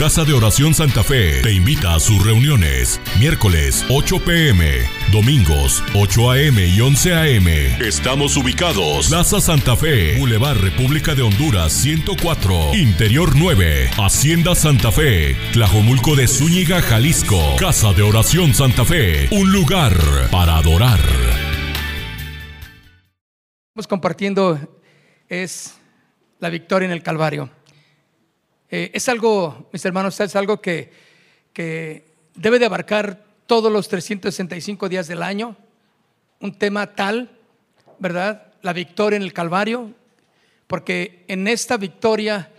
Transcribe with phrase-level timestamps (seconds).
[0.00, 2.98] Casa de Oración Santa Fe te invita a sus reuniones.
[3.18, 4.78] Miércoles 8 pm,
[5.12, 7.46] domingos 8 am y 11 am.
[7.82, 9.08] Estamos ubicados.
[9.08, 16.28] Plaza Santa Fe, Boulevard República de Honduras 104, Interior 9, Hacienda Santa Fe, Tlajomulco de
[16.28, 17.56] Zúñiga, Jalisco.
[17.58, 19.92] Casa de Oración Santa Fe, un lugar
[20.30, 21.00] para adorar.
[23.68, 24.58] Estamos compartiendo
[25.28, 25.74] es
[26.38, 27.50] la victoria en el Calvario.
[28.70, 30.92] Eh, es algo, mis hermanos, es algo que,
[31.52, 35.56] que debe de abarcar todos los 365 días del año,
[36.38, 37.30] un tema tal,
[37.98, 38.52] ¿verdad?
[38.62, 39.90] La victoria en el Calvario,
[40.68, 42.52] porque en esta victoria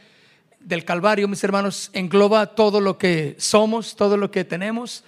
[0.59, 5.05] del Calvario, mis hermanos, engloba todo lo que somos, todo lo que tenemos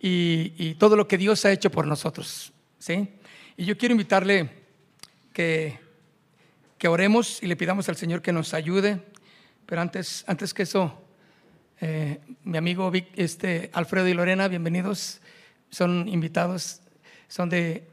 [0.00, 3.08] y, y todo lo que Dios ha hecho por nosotros, ¿sí?
[3.56, 4.50] Y yo quiero invitarle
[5.32, 5.80] que,
[6.78, 9.00] que oremos y le pidamos al Señor que nos ayude
[9.66, 10.92] pero antes, antes que eso,
[11.80, 15.20] eh, mi amigo este, Alfredo y Lorena, bienvenidos.
[15.70, 16.80] Son invitados,
[17.28, 17.88] son de,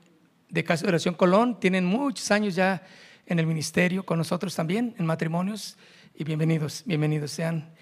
[0.50, 2.84] de Casa de Oración Colón, tienen muchos años ya
[3.26, 5.78] en el ministerio con nosotros también, en matrimonios.
[6.14, 7.74] Y bienvenidos, bienvenidos sean.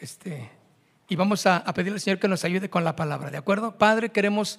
[0.00, 0.50] Este,
[1.08, 3.78] y vamos a, a pedirle al Señor que nos ayude con la palabra, ¿de acuerdo?
[3.78, 4.58] Padre, queremos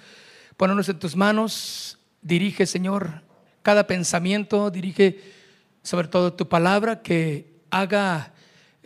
[0.56, 2.00] ponernos en tus manos.
[2.22, 3.22] Dirige, Señor,
[3.62, 5.20] cada pensamiento, dirige
[5.84, 8.34] sobre todo tu palabra que haga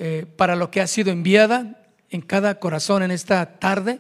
[0.04, 4.00] eh, para lo que ha sido enviada en cada corazón en esta tarde,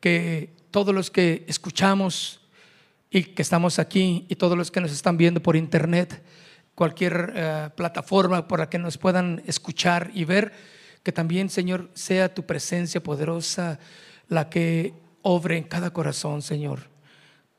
[0.00, 2.40] que todos los que escuchamos
[3.08, 6.24] y que estamos aquí y todos los que nos están viendo por internet,
[6.74, 10.52] cualquier eh, plataforma por la que nos puedan escuchar y ver,
[11.04, 13.78] que también, Señor, sea tu presencia poderosa
[14.26, 16.80] la que obre en cada corazón, Señor.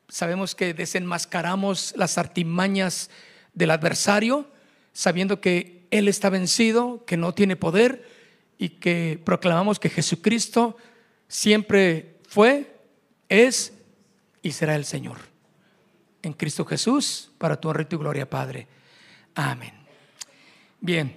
[0.10, 3.10] Sabemos que desenmascaramos las artimañas
[3.54, 4.52] del adversario,
[4.92, 8.08] sabiendo que él está vencido, que no tiene poder
[8.58, 10.78] y que proclamamos que Jesucristo
[11.28, 12.76] siempre fue,
[13.30, 13.74] es
[14.42, 15.18] y será el Señor.
[16.22, 18.68] En Cristo Jesús, para tu honra y tu gloria, Padre.
[19.36, 19.74] Amén.
[20.82, 21.16] Bien,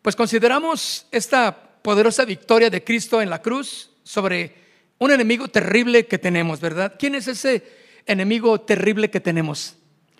[0.00, 4.54] pues consideramos esta poderosa victoria de Cristo en la cruz sobre
[4.98, 6.94] un enemigo terrible que tenemos, ¿verdad?
[6.98, 7.62] ¿Quién es ese
[8.06, 9.76] enemigo terrible que tenemos?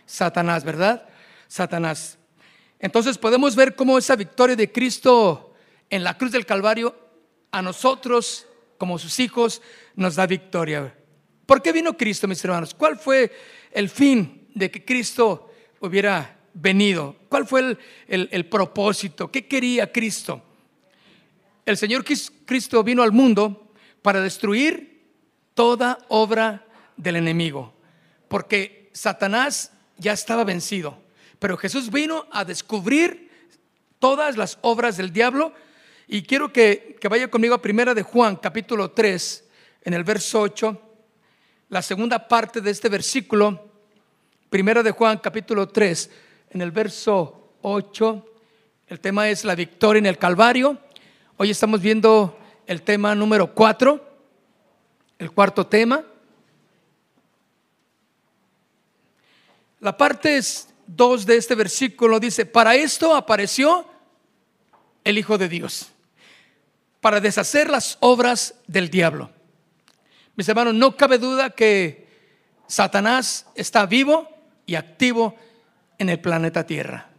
[0.07, 1.09] Satanás, ¿verdad?
[1.49, 2.19] Satanás.
[2.83, 5.55] Entonces podemos ver cómo esa victoria de Cristo
[5.89, 6.95] en la cruz del Calvario
[7.53, 9.63] a nosotros, como sus hijos,
[9.95, 10.93] nos da victoria.
[11.47, 12.75] ¿Por qué vino Cristo, mis hermanos?
[12.75, 13.31] ¿Cuál fue
[13.71, 17.15] el fin de que Cristo hubiera venido?
[17.29, 17.79] ¿Cuál fue
[18.09, 19.31] el, propósito?
[19.31, 20.43] ¿Qué quería Cristo?
[21.65, 23.73] El Señor Cristo vino al mundo
[24.03, 25.05] para destruir
[25.55, 26.67] toda obra
[26.97, 27.75] del enemigo,
[28.27, 30.99] porque Satanás ya estaba vencido.
[31.43, 33.29] Pero Jesús vino a descubrir
[33.99, 35.53] todas las obras del diablo.
[36.07, 39.45] Y quiero que, vaya conmigo a primera de Juan, capítulo 3,
[39.83, 40.81] en el verso 8,
[41.69, 43.73] la segunda parte de este versículo.
[44.51, 46.11] Primera de Juan, capítulo 3,
[46.51, 48.25] en el verso 8.
[48.87, 50.79] El tema es la victoria en el Calvario.
[51.39, 52.39] Hoy estamos viendo
[52.69, 54.01] el tema número 4,
[55.19, 56.05] el cuarto tema.
[59.81, 63.87] La parte es 2 de este versículo dice, para esto apareció
[65.05, 65.89] el Hijo de Dios,
[67.01, 69.31] para deshacer las obras del diablo.
[70.37, 72.09] Mis hermanos, no cabe duda que
[72.67, 74.29] Satanás está vivo
[74.67, 75.37] y activo
[75.99, 77.11] en el planeta Tierra.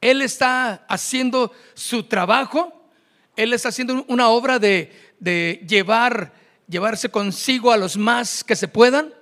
[0.00, 2.88] Él está haciendo su trabajo,
[3.36, 6.32] él está haciendo una obra de, de llevar,
[6.68, 9.12] llevarse consigo a los más que se puedan,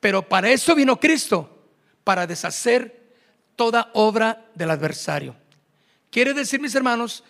[0.00, 1.66] pero para eso vino Cristo,
[2.04, 3.01] para deshacer
[3.56, 5.36] toda obra del adversario.
[6.10, 7.24] Quiere decir, mis hermanos,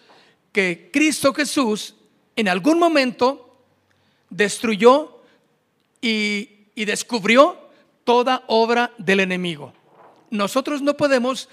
[0.51, 1.95] que Cristo Jesús
[2.37, 3.65] en algún momento
[4.29, 5.23] destruyó
[6.01, 7.71] y, descubrió
[8.05, 9.73] toda obra del enemigo.
[10.31, 11.49] Nosotros no podemos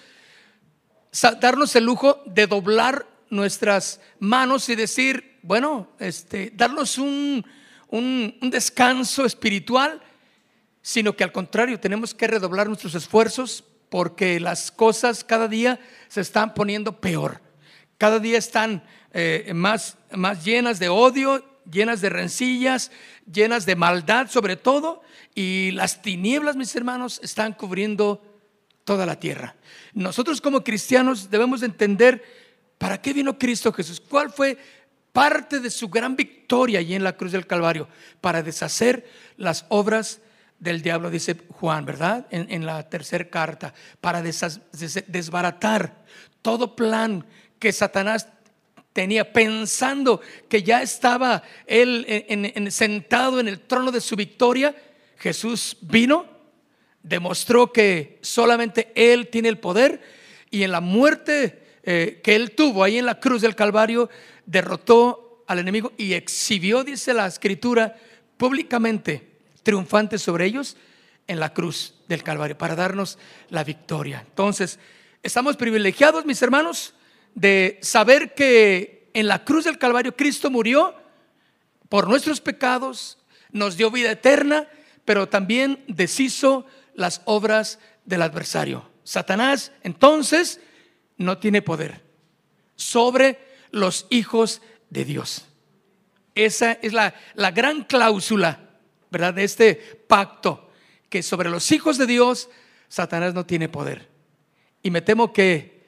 [1.39, 7.45] darnos el lujo de doblar nuestras manos y decir, bueno, este, darnos un,
[7.89, 10.01] un, un descanso espiritual,
[10.81, 16.21] sino que al contrario, tenemos que redoblar nuestros esfuerzos porque las cosas cada día se
[16.21, 17.41] están poniendo peor.
[17.97, 22.91] Cada día están eh, más, más llenas de odio, llenas de rencillas,
[23.31, 25.01] llenas de maldad sobre todo,
[25.35, 28.21] y las tinieblas, mis hermanos, están cubriendo
[28.83, 29.55] toda la tierra.
[29.93, 32.23] Nosotros como cristianos debemos entender
[32.77, 34.57] para qué vino Cristo Jesús, cuál fue
[35.11, 37.87] parte de su gran victoria allí en la cruz del Calvario,
[38.21, 39.07] para deshacer
[39.37, 40.21] las obras
[40.59, 42.27] del diablo, dice Juan, ¿verdad?
[42.31, 46.05] En, la tercera carta, para desbaratar
[46.41, 47.25] todo plan
[47.57, 48.27] que Satanás
[48.93, 54.75] tenía, pensando que ya estaba él sentado en el trono de su victoria,
[55.17, 56.25] Jesús vino,
[57.03, 60.01] demostró que solamente Él tiene el poder
[60.49, 64.09] y en la muerte eh, que Él tuvo ahí en la cruz del Calvario,
[64.45, 67.95] derrotó al enemigo y exhibió, dice la escritura,
[68.37, 69.28] públicamente,
[69.69, 70.75] triunfante sobre ellos
[71.27, 73.19] en la cruz del Calvario, para darnos
[73.49, 74.23] la victoria.
[74.27, 74.79] Entonces,
[75.21, 76.95] estamos privilegiados, mis hermanos,
[77.35, 80.95] de saber que en la cruz del Calvario Cristo murió
[81.87, 83.19] por nuestros pecados,
[83.51, 84.67] nos dio vida eterna,
[85.05, 88.89] pero también deshizo las obras del adversario.
[89.03, 90.61] Satanás entonces
[91.17, 92.01] no tiene poder
[92.75, 93.37] sobre
[93.69, 95.45] los hijos de Dios.
[96.33, 98.68] Esa es la, la gran cláusula,
[99.09, 99.33] ¿verdad?
[99.33, 99.75] De este
[100.07, 100.69] pacto,
[101.09, 102.49] que sobre los hijos de Dios
[102.89, 104.09] Satanás no tiene poder.
[104.81, 105.85] Y me temo que,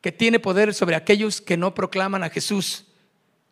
[0.00, 2.84] que tiene poder sobre aquellos que no proclaman a Jesús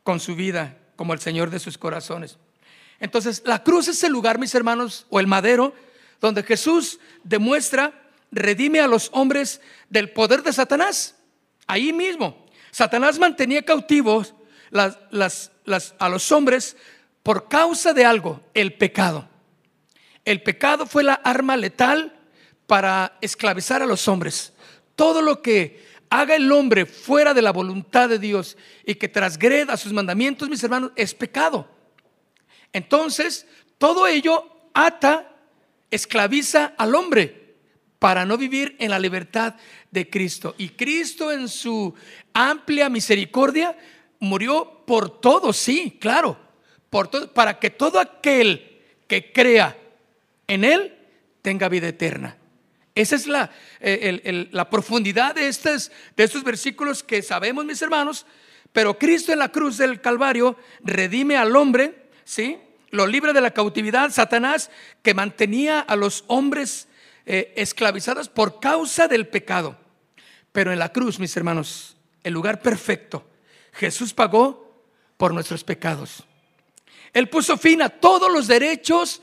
[0.03, 2.37] con su vida como el Señor de sus corazones.
[3.01, 5.75] Entonces, la cruz es el lugar, mis hermanos, o el madero,
[6.21, 7.95] donde Jesús demuestra,
[8.31, 11.17] redime a los hombres del poder de Satanás.
[11.67, 14.35] Ahí mismo, Satanás mantenía cautivos
[14.73, 16.77] a los hombres
[17.23, 19.29] por causa de algo, el pecado.
[20.25, 22.17] El pecado fue la arma letal
[22.67, 24.53] para esclavizar a los hombres.
[24.95, 29.77] Todo lo que haga el hombre fuera de la voluntad de Dios y que transgreda
[29.77, 31.69] sus mandamientos, mis hermanos, es pecado.
[32.73, 33.47] Entonces,
[33.79, 34.45] todo ello
[34.75, 35.33] ata,
[35.91, 37.57] esclaviza al hombre
[37.99, 39.55] para no vivir en la libertad
[39.91, 40.55] de Cristo.
[40.59, 41.95] Y Cristo en su
[42.33, 43.77] amplia misericordia
[44.19, 46.50] murió por todo, sí, claro,
[47.33, 49.77] para que todo aquel que crea
[50.47, 50.97] en Él
[51.43, 52.37] tenga vida eterna.
[52.95, 53.51] Esa es la,
[53.81, 58.27] eh, profundidad de estos, de estos versículos que sabemos, mis hermanos.
[58.73, 62.59] Pero Cristo en la cruz del Calvario redime al hombre, ¿sí?
[62.91, 64.71] Lo libra de la cautividad, Satanás,
[65.03, 66.89] que mantenía a los hombres
[67.27, 69.79] eh, esclavizados por causa del pecado.
[70.53, 73.25] Pero en la cruz, mis hermanos, el lugar perfecto,
[73.73, 74.85] Jesús pagó
[75.17, 76.25] por nuestros pecados.
[77.13, 79.23] Él puso fin a todos los derechos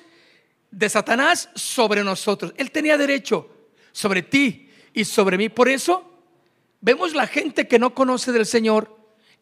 [0.71, 2.53] de Satanás sobre nosotros.
[2.57, 3.49] Él tenía derecho
[3.91, 5.49] sobre ti y sobre mí.
[5.49, 6.11] Por eso
[6.81, 8.95] vemos la gente que no conoce del Señor,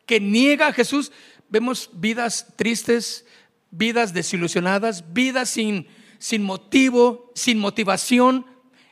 [0.06, 1.12] que niega a Jesús.
[1.50, 3.26] Vemos vidas tristes,
[3.72, 5.88] vidas desilusionadas, vidas sin,
[6.20, 8.46] sin motivo, sin motivación,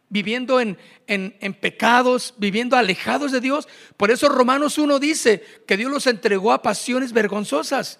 [0.09, 0.77] viviendo en,
[1.07, 3.67] en, pecados, viviendo alejados de Dios.
[3.97, 7.99] Por eso Romanos 1 dice que Dios los entregó a pasiones vergonzosas,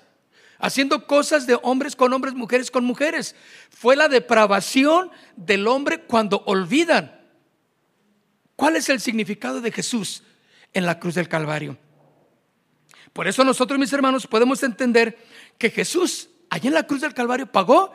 [0.64, 3.36] haciendo cosas de hombres con hombres, mujeres con mujeres.
[3.70, 7.20] Fue la depravación del hombre cuando olvidan.
[8.56, 10.24] ¿Cuál es el significado de Jesús
[10.72, 11.78] en la cruz del Calvario?
[13.12, 15.18] Por eso nosotros, mis hermanos, podemos entender
[15.58, 17.92] que Jesús, allí en la cruz del Calvario, pagó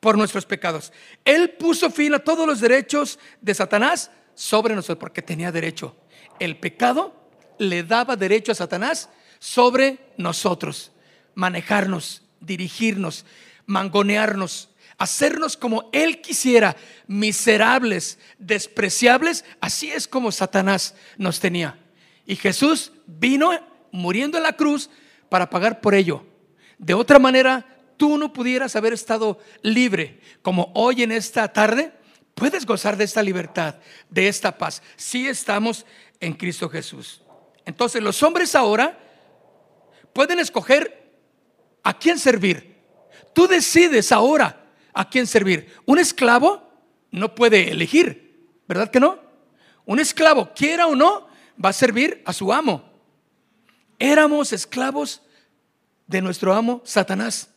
[0.00, 0.94] por nuestros pecados.
[1.26, 5.94] Él puso fin a todos los derechos de Satanás sobre nosotros, porque tenía derecho.
[6.38, 7.14] El pecado
[7.58, 10.91] le daba derecho a Satanás sobre nosotros,
[11.34, 13.24] manejarnos, dirigirnos,
[13.66, 14.68] mangonearnos,
[14.98, 16.76] hacernos como Él quisiera,
[17.06, 19.44] miserables, despreciables.
[19.60, 21.78] Así es como Satanás nos tenía.
[22.26, 23.50] Y Jesús vino
[23.90, 24.90] muriendo en la cruz
[25.28, 26.24] para pagar por ello.
[26.78, 31.92] De otra manera, tú no pudieras haber estado libre como hoy en esta tarde,
[32.34, 33.76] puedes gozar de esta libertad,
[34.10, 35.86] de esta paz, si estamos
[36.20, 37.22] en Cristo Jesús.
[37.64, 38.98] Entonces los hombres ahora
[40.12, 41.01] pueden escoger
[41.82, 42.76] a quién servir.
[43.34, 45.74] Tú decides ahora a quién servir.
[45.84, 46.70] Un esclavo
[47.10, 49.18] no puede elegir, ¿verdad que no?
[49.84, 51.26] Un esclavo, quiera o no,
[51.62, 52.90] va a servir a su amo.
[53.98, 55.22] Éramos esclavos
[56.06, 57.52] de nuestro amo Satanás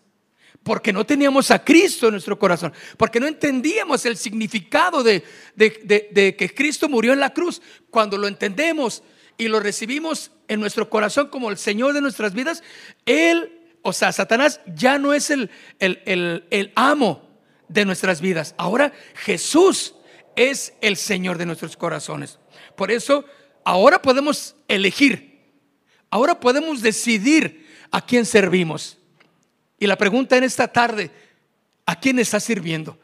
[0.66, 5.22] porque no teníamos a Cristo en nuestro corazón, porque no entendíamos el significado de,
[5.56, 7.62] que Cristo murió en la cruz.
[7.92, 9.04] Cuando lo entendemos
[9.38, 12.64] y lo recibimos en nuestro corazón como el Señor de nuestras vidas,
[13.06, 13.55] Él,
[13.88, 17.30] o sea, Satanás ya no es el, el, el amo
[17.68, 18.56] de nuestras vidas.
[18.58, 19.94] Ahora Jesús
[20.36, 22.40] es el Señor de nuestros corazones.
[22.76, 23.26] Por eso,
[23.64, 25.40] ahora podemos elegir,
[26.10, 28.98] ahora podemos decidir a quién servimos.
[29.78, 31.12] Y la pregunta en esta tarde,
[31.86, 32.98] ¿a quién estás sirviendo?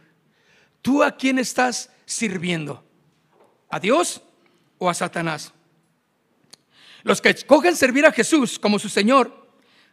[0.82, 2.84] ¿Tú a quién estás sirviendo?
[3.70, 4.20] ¿A Dios
[4.80, 5.54] o a Satanás?
[7.04, 9.41] Los que escogen servir a Jesús como su Señor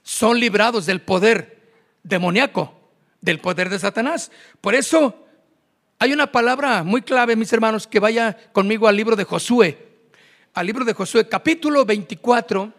[0.02, 1.59] son librados del poder
[2.02, 2.75] demoníaco,
[3.21, 4.31] del poder de Satanás.
[4.61, 5.26] Por eso
[5.99, 9.88] hay una palabra muy clave, mis hermanos, que vaya conmigo al libro de Josué,
[10.55, 12.73] al libro de Josué, capítulo 24,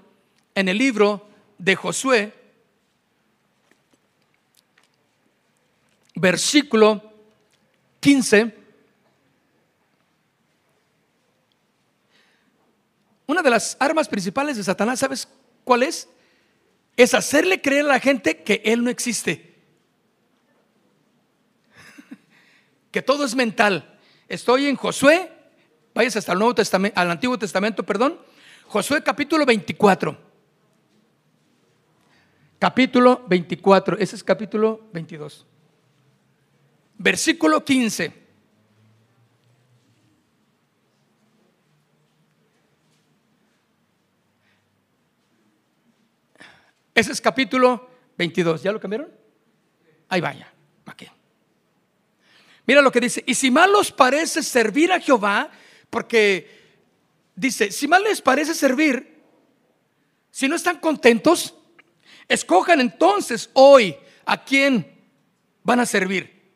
[0.56, 2.34] en el libro de Josué,
[6.16, 7.14] versículo
[8.00, 8.56] 15.
[13.28, 15.28] Una de las armas principales de Satanás, ¿sabes
[15.64, 16.08] cuál es?
[17.00, 19.56] Es hacerle creer a la gente que Él no existe.
[22.92, 23.98] Que todo es mental.
[24.28, 25.32] Estoy en Josué,
[25.94, 28.20] vayas hasta el Nuevo Testamento, al Antiguo Testamento, perdón.
[28.68, 30.18] Josué capítulo 24.
[32.60, 35.46] Capítulo 24, ese es capítulo 22.
[36.98, 38.19] Versículo 15.
[47.00, 48.62] Ese es capítulo 22.
[48.62, 49.10] ¿Ya lo cambiaron?
[50.10, 50.52] Ahí vaya.
[50.86, 51.08] Aquí.
[52.66, 53.24] Mira lo que dice.
[53.26, 55.50] Y si mal os parece servir a Jehová,
[55.90, 56.60] porque
[57.36, 59.18] dice, si mal les parece servir,
[60.30, 61.56] si no están contentos,
[62.28, 65.00] escojan entonces hoy a quién
[65.64, 66.52] van a servir.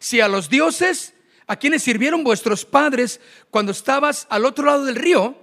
[0.00, 1.14] Si a los dioses
[1.46, 5.34] a quienes sirvieron vuestros padres cuando estabas al otro lado del río,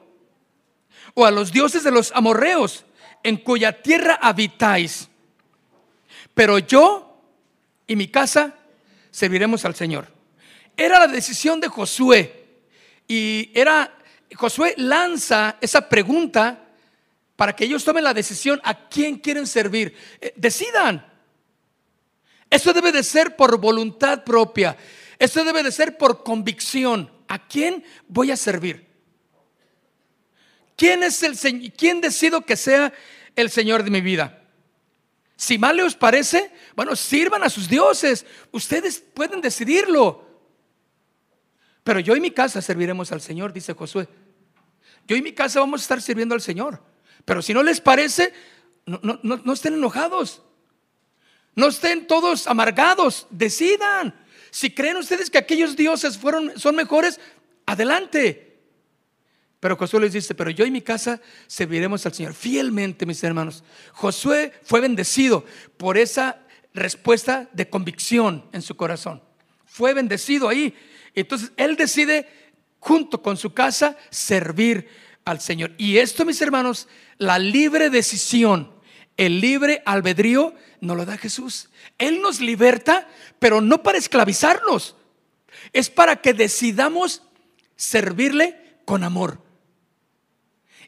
[1.15, 2.85] o a los dioses de los amorreos
[3.25, 5.09] en cuya tierra habitáis.
[6.35, 7.23] Pero yo
[7.87, 8.53] y mi casa
[9.09, 10.07] serviremos al Señor.
[10.77, 12.45] Era la decisión de Josué.
[13.07, 13.97] Y era,
[14.35, 16.67] Josué lanza esa pregunta
[17.35, 19.97] para que ellos tomen la decisión a quién quieren servir.
[20.21, 21.03] Eh, decidan.
[22.47, 24.77] Eso debe de ser por voluntad propia.
[25.17, 27.11] Eso debe de ser por convicción.
[27.27, 28.85] ¿A quién voy a servir?
[30.75, 31.71] ¿Quién es el Señor?
[31.75, 32.93] ¿Quién decido que sea
[33.35, 34.41] el Señor de mi vida.
[35.35, 38.25] Si mal les parece, bueno, sirvan a sus dioses.
[38.51, 40.25] Ustedes pueden decidirlo.
[41.83, 44.07] Pero yo y mi casa serviremos al Señor, dice Josué.
[45.07, 46.81] Yo y mi casa vamos a estar sirviendo al Señor.
[47.25, 48.33] Pero si no les parece,
[48.85, 50.41] no, no estén enojados.
[51.53, 53.27] No estén todos amargados.
[53.29, 54.15] Decidan.
[54.51, 57.19] Si creen ustedes que aquellos dioses fueron, son mejores,
[57.65, 58.54] adelante.
[59.65, 63.63] Pero Josué les dice, pero yo y mi casa serviremos al Señor fielmente, mis hermanos.
[63.93, 65.43] Josué fue bendecido
[65.77, 66.37] por esa
[66.75, 69.23] respuesta de convicción en su corazón.
[69.65, 70.75] Fue bendecido ahí.
[71.15, 72.29] Entonces él decide,
[72.77, 74.87] junto con su casa, servir
[75.25, 75.73] al Señor.
[75.79, 78.71] Y esto, mis hermanos, la libre decisión,
[79.17, 81.69] el libre albedrío, nos lo da Jesús.
[81.97, 83.07] Él nos liberta,
[83.39, 84.95] pero no para esclavizarnos.
[85.73, 87.23] Es para que decidamos
[87.75, 89.43] servirle con amor.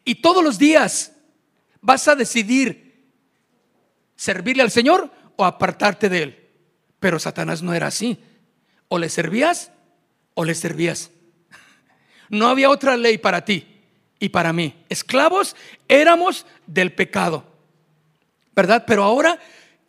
[0.07, 1.11] Y todos los días
[1.81, 3.11] vas a decidir
[4.15, 6.47] servirle al Señor o apartarte de Él.
[7.01, 8.17] Pero Satanás no era así.
[8.87, 9.69] O le servías
[10.33, 11.11] o le servías.
[12.29, 13.67] No había otra ley para ti
[14.17, 14.81] y para mí.
[14.87, 15.57] Esclavos
[15.89, 17.43] éramos del pecado.
[18.55, 18.85] ¿Verdad?
[18.87, 19.37] Pero ahora,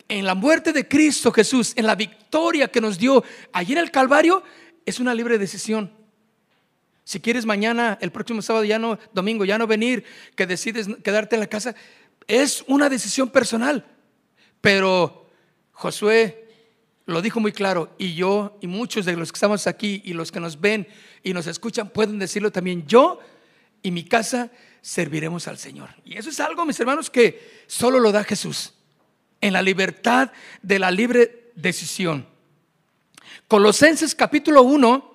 [0.09, 3.23] en la muerte de Cristo Jesús, en la victoria que nos dio
[3.53, 4.43] allí en el Calvario,
[4.85, 5.98] es una libre decisión.
[7.09, 10.03] Si quieres mañana, el próximo sábado, ya no, domingo, ya no venir,
[10.35, 11.73] que decides quedarte en la casa,
[12.27, 13.83] es una decisión personal.
[14.61, 15.27] Pero
[15.71, 16.47] Josué
[17.07, 20.31] lo dijo muy claro y yo y muchos de los que estamos aquí y los
[20.31, 20.87] que nos ven
[21.23, 22.85] y nos escuchan pueden decirlo también.
[22.85, 23.19] Yo
[23.81, 24.51] y mi casa
[24.83, 25.89] serviremos al Señor.
[26.05, 28.75] Y eso es algo, mis hermanos, que solo lo da Jesús
[29.41, 32.27] en la libertad de la libre decisión.
[33.47, 35.08] Colosenses capítulo 1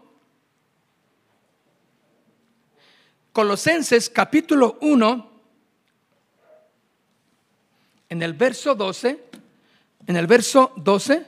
[3.34, 5.30] Colosenses capítulo 1,
[8.10, 9.24] en el verso 12,
[10.06, 11.26] en el verso 12,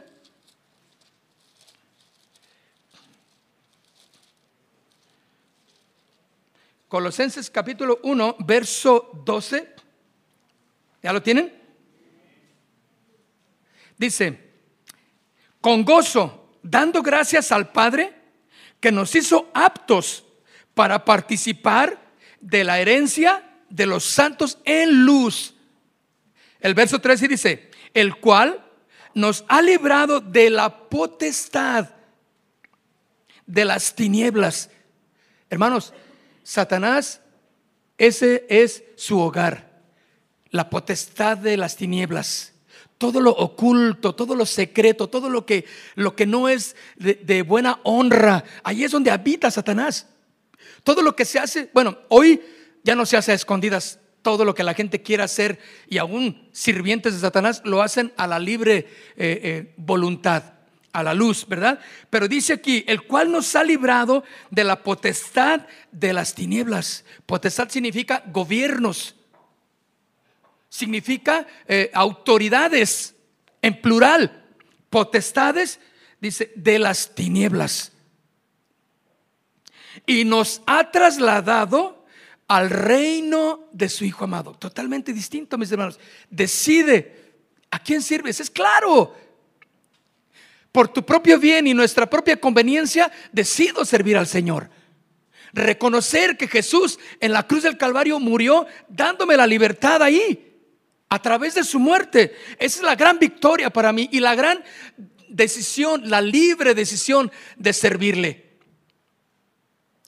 [6.86, 9.74] Colosenses capítulo 1, verso 12,
[11.02, 11.52] ¿ya lo tienen?
[13.98, 14.52] Dice,
[15.60, 18.14] con gozo, dando gracias al Padre
[18.78, 20.25] que nos hizo aptos
[20.76, 21.98] para participar
[22.38, 25.54] de la herencia de los santos en luz.
[26.60, 28.62] El verso 13 dice, el cual
[29.14, 31.88] nos ha librado de la potestad
[33.46, 34.68] de las tinieblas.
[35.48, 35.94] Hermanos,
[36.42, 37.22] Satanás,
[37.96, 39.80] ese es su hogar,
[40.50, 42.52] la potestad de las tinieblas.
[42.98, 45.64] Todo lo oculto, todo lo secreto, todo lo que,
[45.94, 50.08] lo que no es de, de buena honra, ahí es donde habita Satanás.
[50.82, 52.40] Todo lo que se hace, bueno, hoy
[52.82, 53.98] ya no se hace a escondidas.
[54.22, 55.58] Todo lo que la gente quiera hacer
[55.88, 60.42] y aún sirvientes de Satanás lo hacen a la libre eh, eh, voluntad,
[60.92, 61.78] a la luz, ¿verdad?
[62.10, 67.04] Pero dice aquí, el cual nos ha librado de la potestad de las tinieblas.
[67.26, 69.14] Potestad significa gobiernos.
[70.68, 73.14] significa eh, autoridades
[73.62, 74.44] en plural,
[74.90, 75.80] potestades,
[76.20, 77.92] dice, de las tinieblas.
[80.04, 82.04] Y nos ha trasladado
[82.48, 84.52] al reino de su Hijo amado.
[84.52, 85.98] Totalmente distinto, mis hermanos.
[86.30, 87.34] Decide
[87.70, 88.40] a quién sirves.
[88.40, 89.14] Es claro.
[90.72, 94.68] Por tu propio bien y nuestra propia conveniencia, decido servir al Señor.
[95.52, 100.54] Reconocer que Jesús en la cruz del Calvario murió dándome la libertad ahí,
[101.08, 102.36] a través de su muerte.
[102.58, 104.62] Esa es la gran victoria para mí y la gran
[105.28, 108.45] decisión, la libre decisión de servirle.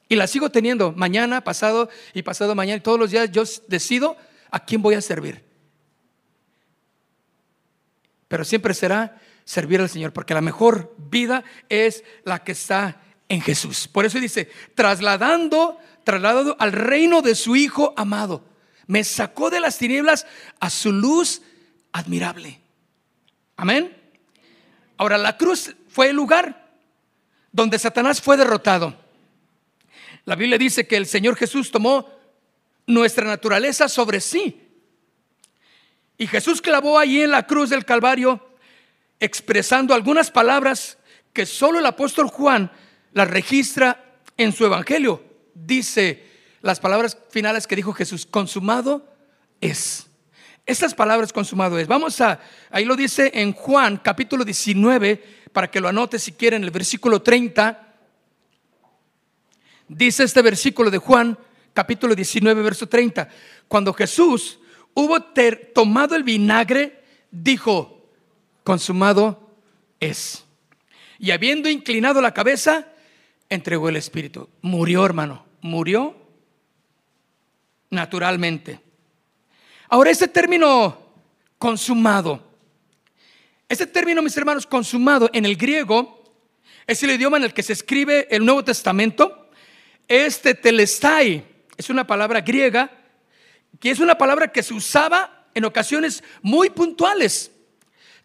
[0.09, 2.77] Y la sigo teniendo mañana, pasado y pasado mañana.
[2.77, 4.17] Y todos los días yo decido
[4.49, 5.45] a quién voy a servir.
[8.27, 13.41] Pero siempre será servir al Señor, porque la mejor vida es la que está en
[13.41, 13.87] Jesús.
[13.87, 18.43] Por eso dice, trasladando, trasladado al reino de su Hijo amado.
[18.87, 20.25] Me sacó de las tinieblas
[20.59, 21.43] a su luz
[21.91, 22.59] admirable.
[23.55, 23.95] Amén.
[24.97, 26.67] Ahora, la cruz fue el lugar
[27.51, 28.95] donde Satanás fue derrotado.
[30.29, 32.07] La Biblia dice que el Señor Jesús tomó
[32.85, 34.61] nuestra naturaleza sobre sí.
[36.19, 38.39] Y Jesús clavó allí en la cruz del Calvario
[39.19, 40.99] expresando algunas palabras
[41.33, 42.71] que solo el apóstol Juan
[43.11, 45.23] las registra en su evangelio.
[45.55, 46.23] Dice
[46.61, 49.11] las palabras finales que dijo Jesús, consumado
[49.61, 50.05] es.
[50.67, 51.87] Estas palabras consumado es.
[51.87, 56.63] Vamos a, ahí lo dice en Juan capítulo 19, para que lo anote si quieren,
[56.63, 57.87] el versículo 30
[59.89, 61.35] Dice este versículo de Juan,
[61.73, 63.27] capítulo 19, verso 30.
[63.67, 64.59] Cuando Jesús
[64.93, 65.19] hubo
[65.73, 68.07] tomado el vinagre, dijo,
[68.63, 69.49] consumado
[69.99, 70.45] es.
[71.17, 72.87] Y habiendo inclinado la cabeza,
[73.49, 74.47] entregó el Espíritu.
[74.61, 76.15] Murió, hermano, murió
[77.89, 78.79] naturalmente.
[79.87, 80.99] Ahora, este término
[81.57, 82.43] consumado,
[83.67, 86.31] este término, mis hermanos, consumado en el griego,
[86.85, 89.38] es el idioma en el que se escribe el Nuevo Testamento
[90.09, 91.45] este telestai
[91.77, 92.91] es una palabra griega
[93.79, 97.51] que es una palabra que se usaba en ocasiones muy puntuales,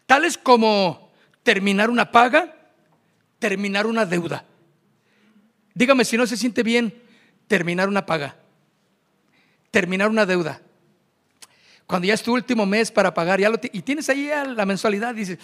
[0.05, 2.55] tales como terminar una paga,
[3.39, 4.45] terminar una deuda.
[5.73, 7.01] Dígame si no se siente bien
[7.47, 8.35] terminar una paga,
[9.71, 10.61] terminar una deuda.
[11.85, 15.13] Cuando ya es tu último mes para pagar ya lo y tienes ahí la mensualidad,
[15.13, 15.37] dices,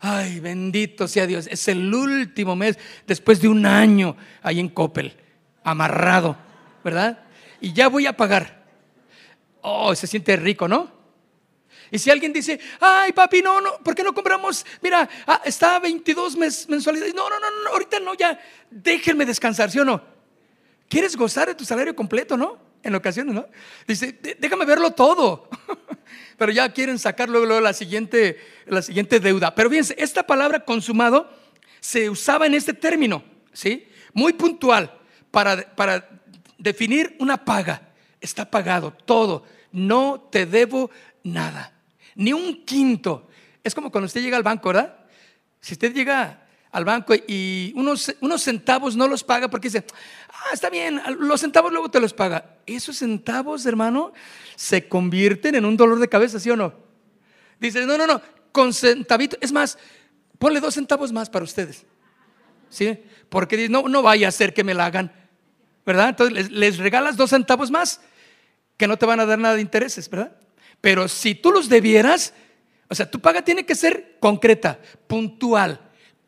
[0.00, 5.23] ay, bendito sea Dios, es el último mes después de un año ahí en Coppel
[5.64, 6.36] amarrado,
[6.84, 7.18] ¿verdad?
[7.60, 8.62] Y ya voy a pagar.
[9.62, 10.92] Oh, se siente rico, ¿no?
[11.90, 14.66] Y si alguien dice, ay papi, no, no, ¿por qué no compramos?
[14.82, 17.14] Mira, ah, está a 22 mensualidades.
[17.14, 18.38] No, no, no, no, ahorita no, ya
[18.70, 20.02] déjenme descansar, ¿sí o no?
[20.88, 22.58] ¿Quieres gozar de tu salario completo, no?
[22.82, 23.46] En ocasiones, ¿no?
[23.86, 25.48] Dice, déjame verlo todo.
[26.36, 29.54] Pero ya quieren sacar luego, la, siguiente, la siguiente deuda.
[29.54, 31.30] Pero fíjense, esta palabra consumado
[31.80, 33.88] se usaba en este término, ¿sí?
[34.12, 34.92] Muy puntual
[35.34, 36.08] para,
[36.58, 37.82] definir una paga.
[38.20, 39.44] Está pagado todo.
[39.72, 40.90] No te debo
[41.24, 41.72] nada.
[42.14, 43.28] Ni un quinto.
[43.62, 44.96] Es como cuando usted llega al banco, ¿verdad?
[45.60, 49.84] Si usted llega al banco y unos, unos centavos no los paga porque dice,
[50.28, 52.56] ah, está bien, los centavos luego te los paga.
[52.66, 54.12] Esos centavos, hermano,
[54.54, 56.74] se convierten en un dolor de cabeza, ¿sí o no?
[57.60, 58.20] Dice, no, no, no,
[58.52, 59.36] con centavito.
[59.40, 59.78] Es más,
[60.38, 61.84] ponle dos centavos más para ustedes.
[62.68, 62.98] ¿Sí?
[63.28, 65.23] Porque no, no vaya a ser que me la hagan.
[65.84, 66.10] ¿Verdad?
[66.10, 68.00] Entonces les, regalas dos centavos más
[68.76, 70.36] que no te van a dar nada de intereses, ¿verdad?
[70.80, 72.34] Pero si tú los debieras,
[72.88, 75.80] o sea, tu paga tiene que ser concreta, puntual,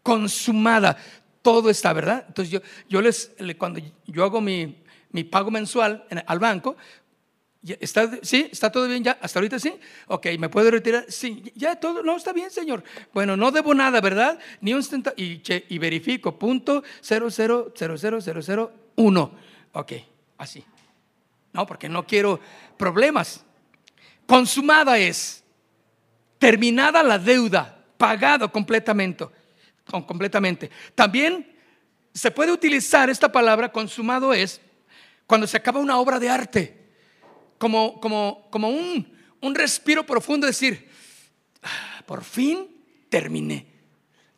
[0.03, 0.97] consumada,
[1.43, 2.25] todo está, ¿verdad?
[2.29, 6.77] Entonces yo, yo les, cuando yo hago mi, mi pago mensual al banco,
[7.81, 8.49] ¿Está, ¿Sí?
[8.53, 9.19] ¿Está todo bien ya?
[9.21, 9.75] ¿Hasta ahorita sí?
[10.07, 11.07] Ok, ¿me puedo retirar?
[11.09, 12.85] Sí, ya todo, no, está bien, señor.
[13.13, 14.39] Bueno, no debo nada, ¿verdad?
[14.61, 15.17] Ni un centavo.
[15.19, 19.33] Y, y verifico, punto cero, cero, cero, cero, cero, cero, uno.
[19.73, 19.93] Ok,
[20.39, 20.65] así.
[21.53, 22.41] No, porque no quiero
[22.77, 23.45] problemas.
[24.27, 25.45] Consumada es,
[26.39, 29.27] terminada la deuda, pagado completamente.
[30.07, 30.71] completamente.
[30.95, 31.57] También
[32.13, 34.61] se puede utilizar esta palabra, consumado es,
[35.27, 36.87] cuando se acaba una obra de arte,
[37.59, 40.91] como, como, como un, un respiro profundo, decir,
[41.63, 42.69] ah, por fin
[43.09, 43.67] terminé.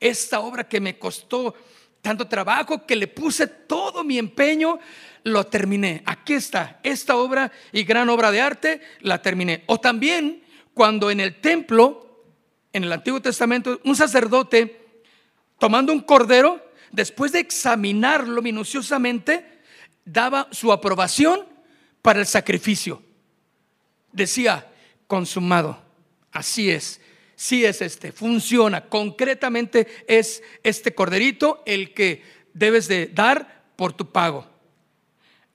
[0.01, 1.55] Esta obra que me costó
[2.03, 4.79] tanto trabajo, que le puse todo mi empeño,
[5.25, 6.03] lo terminé.
[6.07, 9.65] Aquí está, esta obra y gran obra de arte, la terminé.
[9.67, 10.43] O también
[10.75, 12.25] cuando en el templo,
[12.73, 15.03] en el Antiguo Testamento, un sacerdote,
[15.59, 19.61] tomando un cordero, después de examinarlo minuciosamente,
[20.05, 21.47] daba su aprobación
[22.03, 23.03] para el sacrificio.
[24.13, 24.67] Decía,
[25.07, 25.83] consumado.
[26.33, 27.01] Así es.
[27.41, 28.89] Sí es este, funciona.
[28.89, 34.45] Concretamente es este corderito el que debes de dar por tu pago.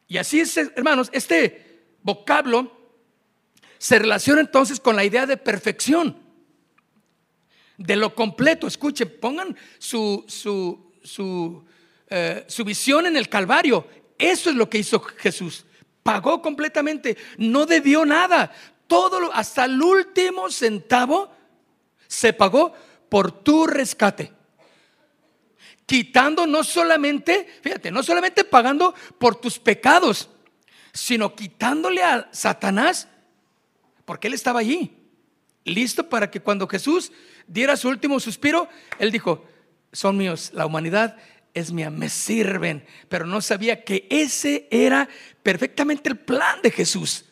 [0.08, 2.72] Y así es, hermanos, este vocablo
[3.80, 6.18] se relaciona entonces con la idea de perfección,
[7.78, 8.66] de lo completo.
[8.66, 11.66] Escuchen, pongan su, su, su,
[12.08, 13.86] eh, su visión en el Calvario.
[14.18, 15.66] Eso es lo que hizo Jesús.
[16.02, 18.54] Pagó completamente, no debió nada.
[18.88, 21.43] Todo, hasta el último centavo,
[22.14, 22.74] se pagó
[23.10, 24.32] por tu rescate.
[25.86, 30.30] Quitando no solamente, fíjate, no solamente pagando por tus pecados,
[30.94, 33.08] sino quitándole a Satanás,
[34.06, 34.96] porque él estaba allí,
[35.66, 37.12] listo para que cuando Jesús
[37.48, 39.46] diera su último suspiro, él dijo,
[39.92, 41.18] son míos, la humanidad
[41.54, 45.10] es mía, me sirven, pero no sabía que ese era
[45.42, 47.26] perfectamente el plan de Jesús.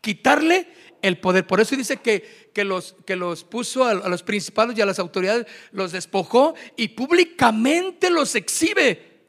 [0.00, 0.68] Quitarle
[1.04, 1.46] el poder.
[1.46, 4.98] Por eso dice que, que, los, que los puso a, los principales y a las
[4.98, 9.20] autoridades, los despojó y públicamente los exhibe.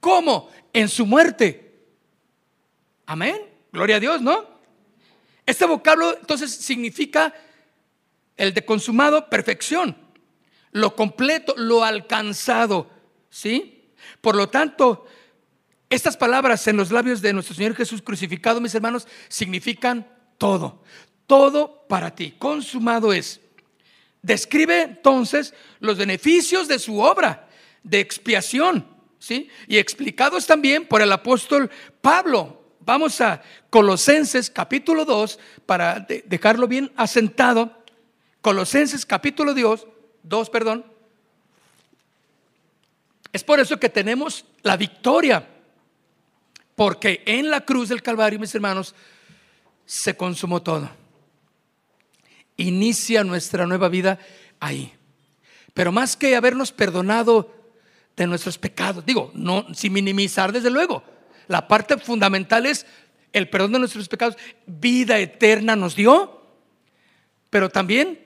[0.00, 0.48] ¿Cómo?
[0.72, 1.84] En su muerte.
[3.04, 3.36] Amén.
[3.72, 4.48] Gloria a Dios, ¿no?
[5.44, 7.34] Este vocablo entonces significa
[8.38, 9.98] el de consumado, perfección,
[10.72, 12.90] lo completo, lo alcanzado,
[13.28, 13.92] ¿sí?
[14.22, 15.06] Por lo tanto,
[15.90, 20.82] estas palabras en los labios de nuestro Señor Jesús crucificado, mis hermanos, significan todo,
[21.26, 23.40] todo para ti, consumado es.
[24.22, 27.48] Describe entonces los beneficios de su obra
[27.82, 28.86] de expiación,
[29.18, 29.48] ¿sí?
[29.68, 31.70] Y explicados también por el apóstol
[32.00, 32.62] Pablo.
[32.80, 37.84] Vamos a Colosenses capítulo 2 para dejarlo bien asentado.
[38.40, 39.86] Colosenses capítulo 2,
[40.22, 40.84] 2, perdón.
[43.32, 45.46] Es por eso que tenemos la victoria.
[46.74, 48.94] Porque en la cruz del Calvario, mis hermanos,
[49.86, 50.90] se consumó todo.
[52.56, 54.18] Inicia nuestra nueva vida
[54.60, 54.92] ahí.
[55.72, 57.54] Pero más que habernos perdonado
[58.16, 61.02] de nuestros pecados, digo, no sin minimizar desde luego.
[61.48, 62.86] La parte fundamental es
[63.32, 66.42] el perdón de nuestros pecados, vida eterna nos dio,
[67.50, 68.24] pero también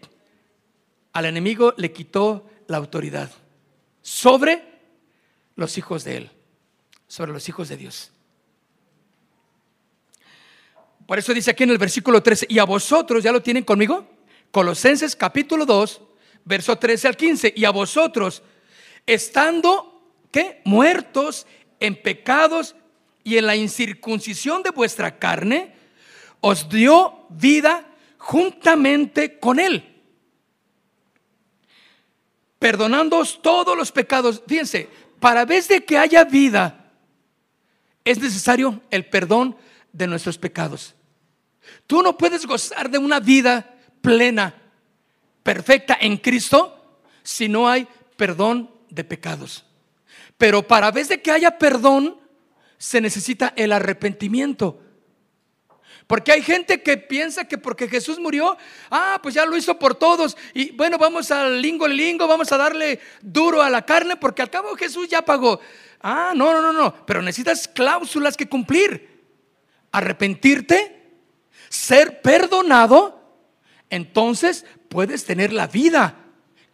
[1.13, 3.31] al enemigo le quitó la autoridad
[4.01, 4.63] sobre
[5.57, 6.31] los hijos de él,
[7.09, 8.13] sobre los hijos de Dios.
[11.11, 14.07] Por eso dice aquí en el versículo 13, y a vosotros, ¿ya lo tienen conmigo?
[14.53, 16.01] Colosenses capítulo 2,
[16.45, 18.45] verso 13 al 15, y a vosotros,
[19.05, 20.61] estando, ¿qué?
[20.65, 21.49] Muertos
[21.81, 22.77] en pecados
[23.25, 25.75] y en la incircuncisión de vuestra carne,
[26.39, 29.85] os dio vida juntamente con él
[32.61, 34.45] perdonándoos todos los pecados.
[34.47, 36.93] Fíjense, para vez de que haya vida,
[38.05, 39.57] es necesario el perdón
[39.93, 40.95] de nuestros pecados.
[41.87, 44.55] Tú no puedes gozar de una vida plena,
[45.43, 49.65] perfecta en Cristo, si no hay perdón de pecados.
[50.37, 52.19] Pero para vez de que haya perdón,
[52.79, 54.81] se necesita el arrepentimiento.
[56.07, 58.57] Porque hay gente que piensa que porque Jesús murió,
[58.91, 60.37] ah, pues ya lo hizo por todos.
[60.55, 64.51] Y bueno, vamos al lingo lingo, vamos a darle duro a la carne, porque al
[64.51, 65.61] cabo Jesús ya pagó.
[66.01, 67.07] Ah, no, no, no, no.
[67.07, 69.21] Pero necesitas cláusulas que cumplir.
[69.93, 71.00] Arrepentirte,
[71.71, 73.23] ser perdonado,
[73.89, 76.17] entonces puedes tener la vida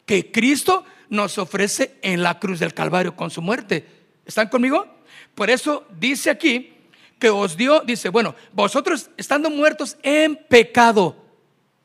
[0.06, 3.86] que Cristo nos ofrece en la cruz del Calvario con su muerte.
[4.24, 4.86] ¿Están conmigo?
[5.34, 6.72] Por eso dice aquí
[7.18, 11.16] que os dio, dice, bueno, vosotros estando muertos en pecado,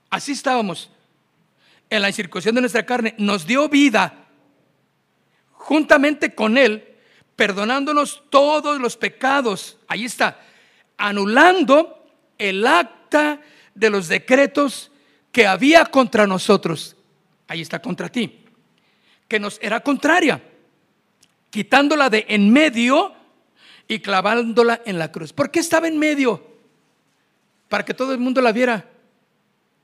[0.10, 0.89] así estábamos,
[1.89, 4.28] en la incircuncisión de nuestra carne, nos dio vida
[5.52, 6.95] juntamente con Él,
[7.36, 9.78] perdonándonos todos los pecados.
[9.88, 10.39] Ahí está,
[10.97, 12.06] anulando
[12.38, 12.65] el
[13.76, 14.91] de los decretos
[15.32, 16.95] que había contra nosotros.
[17.47, 18.45] Ahí está contra ti,
[19.28, 20.41] que nos era contraria,
[21.50, 23.13] quitándola de en medio
[23.88, 25.34] y clavándola en la cruz.
[25.34, 26.47] ¿Por qué estaba en medio?
[27.69, 28.89] Para que todo el mundo la viera.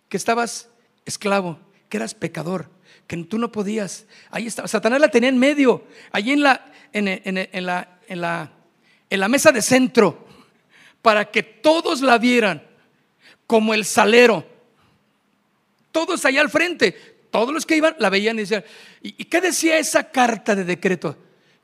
[0.09, 0.69] Que estabas
[1.05, 1.59] esclavo,
[1.89, 2.69] que eras pecador,
[3.07, 4.05] que tú no podías.
[4.31, 4.69] Ahí estaba.
[4.69, 6.65] Satanás la tenía en medio, allí en la
[9.27, 10.25] mesa de centro,
[11.01, 12.63] para que todos la vieran
[13.47, 14.45] como el salero.
[15.91, 16.91] Todos allá al frente,
[17.31, 18.63] todos los que iban la veían y decían,
[19.01, 21.17] ¿y qué decía esa carta de decreto?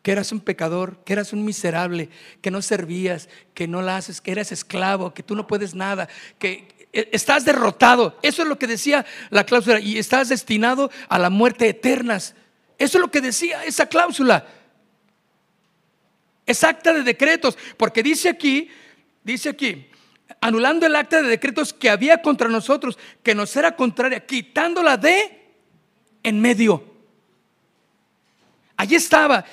[0.04, 2.10] que eras un pecador, que eras un miserable,
[2.42, 6.10] que no servías, que no la haces, que eras esclavo, que tú no puedes nada,
[6.38, 8.20] que estás derrotado.
[8.22, 12.18] Eso es lo que decía la cláusula y estás destinado a la muerte eterna.
[12.18, 12.36] Eso
[12.78, 14.46] es lo que decía esa cláusula.
[16.46, 18.70] Es acta de decretos, porque dice aquí,
[19.24, 19.88] dice aquí,
[20.42, 25.54] anulando el acta de decretos que había contra nosotros, que nos era contraria, quitándola de
[26.24, 26.84] en medio.
[28.78, 29.46] Allí estaba.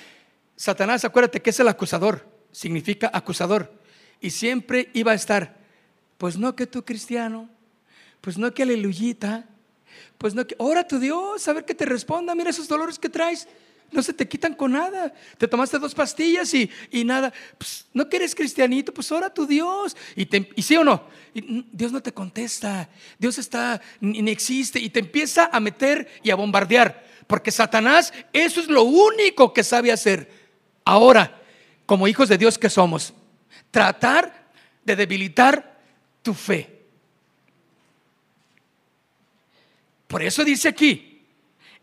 [0.57, 3.73] Satanás, acuérdate que es el acusador, significa acusador.
[4.21, 5.57] Y siempre iba a estar,
[6.19, 7.49] pues no que tú cristiano,
[8.21, 9.47] pues no que aleluyita,
[10.19, 13.09] pues no que, ora tu Dios, a ver que te responda, mira esos dolores que
[13.09, 13.49] traes
[13.93, 15.13] no se te quitan con nada.
[15.39, 16.71] Te tomaste dos pastillas y,
[17.05, 17.33] nada.
[17.59, 19.97] Pues, no que eres cristianito, pues ora a tu Dios.
[20.17, 22.89] Y, y sí o no, Dios no te contesta.
[23.19, 24.79] Dios está, ni existe.
[24.79, 27.07] Y te empieza a meter y a bombardear.
[27.27, 30.31] Porque Satanás, eso es lo único que sabe hacer.
[30.85, 31.41] Ahora,
[31.87, 33.15] como hijos de Dios que somos,
[33.71, 34.51] tratar
[34.85, 35.79] de debilitar
[36.23, 36.81] tu fe.
[40.07, 41.10] Por eso dice aquí,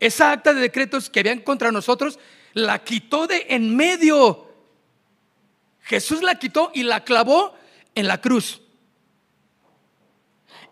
[0.00, 2.18] esa acta de decretos que habían contra nosotros,
[2.52, 4.48] la quitó de en medio.
[5.82, 7.54] Jesús la quitó y la clavó
[7.94, 8.60] en la cruz.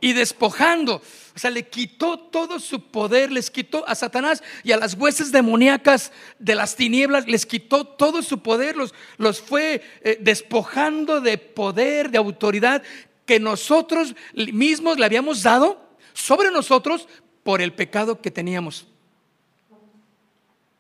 [0.01, 0.97] Y despojando,
[1.35, 5.33] o sea, le quitó todo su poder, les quitó a Satanás y a las huestes
[5.33, 11.39] demoníacas de las tinieblas, les quitó todo su poder, los, los fue eh, despojando de
[11.39, 12.83] poder, de autoridad
[13.25, 15.81] que nosotros mismos le habíamos dado
[16.13, 17.09] sobre nosotros
[17.43, 18.87] por el pecado que teníamos.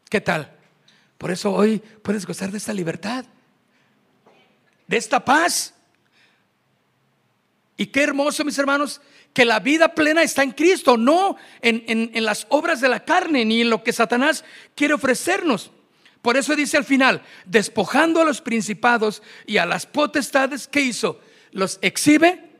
[0.09, 0.53] ¿Qué tal?
[1.19, 3.25] Por eso hoy puedes gozar de esta libertad,
[4.87, 5.75] de esta paz.
[7.77, 9.01] Y qué hermoso, mis hermanos,
[9.33, 13.45] que la vida plena está en Cristo, no en, en, las obras de la carne
[13.45, 15.71] ni en lo que Satanás quiere ofrecernos.
[16.23, 21.21] Por eso dice al final, despojando a los principados y a las potestades que hizo,
[21.53, 22.51] los exhibe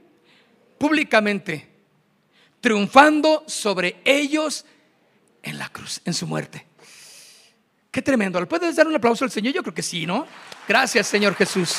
[0.79, 1.69] públicamente,
[2.61, 4.67] triunfando sobre ellos
[5.43, 6.67] en la cruz, en su muerte.
[7.97, 8.39] Qué tremendo.
[8.39, 9.55] ¿Le puedes dar un aplauso al Señor?
[9.55, 10.27] Yo creo que sí, ¿no?
[10.69, 11.77] Gracias, Señor Jesús.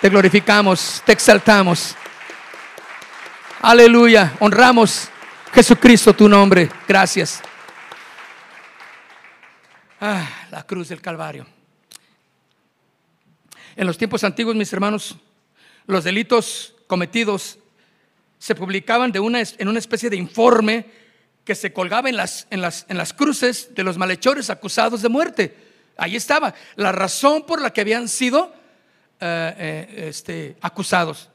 [0.00, 1.94] Te glorificamos, te exaltamos.
[3.60, 4.32] Aleluya.
[4.40, 5.10] Honramos,
[5.52, 6.70] Jesucristo, tu nombre.
[6.88, 7.42] Gracias.
[10.00, 11.46] Ah, la cruz del Calvario.
[13.76, 15.14] En los tiempos antiguos, mis hermanos,
[15.86, 17.58] los delitos cometidos
[18.38, 20.86] se publicaban de una, en una especie de informe
[21.46, 25.08] que se colgaba en las, en las, en las cruces de los malhechores acusados de
[25.08, 25.56] muerte.
[25.96, 28.52] Ahí estaba la razón por la que habían sido
[29.20, 31.30] eh, eh, este, acusados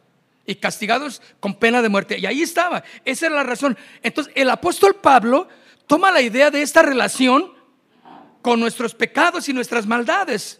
[0.45, 2.19] y castigados con pena de muerte.
[2.19, 3.77] Y ahí estaba, esa era la razón.
[4.03, 5.47] Entonces, el apóstol Pablo
[5.87, 7.53] toma la idea de esta relación
[8.41, 10.59] con nuestros pecados y nuestras maldades.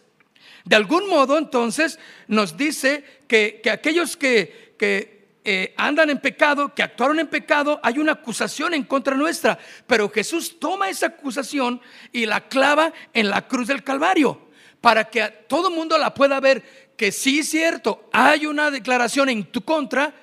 [0.64, 6.74] De algún modo, entonces, nos dice que, que aquellos que, que eh, andan en pecado,
[6.74, 9.58] que actuaron en pecado, hay una acusación en contra nuestra.
[9.88, 14.50] Pero Jesús toma esa acusación y la clava en la cruz del Calvario
[14.82, 19.30] para que todo el mundo la pueda ver que sí es cierto, hay una declaración
[19.30, 20.14] en tu contra,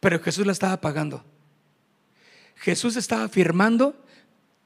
[0.00, 1.24] pero Jesús la estaba pagando.
[2.56, 3.94] Jesús estaba firmando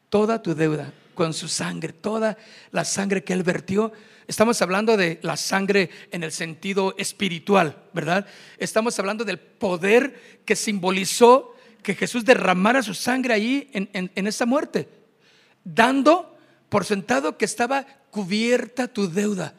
[0.08, 2.38] toda tu deuda con su sangre, toda
[2.70, 3.92] la sangre que él vertió
[4.26, 8.26] Estamos hablando de la sangre en el sentido espiritual, ¿verdad?
[8.58, 14.88] Estamos hablando del poder que simbolizó que Jesús derramara su sangre ahí en, esa muerte,
[15.64, 19.52] dando por sentado que estaba cubierta tu deuda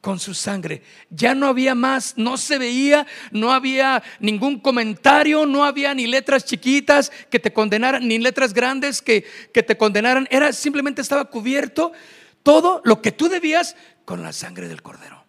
[0.00, 0.82] con su sangre.
[1.10, 6.44] Ya no había más, no se veía, no había ningún comentario, no había ni letras
[6.44, 10.28] chiquitas que te condenaran, ni letras grandes que, que te condenaran.
[10.30, 11.92] Era simplemente estaba cubierto
[12.42, 15.24] todo lo que tú debías con la sangre del cordero.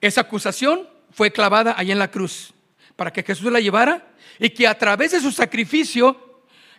[0.00, 2.54] Esa acusación fue clavada ahí en la cruz
[2.94, 4.06] para que Jesús la llevara
[4.38, 6.27] y que a través de su sacrificio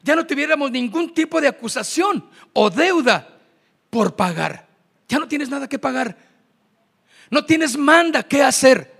[0.03, 3.39] ya no tuviéramos ningún tipo de acusación o deuda
[3.89, 4.67] por pagar.
[5.07, 6.17] Ya no tienes nada que pagar.
[7.29, 8.93] No tienes manda que hacer.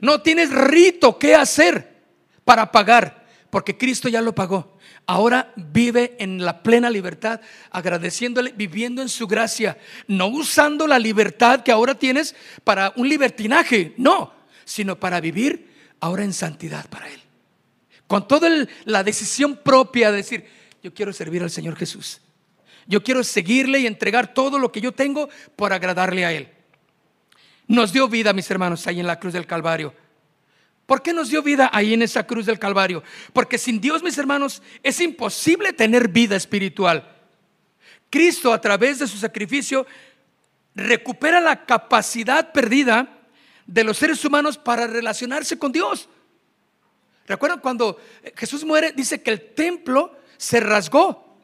[0.00, 1.96] No tienes rito que hacer
[2.44, 7.40] para pagar, porque Cristo ya lo pagó ahora vive en la plena libertad,
[7.70, 13.94] agradeciéndole, viviendo en su gracia, no usando la libertad que ahora tienes para un libertinaje,
[13.96, 14.32] no,
[14.66, 17.20] sino para vivir ahora en santidad para Él.
[18.08, 18.50] Con toda
[18.84, 20.44] la decisión propia de decir,
[20.82, 22.20] yo quiero servir al Señor Jesús.
[22.88, 26.48] Yo quiero seguirle y entregar todo lo que yo tengo por agradarle a Él.
[27.68, 29.94] Nos dio vida, mis hermanos, ahí en la cruz del Calvario
[30.88, 33.02] ¿Por qué nos dio vida ahí en esa cruz del Calvario?
[33.34, 37.14] Porque sin Dios, mis hermanos, es imposible tener vida espiritual.
[38.08, 39.86] Cristo, a través de su sacrificio,
[40.74, 43.18] recupera la capacidad perdida
[43.66, 46.08] de los seres humanos para relacionarse con Dios.
[47.28, 47.98] ¿Recuerdan cuando
[48.34, 48.92] Jesús muere?
[48.92, 51.36] Dice que el templo se rasgó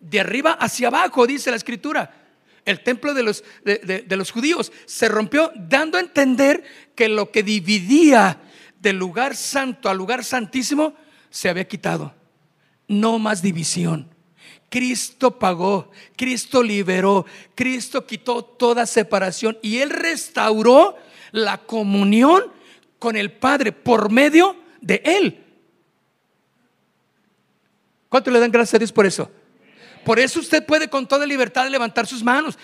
[0.00, 2.22] de arriba hacia abajo, dice la escritura.
[2.64, 4.72] el templo de los, de, los judíos.
[4.86, 6.64] Se rompió dando a entender
[6.96, 8.40] que lo que dividía
[8.80, 10.94] del lugar santo al lugar santísimo
[11.30, 12.12] se había quitado.
[12.88, 14.08] No más división.
[14.68, 20.96] Cristo pagó, Cristo liberó, Cristo quitó toda separación y Él restauró
[21.30, 22.52] la comunión
[22.98, 25.44] con el Padre por medio de Él.
[28.08, 29.30] ¿Cuánto le dan gracias a Dios por eso?
[30.04, 32.56] Por eso usted puede con toda libertad levantar sus manos,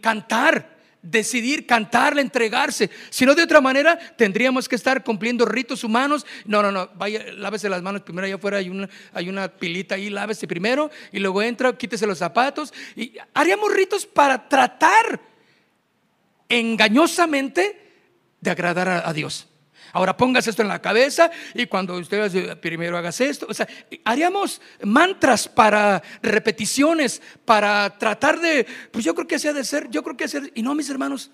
[0.00, 2.90] cantar, decidir cantarle, entregarse.
[3.10, 6.24] Si no, de otra manera, tendríamos que estar cumpliendo ritos humanos.
[6.44, 8.26] No, no, no, vaya, lávese las manos primero.
[8.26, 12.18] Allá afuera hay una, hay una pilita ahí, lávese primero y luego entra, quítese los
[12.18, 12.72] zapatos.
[12.94, 15.20] Y haríamos ritos para tratar
[16.48, 17.80] engañosamente
[18.40, 19.49] de agradar a Dios.
[19.92, 23.68] Ahora pongas esto en la cabeza y cuando usted primero hagas esto, o sea,
[24.04, 30.02] haríamos mantras para repeticiones, para tratar de, pues yo creo que así de ser, yo
[30.02, 31.30] creo que hacer, y no mis hermanos,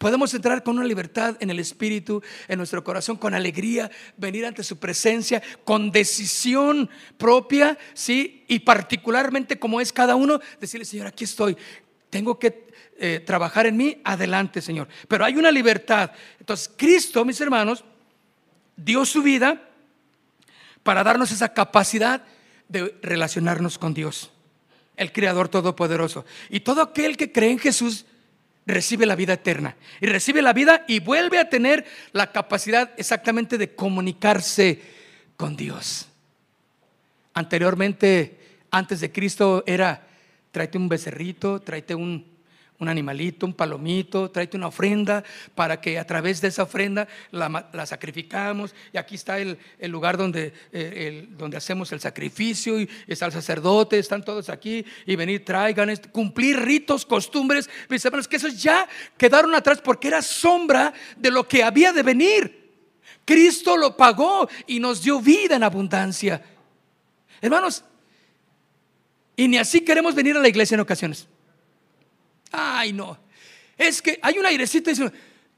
[0.00, 4.64] Podemos entrar con una libertad en el espíritu, en nuestro corazón, con alegría, venir ante
[4.64, 8.46] su presencia, con decisión propia, ¿sí?
[8.48, 11.54] Y particularmente como es cada uno, decirle, Señor, aquí estoy.
[12.08, 12.69] Tengo que
[13.02, 14.86] eh, trabajar en mí, adelante, Señor.
[15.08, 16.10] Pero hay una libertad.
[16.38, 17.82] Entonces, Cristo, mis hermanos,
[18.76, 19.58] dio su vida
[20.82, 22.22] para darnos esa capacidad
[22.68, 24.30] de relacionarnos con Dios,
[24.98, 26.26] el Creador Todopoderoso.
[26.50, 28.04] Y todo aquel que cree en Jesús
[28.66, 29.76] recibe la vida eterna.
[30.02, 34.82] Y recibe la vida y vuelve a tener la capacidad exactamente de comunicarse
[35.38, 36.06] con Dios.
[37.32, 38.38] Anteriormente,
[38.70, 40.06] antes de Cristo, era
[40.50, 42.26] tráete un becerrito, tráete un,
[42.80, 45.22] un animalito, un palomito, tráete una ofrenda
[45.54, 48.74] para que a través de esa ofrenda la, sacrificamos.
[48.92, 53.98] Y aquí está el, lugar donde, eh, donde hacemos el sacrificio y está el sacerdote,
[53.98, 57.68] están todos aquí y venir, traigan, cumplir ritos, costumbres.
[57.88, 62.02] Mis hermanos, que esos ya quedaron atrás porque era sombra de lo que había de
[62.02, 62.60] venir.
[63.26, 66.42] Cristo lo pagó y nos dio vida en abundancia.
[67.42, 67.84] Hermanos,
[69.36, 71.28] y ni así queremos venir a la iglesia en ocasiones.
[72.52, 73.18] Ay, no.
[73.76, 75.12] Es que hay un airecito y dice,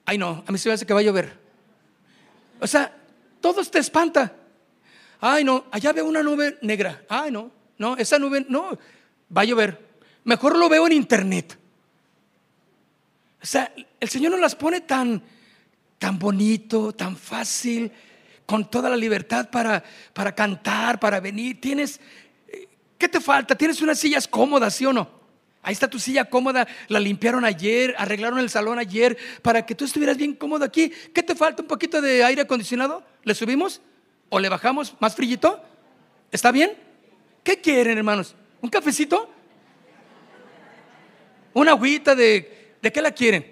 [0.04, 1.38] ay, no, a mí se me hace que va a llover.
[2.60, 2.94] O sea,
[3.40, 4.32] todo te espanta.
[5.20, 7.04] Ay, no, allá veo una nube negra.
[7.08, 8.78] Ay, no, no, esa nube, no,
[9.36, 9.92] va a llover.
[10.24, 11.58] Mejor lo veo en internet.
[13.42, 15.22] O sea, el Señor nos las pone tan,
[15.98, 17.90] tan bonito, tan fácil,
[18.46, 21.60] con toda la libertad para, para cantar, para venir.
[21.60, 22.00] Tienes,
[22.46, 23.56] eh, ¿qué te falta?
[23.56, 25.21] ¿Tienes unas sillas cómodas, sí o no?
[25.62, 29.84] Ahí está tu silla cómoda, la limpiaron ayer, arreglaron el salón ayer para que tú
[29.84, 30.92] estuvieras bien cómodo aquí.
[31.14, 31.62] ¿Qué te falta?
[31.62, 33.04] ¿Un poquito de aire acondicionado?
[33.22, 33.80] ¿Le subimos?
[34.28, 35.62] ¿O le bajamos más frillito?
[36.32, 36.72] ¿Está bien?
[37.44, 38.34] ¿Qué quieren, hermanos?
[38.60, 39.30] ¿Un cafecito?
[41.54, 42.76] ¿Una agüita de...
[42.82, 43.46] ¿De qué la quieren?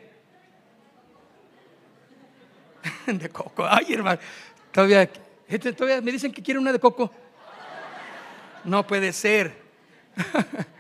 [3.07, 3.64] de coco.
[3.68, 4.20] Ay, hermano.
[4.73, 5.09] Todavía,
[5.77, 7.12] todavía me dicen que quieren una de coco.
[8.64, 9.55] No puede ser.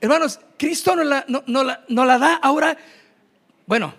[0.00, 2.76] Hermanos, Cristo no la, no, la, da ahora.
[3.66, 3.94] Bueno,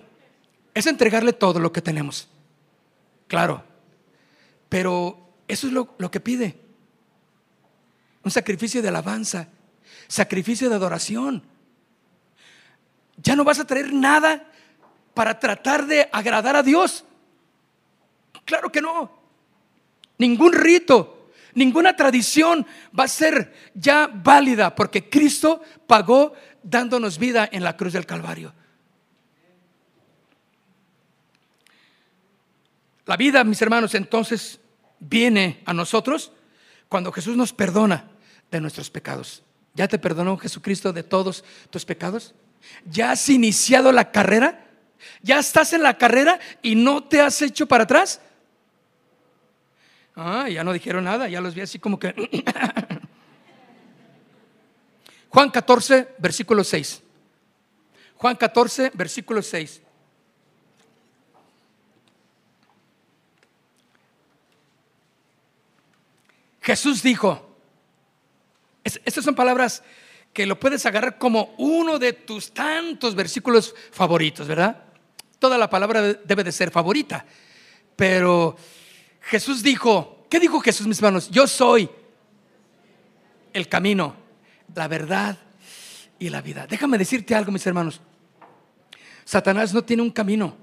[0.73, 2.29] es entregarle todo lo que tenemos.
[3.27, 3.63] Claro.
[4.69, 6.59] Pero eso es lo, lo que pide.
[8.23, 9.47] Un sacrificio de alabanza,
[10.07, 11.43] sacrificio de adoración.
[13.17, 14.45] Ya no vas a traer nada
[15.13, 17.03] para tratar de agradar a Dios.
[18.45, 19.11] Claro que no.
[20.17, 21.18] Ningún rito
[21.53, 22.65] Ninguna tradición
[22.97, 26.33] va a ser ya válida porque Cristo pagó
[26.63, 28.53] dándonos vida en la cruz del Calvario.
[33.05, 34.59] La vida, mis hermanos, entonces
[34.99, 36.31] viene a nosotros
[36.87, 38.05] cuando Jesús nos perdona
[38.51, 39.43] de nuestros pecados.
[39.73, 42.35] ¿Ya te perdonó Jesucristo de todos tus pecados?
[42.85, 44.67] ¿Ya has iniciado la carrera?
[45.21, 48.21] ¿Ya estás en la carrera y no te has hecho para atrás?
[50.21, 52.13] Ah, ya no dijeron nada, ya los vi así como que...
[55.29, 57.01] Juan 14, versículo 6.
[58.15, 59.81] Juan 14, versículo 6.
[66.63, 67.55] Jesús dijo,
[68.83, 69.83] estas son palabras
[70.33, 74.83] que lo puedes agarrar como uno de tus tantos versículos favoritos, ¿verdad?
[75.39, 77.25] Toda la palabra debe de ser favorita,
[77.95, 78.57] pero
[79.21, 81.29] Jesús dijo, ¿qué dijo Jesús, mis hermanos?
[81.29, 81.89] Yo soy
[83.53, 84.15] el camino,
[84.75, 85.37] la verdad
[86.17, 86.67] y la vida.
[86.67, 88.01] Déjame decirte algo, mis hermanos.
[89.25, 90.57] Satanás no tiene un camino.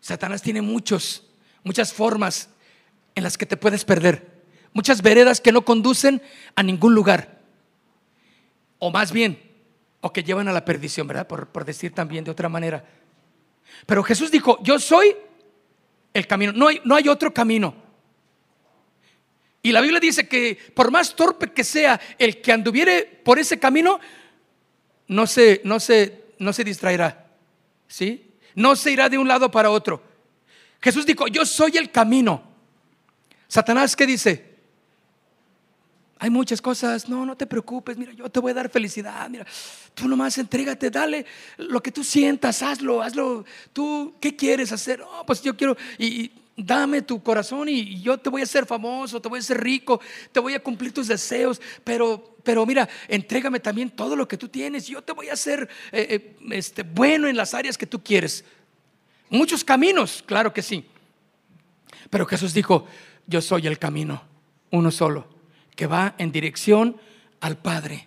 [0.00, 1.26] Satanás tiene muchos,
[1.62, 2.48] muchas formas
[3.14, 4.42] en las que te puedes perder.
[4.72, 6.22] Muchas veredas que no conducen
[6.54, 7.38] a ningún lugar.
[8.82, 9.38] o más bien,
[10.00, 11.26] o que llevan a la perdición, ¿verdad?
[11.26, 12.84] Por, por decir también de otra manera.
[13.86, 15.14] Pero Jesús dijo, yo soy
[16.12, 17.74] el camino, no hay, no hay otro camino.
[19.62, 23.58] Y la Biblia dice que por más torpe que sea el que anduviere por ese
[23.58, 24.00] camino,
[25.06, 27.26] no se, no se, no se distraerá.
[27.86, 28.32] ¿Sí?
[28.54, 30.02] No se irá de un lado para otro.
[30.80, 32.42] Jesús dijo, yo soy el camino.
[33.48, 34.49] Satanás, ¿qué dice?
[36.22, 39.46] Hay muchas cosas, no, no te preocupes, mira, yo te voy a dar felicidad, mira,
[39.94, 41.24] tú nomás entrégate, dale
[41.56, 45.00] lo que tú sientas, hazlo, hazlo, tú, ¿qué quieres hacer?
[45.00, 49.18] Oh, pues yo quiero, y, dame tu corazón y, yo te voy a hacer famoso,
[49.18, 49.98] te voy a hacer rico,
[50.30, 54.46] te voy a cumplir tus deseos, pero, pero mira, entrégame también todo lo que tú
[54.46, 58.02] tienes, yo te voy a hacer eh, eh, este, bueno en las áreas que tú
[58.02, 58.44] quieres.
[59.30, 60.84] Muchos caminos, claro que sí.
[62.10, 62.86] Pero Jesús dijo,
[63.26, 64.22] yo soy el camino,
[64.70, 65.39] uno solo,
[65.80, 67.00] que va en dirección
[67.40, 68.06] al Padre,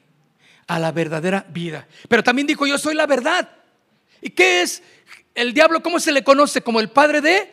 [0.68, 1.88] a la verdadera vida.
[2.08, 3.50] Pero también dijo, yo soy la verdad.
[4.22, 4.84] ¿Y qué es
[5.34, 5.82] el diablo?
[5.82, 6.62] ¿Cómo se le conoce?
[6.62, 7.52] Como el padre de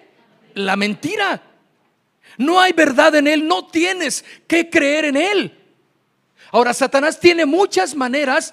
[0.53, 1.43] la mentira.
[2.37, 5.59] No hay verdad en él, no tienes que creer en él.
[6.51, 8.53] Ahora, Satanás tiene muchas maneras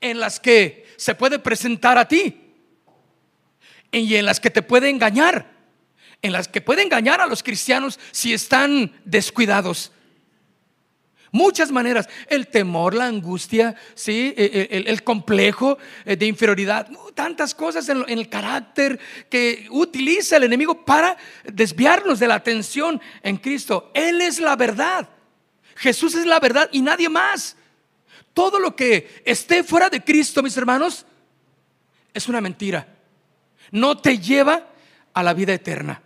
[0.00, 2.54] en las que se puede presentar a ti
[3.92, 5.52] y en las que te puede engañar,
[6.22, 9.92] en las que puede engañar a los cristianos si están descuidados.
[11.30, 14.34] Muchas maneras, el temor, la angustia, ¿sí?
[14.36, 18.98] E, e, el, complejo eh, de inferioridad, tantas cosas en, el carácter
[19.28, 23.90] que utiliza el enemigo para desviarnos de la atención en Cristo.
[23.94, 25.08] Él es la verdad.
[25.76, 27.56] Jesús es la verdad y nadie más.
[28.32, 31.04] Todo lo que esté fuera de Cristo, mis hermanos,
[32.14, 32.98] es una mentira
[33.70, 34.66] no te lleva
[35.12, 36.00] a la vida eterna.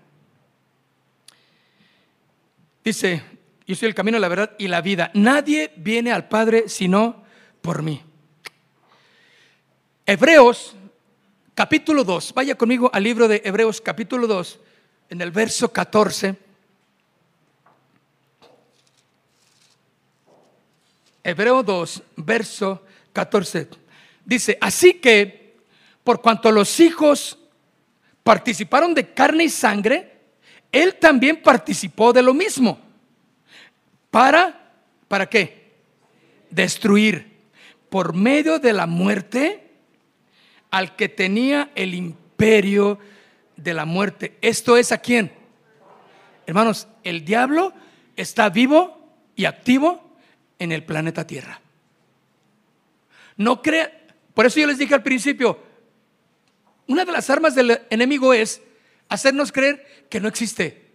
[2.85, 3.23] Dice,
[3.67, 5.11] yo soy el camino, la verdad y la vida.
[5.15, 7.23] Nadie viene al Padre sino
[7.61, 8.03] por mí.
[10.05, 10.75] Hebreos
[11.55, 14.59] capítulo 2, vaya conmigo al libro de Hebreos capítulo 2,
[15.11, 16.37] en el verso 14.
[21.25, 22.83] Hebreo 2, verso
[23.13, 23.69] 14.
[24.25, 25.57] Dice, así que
[26.03, 27.39] por cuanto los hijos
[28.25, 30.19] participaron de carne y sangre,
[30.73, 32.91] Él también participó de lo mismo.
[34.13, 34.61] ¿Para?
[35.09, 35.73] ¿Para qué?
[36.51, 37.33] Destruir
[37.89, 39.71] por medio de la muerte
[40.71, 42.99] al que tenía el imperio
[43.57, 44.37] de la muerte.
[44.43, 45.33] ¿Esto es a quién?
[46.47, 47.73] Hermanos, el diablo
[48.15, 50.15] está vivo y activo
[50.59, 51.63] en el planeta Tierra.
[53.39, 53.91] No crea,
[54.35, 55.59] por eso yo les dije al principio,
[56.87, 58.61] una de las armas del enemigo es
[59.09, 60.93] hacernos creer que no existe.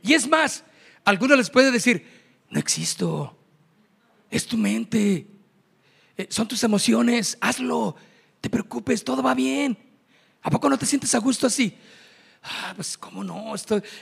[0.00, 0.62] Y es más,
[1.04, 2.11] algunos les puede decir,
[2.52, 3.34] no existo,
[4.30, 5.26] es tu mente,
[6.18, 7.96] eh, son tus emociones, hazlo,
[8.42, 9.78] te preocupes, todo va bien.
[10.42, 11.74] ¿A poco no te sientes a gusto así?
[12.44, 13.54] Ah, pues cómo no,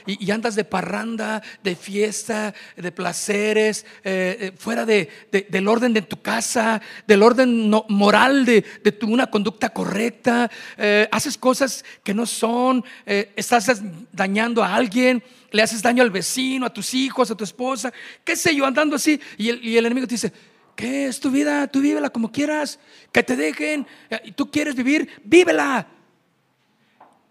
[0.07, 5.07] y, andas de parranda, de fiesta, de placeres, eh, eh, fuera de,
[5.47, 11.37] del orden de tu casa, del orden moral de, tu, una conducta correcta, eh, haces
[11.37, 16.95] cosas que no son, estás dañando a alguien, le haces daño al vecino, a tus
[16.95, 20.15] hijos, a tu esposa, qué sé yo, andando así, y el, y el enemigo te
[20.15, 20.33] dice,
[20.75, 21.67] ¿qué es tu vida?
[21.67, 22.79] Tú vívela como quieras,
[23.11, 23.85] que te dejen,
[24.23, 25.87] y tú quieres vivir, vívela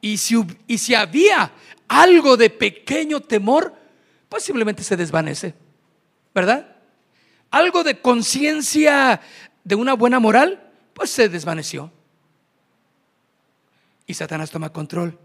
[0.01, 1.53] y si, había
[1.89, 3.75] algo de pequeño temor,
[4.29, 5.55] posiblemente se desvanece,
[6.35, 6.77] ¿verdad?
[7.51, 9.21] Algo de conciencia
[9.65, 11.93] de una buena moral, pues se desvaneció.
[14.07, 15.19] Y Satanás toma control.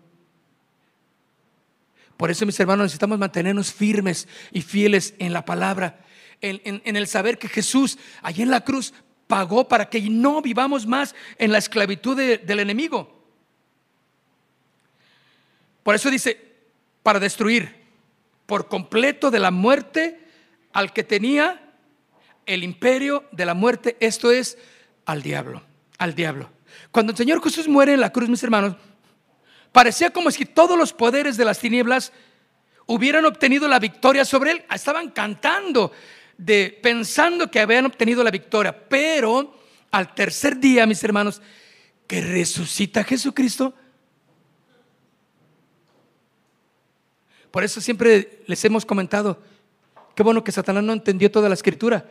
[2.17, 5.99] Por eso, mis hermanos, necesitamos mantenernos firmes y fieles en la palabra,
[6.41, 8.93] en, el saber que Jesús, allí en la cruz,
[9.27, 13.14] pagó para que no vivamos más en la esclavitud del enemigo.
[15.85, 16.41] Por eso dice,
[17.03, 17.75] para destruir
[18.47, 20.19] por completo de la muerte
[20.73, 21.75] al que tenía
[22.47, 24.57] el imperio de la muerte, esto es
[25.05, 25.61] al diablo,
[25.99, 26.49] al diablo.
[26.89, 28.75] Cuando el Señor Jesús muere en la cruz, mis hermanos,
[29.71, 32.11] parecía como si todos los poderes de las tinieblas
[32.87, 34.65] hubieran obtenido la victoria sobre él.
[34.73, 35.91] Estaban cantando,
[36.35, 38.89] de, pensando que habían obtenido la victoria.
[38.89, 39.55] Pero
[39.91, 41.43] al tercer día, mis hermanos,
[42.07, 43.75] que resucita Jesucristo,
[47.55, 49.41] Por eso siempre les hemos comentado,
[50.13, 52.05] qué bueno que Satanás no entendió toda la escritura,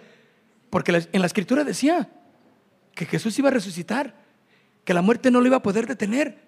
[0.71, 2.09] porque en la escritura decía
[2.95, 4.15] que Jesús iba a resucitar,
[4.87, 6.39] que la muerte no lo iba a poder detener.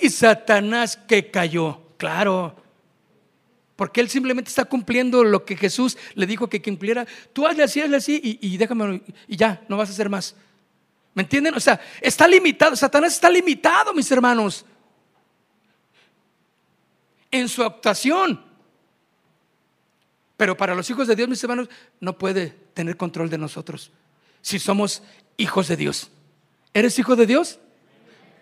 [0.00, 2.56] Y Satanás que cayó, claro,
[3.76, 7.06] Porque él simplemente está cumpliendo lo que Jesús le dijo que cumpliera.
[7.32, 10.34] Tú hazle así, hazle así y, y déjame y ya, no vas a hacer más.
[11.14, 11.54] ¿Me entienden?
[11.54, 12.74] O sea, está limitado.
[12.74, 14.66] Satanás está limitado, mis hermanos.
[17.30, 18.44] En su actuación.
[20.36, 21.68] Pero para los hijos de Dios, mis hermanos,
[22.00, 23.90] no puede tener control de nosotros.
[24.40, 25.02] Si somos
[25.36, 26.10] hijos de Dios.
[26.72, 27.58] ¿Eres hijo de Dios?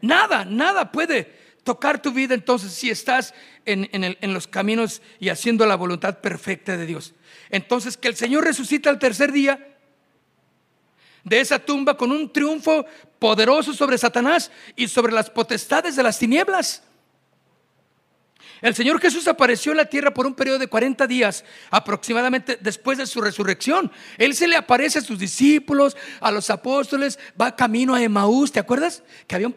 [0.03, 1.35] Nada, nada puede
[1.65, 3.35] tocar tu vida entonces si estás
[3.65, 7.13] en, en, los caminos y haciendo la voluntad perfecta de Dios.
[7.51, 9.77] Entonces que el Señor resucita al tercer día
[11.25, 12.87] de esa tumba con un triunfo
[13.19, 16.85] poderoso sobre Satanás y sobre las potestades de las tinieblas.
[18.63, 22.99] El Señor Jesús apareció en la tierra por un periodo de 40 días aproximadamente después
[22.99, 23.93] de su resurrección.
[24.19, 28.61] Él se le aparece a sus discípulos, a los apóstoles, va camino a Emaús, ¿te
[28.61, 29.03] acuerdas?
[29.27, 29.55] Que había un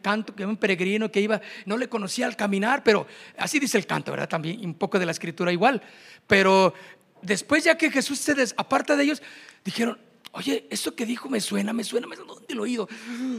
[0.00, 3.06] canto, que había un peregrino que iba, no le conocía al caminar, pero
[3.36, 4.28] así dice el canto, ¿verdad?
[4.28, 5.82] También un poco de la escritura igual.
[6.26, 6.74] Pero
[7.20, 9.22] después ya que Jesús se aparta de ellos,
[9.64, 9.98] dijeron,
[10.32, 12.88] oye, eso que dijo me suena, me suena, me suena, ¿dónde lo he oído?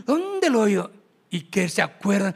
[0.06, 0.92] ¿Dónde lo he oído?
[1.32, 2.36] Y que se acuerdan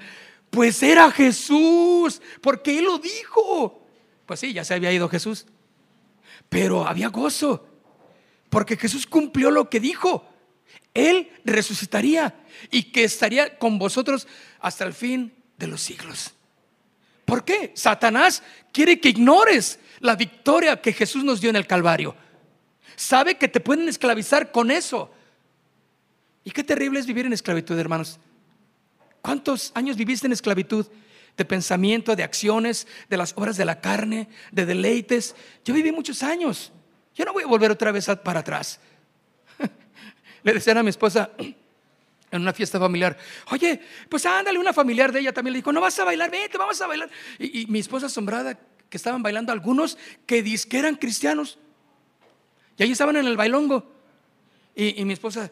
[0.50, 3.86] pues era Jesús, porque Él lo dijo.
[4.26, 5.46] Pues sí, ya se había ido Jesús.
[6.50, 7.68] Pero había gozo,
[8.50, 10.28] porque Jesús cumplió lo que dijo.
[10.94, 12.36] Él resucitaría
[12.72, 14.28] y que estaría con vosotros
[14.60, 16.34] hasta el fin de los siglos.
[17.26, 17.72] ¿Por qué?
[17.76, 18.42] Satanás
[18.72, 22.16] quiere que ignores la victoria que Jesús nos dio en el Calvario.
[22.96, 25.12] Sabe que te pueden esclavizar con eso.
[26.44, 28.20] Y qué terrible es vivir en esclavitud, hermanos.
[29.28, 30.88] ¿Cuántos años viviste en esclavitud?
[31.36, 35.36] De pensamiento, de acciones, de las obras de la carne, de deleites.
[35.66, 36.72] Yo viví muchos años.
[37.14, 38.80] Yo no voy a volver otra vez para atrás.
[40.44, 41.30] Le decían a mi esposa
[42.32, 43.18] en una fiesta familiar,
[43.52, 46.58] oye, pues ándale, una familiar de ella también le dijo, no vas a bailar, vete,
[46.58, 47.10] vamos a bailar.
[47.38, 48.58] Y, mi esposa asombrada
[48.90, 51.60] que estaban bailando algunos que que eran cristianos.
[52.78, 53.92] Y ahí estaban en el bailongo.
[54.74, 55.52] y mi esposa,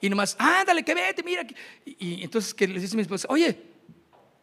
[0.00, 1.46] y nomás, ándale, que vete, mira.
[1.84, 3.60] Y, entonces que les dice mi esposa, oye,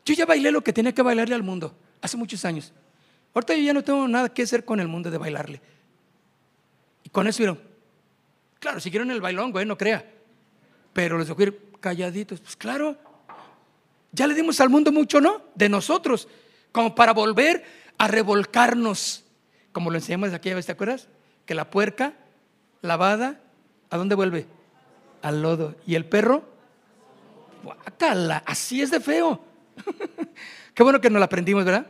[0.06, 2.74] yo ya bailé lo que tenía que bailarle al mundo hace muchos años.
[3.34, 5.62] Ahorita yo ya no tengo nada que hacer con el mundo de bailarle.
[7.04, 7.60] Y con eso vieron,
[8.60, 10.06] claro, siguieron el bailón, güey, no crea.
[10.94, 11.40] Pero les dejó
[11.80, 12.40] calladitos.
[12.40, 12.98] Pues claro,
[14.12, 15.42] ya le dimos al mundo mucho, ¿no?
[15.56, 16.28] De nosotros,
[16.72, 17.64] como para volver
[17.98, 19.24] a revolcarnos,
[19.72, 21.08] como lo enseñamos aquí, ¿te acuerdas?
[21.46, 22.14] Que la puerca
[22.82, 23.42] lavada,
[23.90, 24.48] ¿a dónde vuelve?
[25.26, 25.76] Al lodo.
[25.88, 26.44] ¿Y el perro?
[27.64, 29.44] Guácala, así es de feo.
[30.76, 31.88] Qué bueno que nos lo aprendimos, ¿verdad?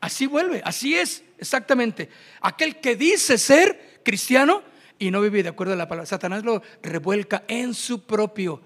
[0.00, 2.08] Así vuelve, así es, exactamente.
[2.40, 4.62] Aquel que dice ser cristiano
[4.98, 6.06] y no vive de acuerdo a la palabra.
[6.06, 8.62] Satanás lo revuelca en su propio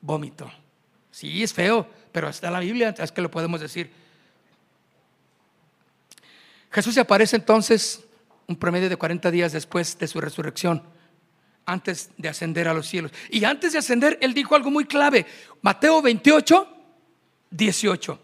[0.00, 0.48] vómito.
[1.10, 3.90] Sí, es feo, pero está la Biblia, es que lo podemos decir.
[6.70, 8.04] Jesús se aparece entonces
[8.46, 10.84] un promedio de 40 días después de su resurrección
[11.66, 13.12] antes de ascender a los cielos.
[13.30, 15.26] Y antes de ascender, él dijo algo muy clave.
[15.60, 16.68] Mateo 28,
[17.50, 18.18] 18.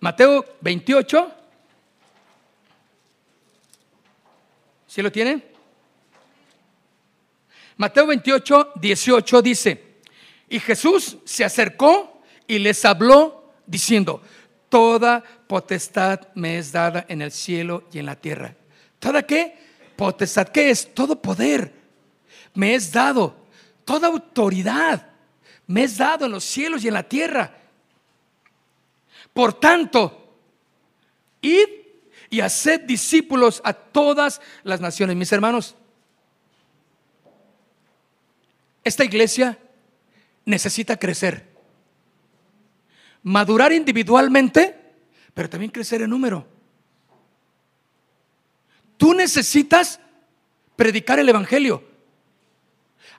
[0.00, 1.34] Mateo 28.
[4.86, 5.44] ¿Sí lo tienen?
[7.76, 9.84] Mateo 28, 18 dice,
[10.48, 14.20] y Jesús se acercó y les habló diciendo,
[14.68, 18.54] toda potestad me es dada en el cielo y en la tierra.
[18.98, 19.56] ¿Toda qué?
[19.96, 20.94] Potestad, ¿qué es?
[20.94, 21.72] Todo poder
[22.54, 23.36] me es dado,
[23.84, 25.10] toda autoridad
[25.66, 27.56] me es dado en los cielos y en la tierra.
[29.32, 30.34] Por tanto,
[31.40, 31.68] id
[32.30, 35.16] y haced discípulos a todas las naciones.
[35.16, 35.76] Mis hermanos,
[38.82, 39.58] esta iglesia
[40.44, 41.47] necesita crecer
[43.22, 44.76] madurar individualmente,
[45.34, 46.46] pero también crecer en número.
[48.96, 50.00] Tú necesitas
[50.76, 51.84] predicar el Evangelio.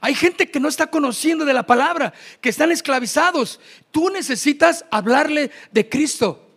[0.01, 3.59] Hay gente que no está conociendo de la palabra, que están esclavizados.
[3.91, 6.49] Tú necesitas hablarle de Cristo,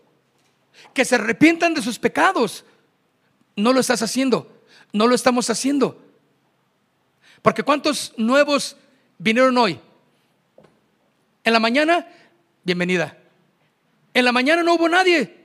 [0.95, 2.65] que se arrepientan de sus pecados.
[3.57, 6.01] No lo estás haciendo, no lo estamos haciendo.
[7.43, 8.77] Porque ¿cuántos nuevos
[9.19, 9.81] vinieron hoy?
[11.43, 12.07] En la mañana,
[12.63, 13.22] bienvenida.
[14.15, 15.43] En la mañana no hubo nadie.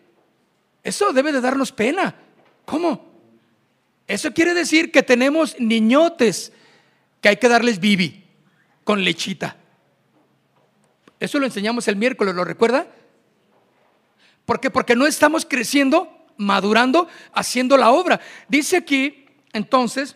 [0.84, 2.16] Eso debe de darnos pena.
[2.66, 3.08] ¿Cómo?
[4.08, 6.54] Eso quiere decir que tenemos niñotes
[7.22, 8.24] que hay que darles bibi
[8.84, 9.58] con lechita.
[11.20, 12.88] Eso lo enseñamos el miércoles, ¿lo recuerda?
[14.46, 14.70] ¿Por qué?
[14.70, 18.22] Porque no estamos creciendo, madurando, haciendo la obra.
[18.48, 20.16] Dice aquí, entonces,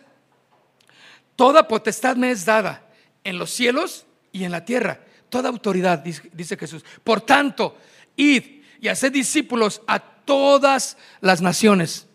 [1.36, 2.86] toda potestad me es dada
[3.24, 5.00] en los cielos y en la tierra.
[5.28, 6.84] Toda autoridad, dice Jesús.
[7.04, 7.76] Por tanto,
[8.16, 12.06] id y haced discípulos a todas las naciones,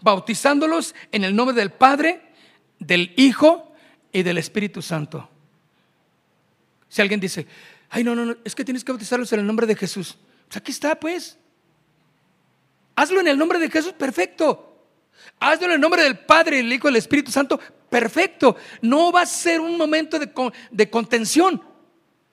[0.00, 2.22] bautizándolos en el nombre del Padre,
[2.78, 3.72] del Hijo
[4.12, 5.28] y del Espíritu Santo.
[6.88, 7.46] Si alguien dice,
[7.90, 10.16] ay, no, no, no, es que tienes que bautizarlos en el nombre de Jesús.
[10.46, 11.38] Pues aquí está, pues.
[12.94, 14.86] Hazlo en el nombre de Jesús, perfecto.
[15.40, 18.56] Hazlo en el nombre del Padre, el Hijo y el Espíritu Santo, perfecto.
[18.82, 20.30] No va a ser un momento de,
[20.70, 21.62] de contención.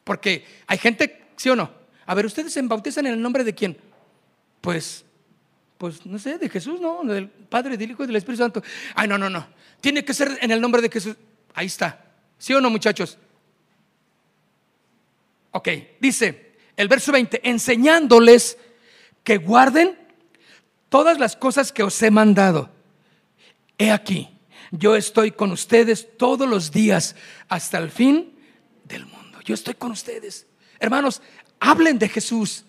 [0.04, 1.83] Porque hay gente, ¿sí o no?
[2.06, 3.78] A ver, ¿ustedes se bautizan en el nombre de quién?
[4.62, 5.06] Pues,
[5.78, 7.04] pues no sé, de Jesús, ¿no?
[7.04, 8.64] Del Padre, del Hijo y del Espíritu Santo.
[8.96, 9.48] Ay, no, no, no.
[9.82, 11.16] Tiene que ser en el nombre de Jesús.
[11.54, 12.06] Ahí está.
[12.38, 13.18] ¿Sí o no, muchachos?
[15.52, 18.58] Ok, dice el verso 20, enseñándoles
[19.24, 19.98] que guarden
[20.90, 22.70] todas las cosas que os he mandado.
[23.78, 24.30] He aquí,
[24.72, 27.16] yo estoy con ustedes todos los días
[27.48, 28.34] hasta el fin
[28.86, 29.40] del mundo.
[29.44, 30.48] Yo estoy con ustedes.
[30.80, 31.22] Hermanos,
[31.64, 32.66] hablen de Jesús.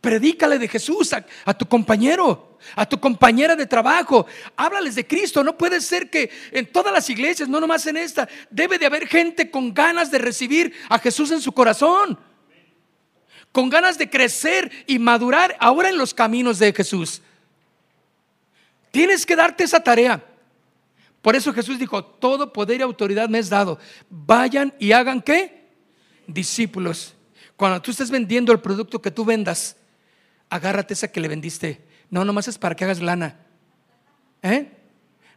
[0.00, 4.26] Predícale de Jesús a, tu compañero, a tu compañera de trabajo.
[4.56, 5.42] Háblales de Cristo.
[5.42, 9.06] No puede ser que en todas las iglesias, no nomás en esta, debe de haber
[9.06, 12.18] gente con ganas de recibir a Jesús en su corazón.
[13.50, 17.22] Con ganas de crecer y madurar ahora en los caminos de Jesús.
[18.90, 20.24] Tienes que darte esa tarea.
[21.22, 23.78] Por eso Jesús dijo, todo poder y autoridad me es dado.
[24.08, 25.66] Vayan y hagan qué?
[26.26, 27.14] Discípulos.
[27.58, 29.74] Cuando tú estés vendiendo el producto que tú vendas,
[30.48, 31.82] agárrate esa que le vendiste.
[32.08, 33.34] No, nomás es para que hagas lana.
[34.40, 34.70] ¿Eh?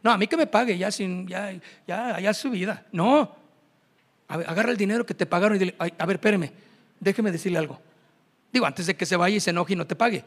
[0.04, 1.52] No, a mí que me pague, ya, sin, ya,
[1.84, 2.86] ya, ya su vida.
[2.92, 3.34] No.
[4.28, 6.52] agarra el dinero que te pagaron y dile, a ver, espéreme,
[7.00, 7.80] déjeme decirle algo.
[8.52, 10.24] Digo, antes de que se vaya y se enoje y no te pague.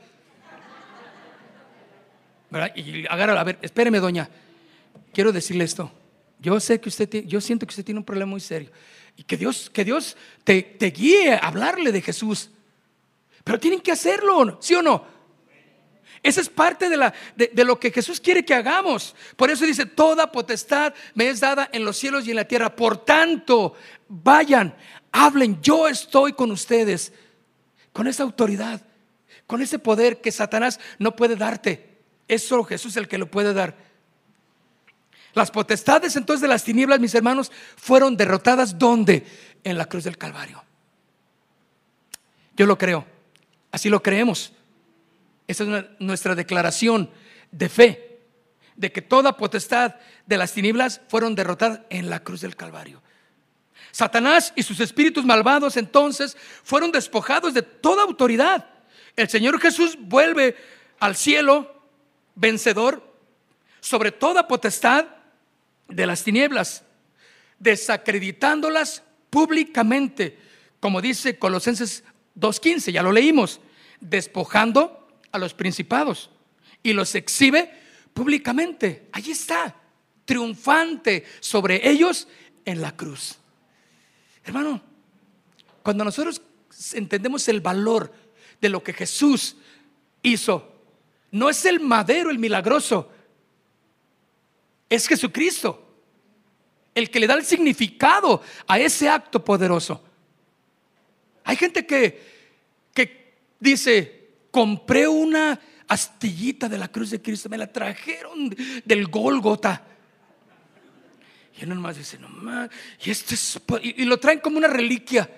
[2.75, 4.29] Y agarra, a ver, espéreme, doña,
[5.13, 5.89] quiero decirle esto.
[6.39, 8.69] Yo sé que usted, yo siento que usted tiene un problema muy serio
[9.17, 12.49] y que Dios, que Dios te, te guíe a hablarle de Jesús.
[13.43, 15.05] Pero tienen que hacerlo, ¿sí o no?
[16.23, 19.15] Esa es parte de, la, de, de, lo que Jesús quiere que hagamos.
[19.35, 22.75] Por eso dice, toda potestad me es dada en los cielos y en la tierra.
[22.75, 23.75] Por tanto,
[24.07, 24.75] vayan,
[25.11, 27.13] hablen, yo estoy con ustedes,
[27.93, 28.81] con esa autoridad,
[29.45, 31.99] con ese poder que Satanás no puede darte.
[32.27, 33.84] Es solo Jesús el que lo puede dar.
[35.35, 39.25] Las potestades entonces de las tinieblas, mis hermanos, fueron derrotadas ¿dónde?
[39.65, 40.63] En la cruz del Calvario.
[42.55, 43.05] Yo lo creo.
[43.69, 44.53] Así lo creemos.
[45.45, 47.11] Esa es nuestra declaración
[47.51, 48.19] de fe,
[48.77, 53.01] de que toda potestad de las tinieblas fueron derrotadas en la cruz del Calvario.
[53.91, 58.69] Satanás y sus espíritus malvados entonces fueron despojados de toda autoridad.
[59.17, 60.55] El Señor Jesús vuelve
[60.99, 61.81] al cielo
[62.35, 63.03] vencedor
[63.81, 65.07] sobre toda potestad
[65.87, 66.83] de las tinieblas,
[67.59, 70.37] desacreditándolas públicamente,
[70.79, 72.03] como dice Colosenses
[72.37, 73.59] 2.15, ya lo leímos,
[73.99, 76.29] despojando a los principados
[76.83, 77.71] y los exhibe
[78.13, 79.07] públicamente.
[79.11, 79.75] Allí está,
[80.25, 82.27] triunfante sobre ellos
[82.65, 83.37] en la cruz.
[84.43, 84.81] Hermano,
[85.81, 86.41] cuando nosotros
[86.93, 88.13] entendemos el valor
[88.61, 89.57] de lo que Jesús
[90.21, 90.75] hizo
[91.31, 93.11] no es el madero el milagroso,
[94.89, 95.81] es Jesucristo
[96.93, 100.01] el que le da el significado a ese acto poderoso.
[101.43, 102.23] Hay gente que,
[102.93, 108.55] que dice, compré una astillita de la cruz de Cristo, me la trajeron
[108.85, 109.85] del Gólgota.
[111.59, 112.69] Y uno nomás dice, no más,
[113.03, 113.35] y, este
[113.81, 115.29] y, lo traen como una reliquia,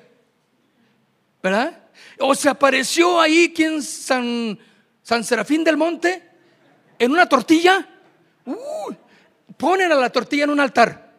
[1.41, 1.89] ¿verdad?
[2.19, 4.57] O se apareció ahí quien San
[5.07, 6.21] San Serafín del Monte,
[6.99, 7.87] en una tortilla,
[9.57, 11.11] ponen a la tortilla en un altar.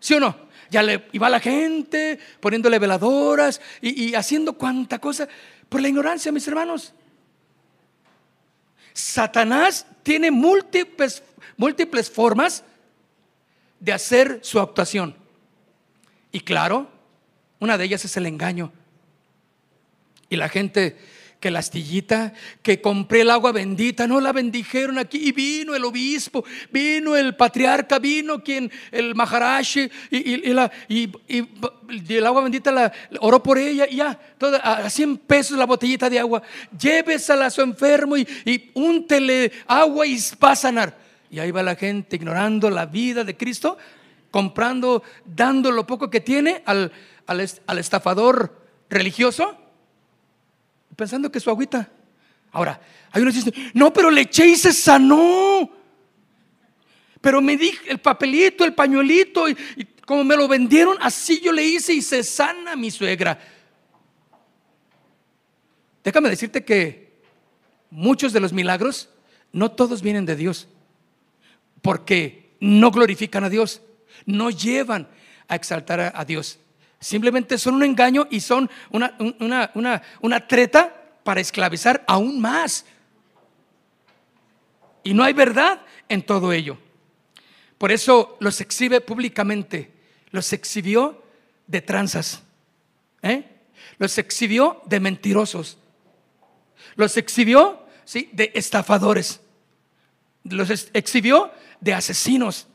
[0.00, 0.46] ¿Sí o no?
[0.70, 5.28] Ya le iba la gente poniéndole veladoras y, haciendo cuanta cosa
[5.68, 6.92] por la ignorancia, mis hermanos.
[8.92, 11.22] Satanás tiene múltiples,
[11.56, 12.64] múltiples formas
[13.78, 15.14] de hacer su actuación.
[16.32, 16.90] Y claro,
[17.60, 18.72] una de ellas es el engaño.
[20.28, 20.96] Y la gente
[21.40, 22.32] que la astillita,
[22.62, 27.36] que compré el agua bendita, no la bendijeron aquí y vino el obispo, vino el
[27.36, 34.58] patriarca, vino quien, el maharashi y, el agua bendita oró por ella y ya, toda,
[34.58, 36.42] a 100 pesos la botellita de agua,
[36.78, 40.96] llévesela a su enfermo y, úntele agua y va a sanar.
[41.30, 43.76] Y ahí va la gente ignorando la vida de Cristo,
[44.30, 46.92] comprando, dando lo poco que tiene al,
[47.26, 48.58] al estafador
[48.88, 49.65] religioso
[50.96, 51.88] pensando que su agüita.
[52.52, 52.80] Ahora,
[53.12, 55.70] hay unos que dicen, no, pero le eché y se sanó.
[57.20, 59.56] Pero me di el papelito, el pañuelito, y,
[60.06, 63.38] como me lo vendieron, así yo le hice y se sana mi suegra.
[66.04, 67.18] Déjame decirte que
[67.90, 69.08] muchos de los milagros,
[69.52, 70.68] no todos vienen de Dios,
[71.82, 73.82] porque no glorifican a Dios,
[74.24, 75.08] no llevan
[75.48, 76.58] a exaltar a, Dios.
[77.06, 80.92] Simplemente son un engaño y son una, una, una treta
[81.22, 82.84] para esclavizar aún más.
[85.04, 86.78] Y no hay verdad en todo ello.
[87.78, 89.92] Por eso los exhibe públicamente,
[90.32, 91.22] los exhibió
[91.68, 92.42] de tranzas,
[93.22, 93.44] ¿eh?
[93.98, 95.78] los exhibió de mentirosos,
[96.96, 98.30] los exhibió ¿sí?
[98.32, 99.40] de estafadores,
[100.42, 102.66] los exhibió de asesinos,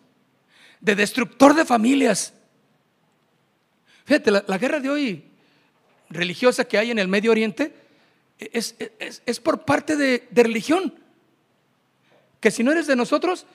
[0.79, 2.33] de destructor de familias.
[4.05, 5.25] Fíjate, la, guerra de hoy
[6.09, 7.73] religiosa que hay en el Medio Oriente
[8.37, 8.75] es,
[9.41, 10.93] por parte de religión.
[12.39, 13.45] Que si no eres de nosotros,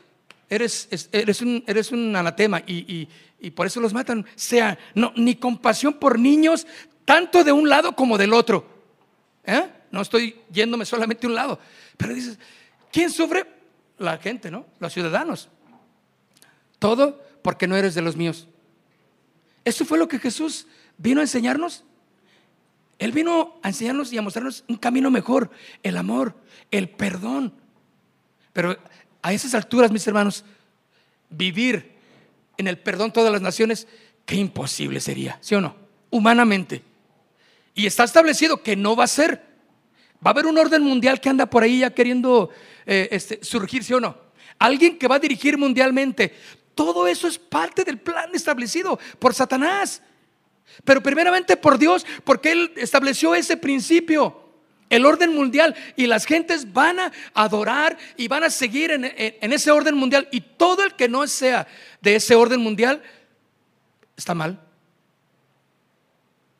[0.48, 3.08] eres, eres, un, eres un anatema y,
[3.54, 4.26] por eso los matan.
[4.34, 6.66] Sea, no, ni compasión por niños,
[7.04, 8.66] tanto de un lado como del otro.
[9.44, 9.68] ¿Eh?
[9.90, 11.58] No estoy yéndome solamente a un lado.
[11.96, 12.38] Pero dices,
[12.90, 13.44] ¿quién sufre?
[13.98, 14.66] La gente, ¿no?
[14.78, 15.48] Los ciudadanos.
[16.78, 18.48] Todo porque no eres de los míos.
[19.66, 21.82] Eso fue lo que Jesús vino a enseñarnos.
[23.00, 25.50] Él vino a enseñarnos y a mostrarnos un camino mejor,
[25.82, 26.36] el amor,
[26.70, 27.52] el perdón.
[28.52, 28.78] Pero
[29.22, 30.44] a esas alturas, mis hermanos,
[31.30, 31.96] vivir
[32.56, 33.88] en el perdón todas las naciones,
[34.24, 35.74] qué imposible sería, ¿sí o no?
[36.10, 36.82] Humanamente.
[37.74, 39.44] Y está establecido que no va a ser.
[40.24, 42.50] Va a haber un orden mundial que anda por ahí ya queriendo
[42.86, 44.16] eh, este, surgir, ¿sí o no?
[44.60, 46.34] Alguien que va a dirigir mundialmente.
[46.76, 50.00] Todo eso es parte del plan establecido por Satanás.
[50.84, 54.46] Pero primeramente por Dios, porque Él estableció ese principio
[54.88, 59.04] el orden mundial y las gentes van a adorar y van a seguir en,
[59.52, 61.66] ese orden mundial y todo el que no sea
[62.00, 63.02] de ese orden mundial
[64.16, 64.60] está mal.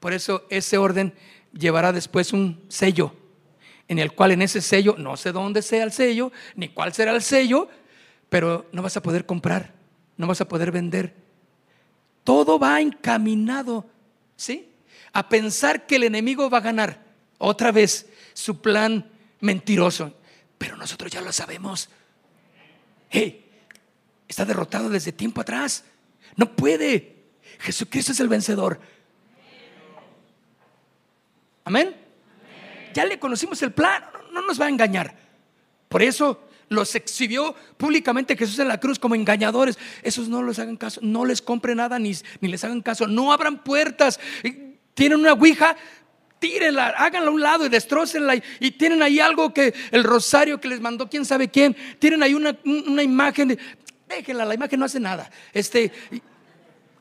[0.01, 1.15] Por eso ese orden
[1.53, 3.15] llevará después un sello
[3.89, 7.13] en el cual en ese sello, no sé dónde sea el sello, ni cuál será
[7.13, 7.69] el sello,
[8.29, 9.73] pero no vas a poder comprar,
[10.17, 11.15] no vas a poder vender.
[12.25, 13.87] Todo va encaminado,
[14.37, 14.73] ¿sí?
[15.13, 17.03] A pensar que el enemigo va a ganar
[17.39, 19.11] otra vez su plan
[19.41, 20.15] mentiroso.
[20.59, 21.89] Pero nosotros ya lo sabemos.
[24.29, 25.85] Está derrotado desde tiempo atrás.
[26.35, 27.17] No puede.
[27.61, 28.81] Jesucristo es el vencedor.
[31.65, 31.97] Amén.
[32.95, 34.05] Ya le conocimos el plan.
[34.33, 35.15] No, nos va a engañar.
[35.89, 39.79] Por eso los exhibió públicamente Jesús en la cruz como engañadores.
[40.03, 43.33] Esos no les hagan caso, no les compre nada ni, ni les hagan caso, no
[43.33, 44.19] abran puertas.
[44.95, 45.77] Tienen una ouija,
[46.39, 48.35] tírenla, háganla a un lado y destrócenla.
[48.61, 51.77] Y, tienen ahí algo que el rosario que les mandó quién sabe quién.
[51.99, 53.49] Tienen ahí una, imagen.
[53.49, 53.59] De,
[54.09, 55.31] déjenla, la imagen no hace nada.
[55.53, 55.93] Este,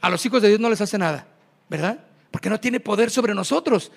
[0.02, 1.28] a los hijos de Dios no les hace nada,
[1.70, 2.00] ¿verdad?
[2.32, 3.92] Porque no tiene poder sobre nosotros.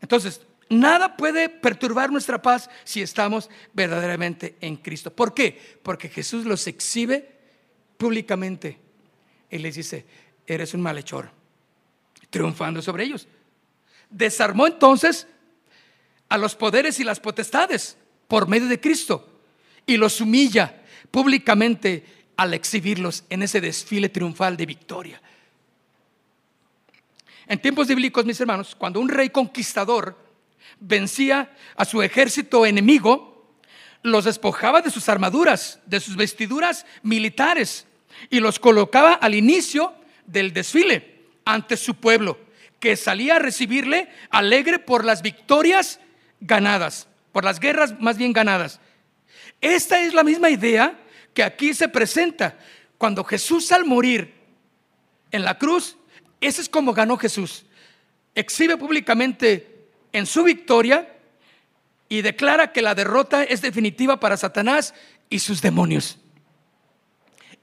[0.00, 5.12] Entonces, nada puede perturbar nuestra paz si estamos verdaderamente en Cristo.
[5.14, 5.78] ¿Por qué?
[5.82, 7.30] Porque Jesús los exhibe
[7.96, 8.78] públicamente
[9.50, 10.04] y les dice,
[10.46, 11.30] eres un malhechor
[12.30, 13.26] triunfando sobre ellos.
[14.10, 15.26] Desarmó entonces
[16.28, 17.96] a los poderes y las potestades
[18.26, 19.40] por medio de Cristo
[19.86, 22.04] y los humilla públicamente
[22.36, 25.22] al exhibirlos en ese desfile triunfal de victoria.
[27.46, 30.27] En tiempos bíblicos, mis hermanos, cuando un rey conquistador
[30.80, 33.56] vencía a su ejército enemigo,
[34.02, 37.86] los despojaba de sus armaduras, de sus vestiduras militares
[38.30, 39.94] y los colocaba al inicio
[40.26, 42.38] del desfile ante su pueblo,
[42.80, 46.00] que salía a recibirle alegre por las victorias
[46.40, 48.80] ganadas, por las guerras más bien ganadas.
[49.60, 50.98] Esta es la misma idea
[51.34, 52.58] que aquí se presenta.
[52.98, 54.34] Cuando Jesús al morir
[55.30, 55.96] en la cruz,
[56.40, 57.64] ese es como ganó Jesús.
[58.34, 59.77] Exhibe públicamente
[60.12, 61.14] en su victoria
[62.08, 64.94] y declara que la derrota es definitiva para Satanás
[65.28, 66.18] y sus demonios.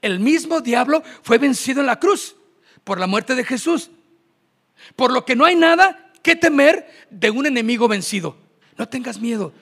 [0.02, 2.36] El mismo diablo fue vencido en la cruz
[2.84, 3.90] por la muerte de Jesús.
[4.94, 8.36] Por lo que no hay nada que temer de un enemigo vencido.
[8.76, 9.52] No tengas miedo.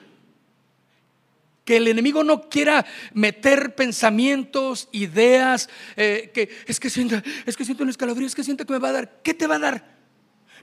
[1.63, 7.65] Que el enemigo no quiera meter pensamientos, ideas, eh, que es que siento, es que
[7.65, 9.21] siento un escalofrío, es que siento que me va a dar.
[9.23, 9.94] ¿Qué te va a dar?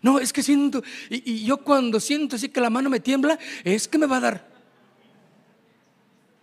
[0.03, 3.87] No, es que siento, y, yo cuando siento así que la mano me tiembla, es
[3.87, 4.53] que me va a dar.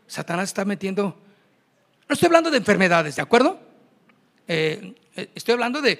[0.08, 1.22] Satanás está metiendo,
[2.08, 3.60] no estoy hablando de enfermedades, ¿de acuerdo?
[4.48, 6.00] Eh, eh, estoy hablando de,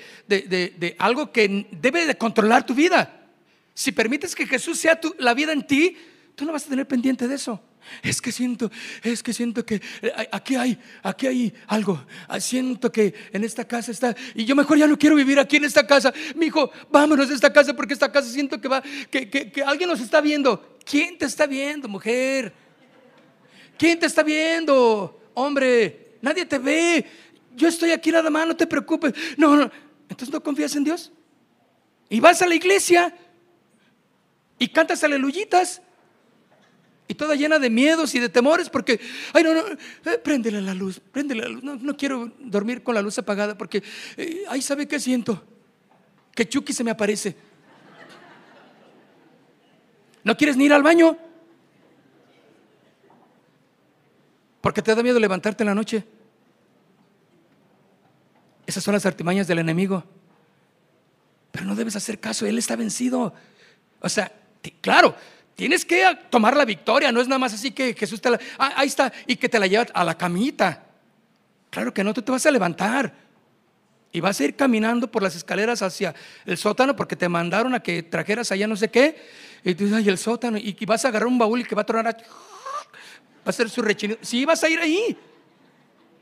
[0.98, 3.28] algo que debe de controlar tu vida.
[3.74, 5.98] Si permites que Jesús sea la vida en ti,
[6.36, 7.62] tú no vas a tener pendiente de eso.
[8.02, 8.72] Es que siento,
[9.04, 12.04] es que siento que eh, aquí hay, aquí hay algo.
[12.28, 14.16] Ah, siento que en esta casa está.
[14.36, 16.14] Y yo mejor ya no quiero vivir aquí en esta casa.
[16.36, 19.90] Mi hijo, vámonos de esta casa porque esta casa siento que va, que, que alguien
[19.90, 20.78] nos está viendo.
[20.86, 22.54] ¿Quién te está viendo, mujer?
[23.78, 25.22] ¿Quién te está viendo?
[25.34, 27.06] Hombre, nadie te ve.
[27.56, 29.14] Yo estoy aquí nada más, no te preocupes.
[29.38, 29.72] No, no.
[30.10, 31.12] Entonces no confías en Dios.
[32.10, 33.16] Y vas a la iglesia
[34.58, 35.82] y cantas aleluyitas
[37.10, 39.00] y toda llena de miedos y de temores porque,
[39.34, 41.64] ay, no, no, eh, préndele la luz, préndele la luz.
[41.64, 43.82] No, no, quiero dormir con la luz apagada porque,
[44.16, 45.44] eh, ay, ¿sabe qué siento?
[46.36, 47.36] Que Chucky se me aparece.
[50.24, 51.18] ¿No quieres ni ir al baño?
[54.62, 56.06] Porque te da miedo levantarte en la noche.
[58.68, 60.04] Esas son las artimañas del enemigo.
[61.52, 63.34] Pero no debes hacer caso, Él está vencido.
[64.00, 64.32] O sea,
[64.80, 65.16] claro,
[65.60, 68.40] Tienes que tomar la victoria, no es nada más así que Jesús te la...
[68.58, 70.86] Ah, ahí está, y que te la lleva a la camita.
[71.70, 73.14] Claro que no, tú te vas a levantar
[74.14, 77.82] y vas a ir caminando por las escaleras hacia el sótano porque te mandaron a
[77.82, 79.22] que trajeras allá no sé qué.
[79.66, 81.82] Y tú dices, ay, el sótano, y, vas a agarrar un baúl y que va
[81.82, 82.08] a tronar.
[82.08, 82.18] A...
[82.18, 84.16] Va a ser su rechino.
[84.22, 85.18] Sí, vas a ir ahí.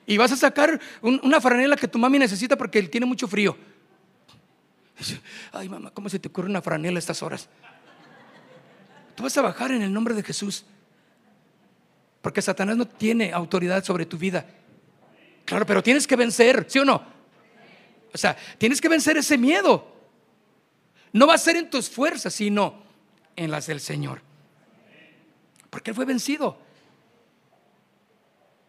[0.08, 3.56] Y vas a sacar una franela que tu mami necesita porque él tiene mucho frío.
[5.52, 7.48] Ay, mamá, ¿cómo se te ocurre una franela a estas horas?
[9.18, 10.63] Tú vas a bajar en el nombre de Jesús.
[12.22, 14.45] Porque Satanás no tiene autoridad sobre tu vida.
[15.43, 17.01] Claro, pero tienes que vencer, ¿sí o no?
[18.13, 19.91] O sea, tienes que vencer ese miedo.
[21.13, 22.76] No va a ser en tus fuerzas, sino
[23.36, 24.22] en las del Señor.
[25.72, 26.59] Porque Él fue vencido.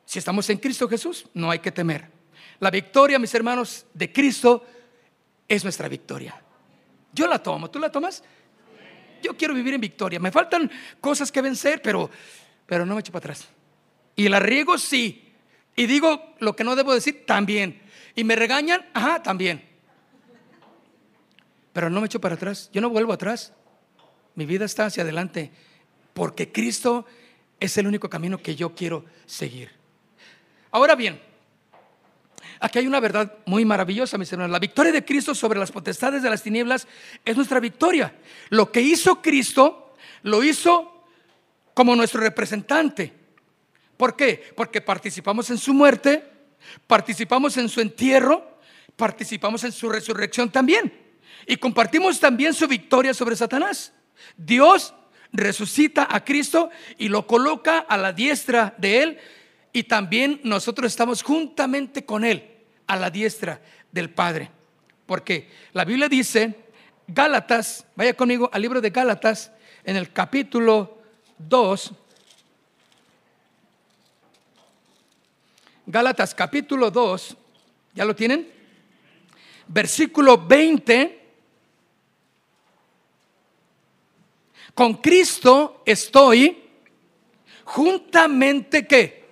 [0.07, 2.11] Si estamos en Cristo Jesús, no hay que temer.
[2.59, 4.65] La victoria, mis hermanos, de Cristo
[5.47, 6.41] es nuestra victoria.
[7.13, 8.25] Yo la tomo, ¿tú la tomas?
[9.23, 10.21] Yo quiero vivir en victoria.
[10.21, 12.11] Me faltan cosas que vencer, pero,
[12.67, 13.49] pero no me echo para atrás.
[14.17, 15.33] Y la riego, sí.
[15.77, 17.81] Y digo lo que no debo decir, también.
[18.15, 19.65] Y me regañan, ajá, también.
[21.73, 22.71] Pero no me echo para atrás.
[22.73, 23.53] Yo no vuelvo atrás.
[24.35, 25.53] Mi vida está hacia adelante.
[26.15, 27.07] Porque Cristo
[27.61, 29.71] es el único camino que yo quiero seguir.
[30.71, 31.21] Ahora bien,
[32.61, 34.53] Aquí hay una verdad muy maravillosa, mis hermanos.
[34.53, 36.87] La victoria de Cristo sobre las potestades de las tinieblas
[37.25, 38.15] es nuestra victoria.
[38.51, 41.05] Lo que hizo Cristo, lo hizo
[41.75, 43.13] como nuestro representante.
[43.97, 44.53] ¿Por qué?
[44.57, 46.25] Porque participamos en su muerte,
[46.87, 48.59] participamos en su entierro,
[48.97, 50.93] participamos en su resurrección también.
[51.47, 53.93] Y compartimos también su victoria sobre Satanás.
[54.37, 54.95] Dios
[55.33, 59.19] resucita a Cristo y lo coloca a la diestra de él
[59.79, 62.43] y también nosotros estamos juntamente con Él
[62.89, 63.63] a la diestra
[63.93, 64.51] del Padre.
[65.07, 66.53] Porque la Biblia dice,
[67.07, 69.53] Gálatas, vaya conmigo al libro de Gálatas,
[69.85, 70.99] en el capítulo
[71.39, 71.93] 2,
[75.87, 77.37] Gálatas capítulo 2,
[77.95, 78.51] ¿ya lo tienen?
[79.69, 81.21] Versículo 20.
[84.75, 86.65] Con Cristo estoy
[87.63, 89.28] juntamente que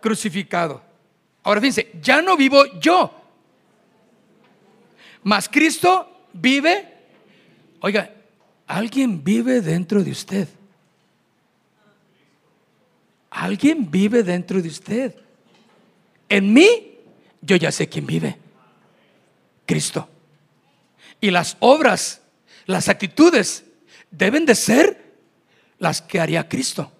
[0.00, 0.82] crucificado.
[1.42, 3.20] Ahora fíjense, ya no vivo yo,
[5.22, 6.88] mas Cristo vive.
[7.80, 8.14] Oiga,
[8.66, 10.48] alguien vive dentro de usted.
[13.30, 15.14] Alguien vive dentro de usted.
[16.28, 16.98] En mí,
[17.40, 18.36] yo ya sé quién vive.
[19.66, 20.08] Cristo.
[21.20, 22.22] Y las obras,
[22.66, 23.64] las actitudes,
[24.10, 25.14] deben de ser
[25.78, 26.90] las que haría Cristo.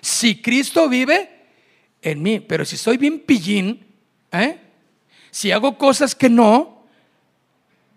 [0.00, 1.39] Si Cristo vive,
[2.02, 2.40] en mí.
[2.40, 3.86] Pero si soy bien pillín,
[4.32, 4.58] ¿eh?
[5.30, 6.84] si hago cosas que no,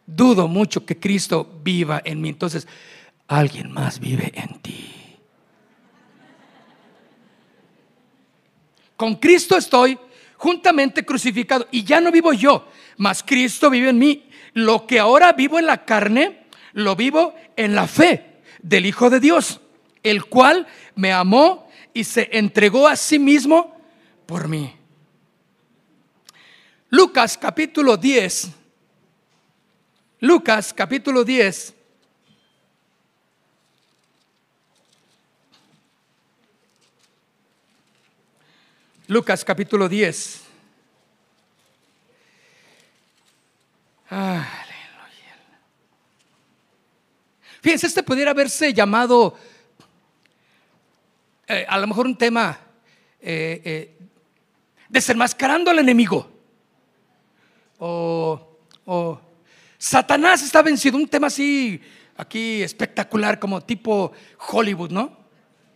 [0.06, 2.30] dudo mucho que Cristo viva en mí.
[2.30, 2.68] Entonces,
[3.28, 4.90] alguien más vive en ti.
[8.96, 9.98] Con Cristo estoy
[10.38, 14.30] juntamente crucificado y ya no vivo yo, mas Cristo vive en mí.
[14.54, 16.44] Lo que ahora vivo en la carne,
[16.74, 19.62] lo vivo en la fe del Hijo de Dios,
[20.04, 23.73] el cual me amó y se entregó a sí mismo
[24.34, 24.76] por mí.
[26.90, 28.50] Lucas capítulo 10.
[30.22, 31.72] Lucas capítulo 10.
[39.06, 40.42] Lucas capítulo 10.
[44.10, 44.56] Aleluya.
[47.62, 49.38] Fíjense, este pudiera haberse llamado
[51.46, 52.58] eh, a lo mejor un tema
[53.22, 53.98] eh, eh,
[54.94, 56.30] desenmascarando al enemigo.
[57.80, 59.20] O,
[59.80, 61.82] Satanás está vencido, un tema así
[62.16, 64.12] aquí espectacular como tipo
[64.50, 65.18] Hollywood, ¿no?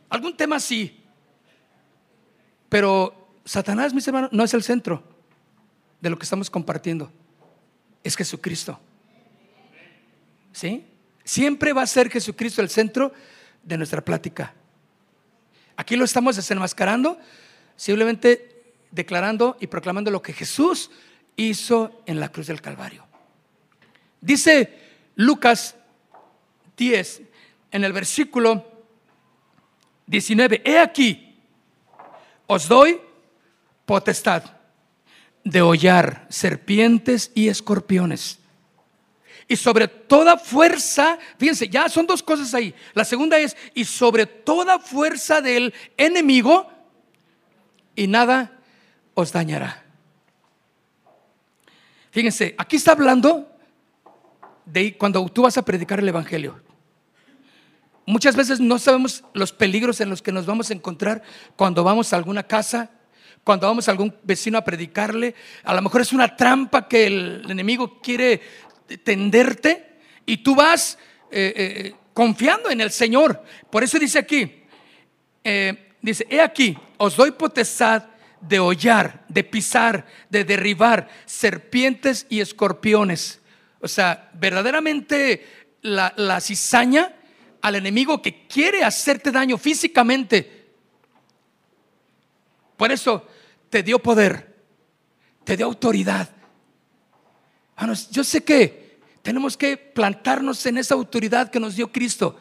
[0.07, 1.03] Algún tema sí.
[2.69, 5.03] Pero Satanás, mis hermanos, no es el centro
[5.99, 7.11] de lo que estamos compartiendo.
[8.03, 8.79] Es Jesucristo.
[10.53, 10.85] ¿Sí?
[11.23, 13.11] Siempre va a ser Jesucristo el centro
[13.63, 14.53] de nuestra plática.
[15.75, 17.19] Aquí lo estamos desenmascarando,
[17.75, 18.56] simplemente
[18.91, 20.91] declarando y proclamando lo que Jesús
[21.35, 23.05] hizo en la cruz del Calvario.
[24.21, 24.77] Dice
[25.15, 25.75] Lucas
[26.75, 27.21] 10,
[27.71, 28.65] en el versículo
[30.07, 31.35] 19, he aquí,
[32.47, 32.99] os doy
[33.85, 34.43] potestad
[35.43, 38.39] de hollar serpientes y escorpiones.
[39.47, 42.75] Y sobre toda fuerza, fíjense, ya son dos cosas ahí.
[42.93, 46.69] La segunda es, y sobre toda fuerza del enemigo,
[47.95, 48.56] y nada
[49.17, 49.83] os dañará.
[52.11, 53.49] Fíjense, aquí está hablando
[54.63, 56.61] de cuando tú vas a predicar el Evangelio.
[58.05, 61.23] Muchas veces no sabemos los peligros en los que nos vamos a encontrar
[61.55, 62.91] cuando vamos a alguna casa,
[63.43, 65.33] cuando vamos a algún vecino a predicarle.
[65.63, 68.39] A lo mejor es una trampa que el enemigo quiere
[69.03, 69.97] tenderte
[70.27, 70.99] y tú vas
[71.31, 73.41] eh, eh, confiando en el Señor.
[73.71, 74.61] Por eso dice aquí,
[75.43, 78.03] eh, dice, he aquí, os doy potestad
[78.41, 83.41] de hollar, de pisar, de derribar serpientes y escorpiones.
[83.81, 85.45] O sea, verdaderamente
[85.81, 87.13] la, la cizaña
[87.61, 90.67] al enemigo que quiere hacerte daño físicamente.
[92.77, 93.27] Por eso
[93.69, 94.55] te dio poder,
[95.43, 96.29] te dio autoridad.
[98.11, 102.37] yo sé que tenemos que plantarnos en esa autoridad que nos dio Cristo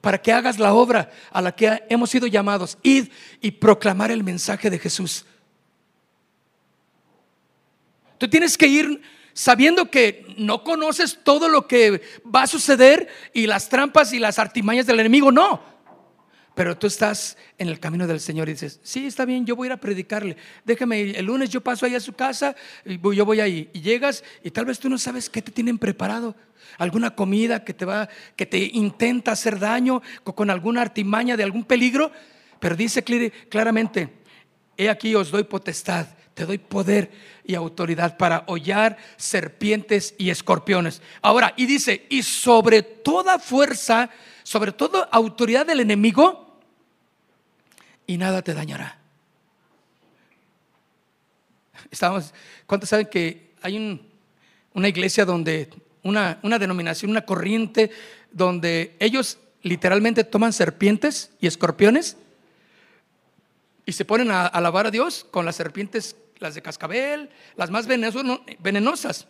[0.00, 3.08] para que hagas la obra a la que hemos sido llamados, id
[3.40, 5.24] y proclamar el mensaje de Jesús.
[8.18, 13.46] Tú tienes que ir sabiendo que no conoces todo lo que va a suceder y
[13.46, 15.69] las trampas y las artimañas del enemigo, no.
[16.54, 19.66] Pero tú estás en el camino del Señor y dices, sí, está bien, yo voy
[19.66, 20.36] a ir a predicarle.
[20.64, 23.70] Déjame el lunes yo paso ahí a su casa y yo voy ahí.
[23.72, 26.34] Y llegas y tal vez tú no sabes qué te tienen preparado.
[26.78, 31.64] Alguna comida que te va, que te intenta hacer daño con alguna artimaña de algún
[31.64, 32.10] peligro.
[32.58, 33.02] Pero dice
[33.48, 34.08] claramente,
[34.76, 36.06] he aquí os doy potestad
[36.40, 37.10] te doy poder
[37.44, 41.02] y autoridad para hollar serpientes y escorpiones.
[41.20, 44.08] Ahora, y dice, y sobre toda fuerza,
[44.42, 46.58] sobre toda autoridad del enemigo,
[48.06, 48.98] y nada te dañará.
[51.90, 52.34] Estamos,
[52.66, 54.00] ¿cuántos saben que hay
[54.74, 55.70] una iglesia donde,
[56.02, 57.90] una, una denominación, una corriente,
[58.32, 62.16] donde ellos literalmente toman serpientes y escorpiones
[63.86, 67.86] y se ponen a alabar a Dios con las serpientes las de cascabel, las más
[67.86, 69.26] venenosas,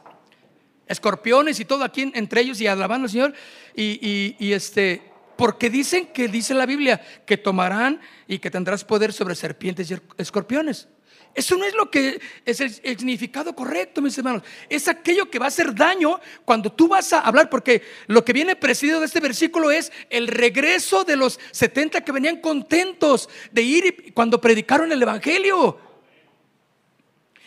[0.90, 3.34] escorpiones y todo aquí entre ellos y alabando al Señor.
[3.74, 5.02] Y, este,
[5.36, 9.96] porque dicen que dice la Biblia que tomarán y que tendrás poder sobre serpientes y
[10.18, 10.88] escorpiones.
[11.32, 14.42] Eso no es lo que es el, significado correcto, mis hermanos.
[14.68, 18.32] Es aquello que va a hacer daño cuando tú vas a hablar, porque lo que
[18.32, 23.62] viene presidido de este versículo es el regreso de los 70 que venían contentos de
[23.62, 25.89] ir cuando predicaron el Evangelio.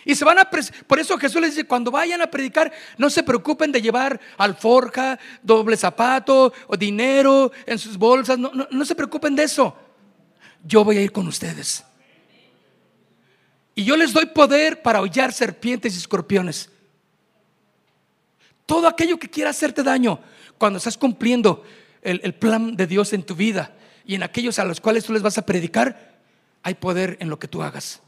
[0.06, 0.50] Y se van a
[0.88, 5.18] por eso Jesús les dice, cuando vayan a predicar, no se preocupen de llevar alforja,
[5.42, 9.76] doble zapato o dinero en sus bolsas, no, no, se preocupen de eso.
[10.66, 11.84] Yo voy a ir con ustedes.
[13.76, 16.70] Y yo les doy poder para hollar serpientes y escorpiones.
[18.66, 20.20] Todo aquello que quiera hacerte daño,
[20.58, 21.64] cuando estás cumpliendo
[22.02, 23.76] el, el plan de Dios en tu vida
[24.06, 26.14] y en aquellos a los cuales tú les vas a predicar,
[26.62, 28.02] hay poder en lo que tú hagas.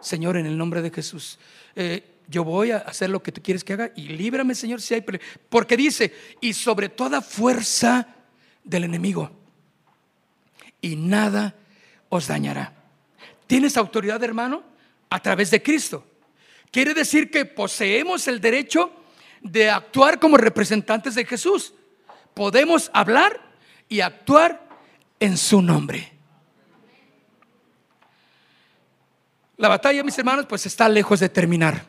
[0.00, 1.38] Señor, en el nombre de Jesús,
[1.74, 4.94] eh, yo voy a hacer lo que tú quieres que haga y líbrame, Señor, si
[4.94, 5.04] hay
[5.48, 8.06] Porque dice, y sobre toda fuerza
[8.62, 9.30] del enemigo,
[10.80, 11.54] y nada
[12.08, 12.72] os dañará.
[13.46, 14.62] ¿Tienes autoridad, hermano?
[15.10, 16.06] A través de Cristo.
[16.70, 18.92] Quiere decir que poseemos el derecho
[19.40, 21.74] de actuar como representantes de Jesús.
[22.32, 23.40] Podemos hablar
[23.88, 24.68] y actuar
[25.18, 26.12] en su nombre.
[29.60, 31.84] La batalla, mis hermanos, pues está lejos de terminar.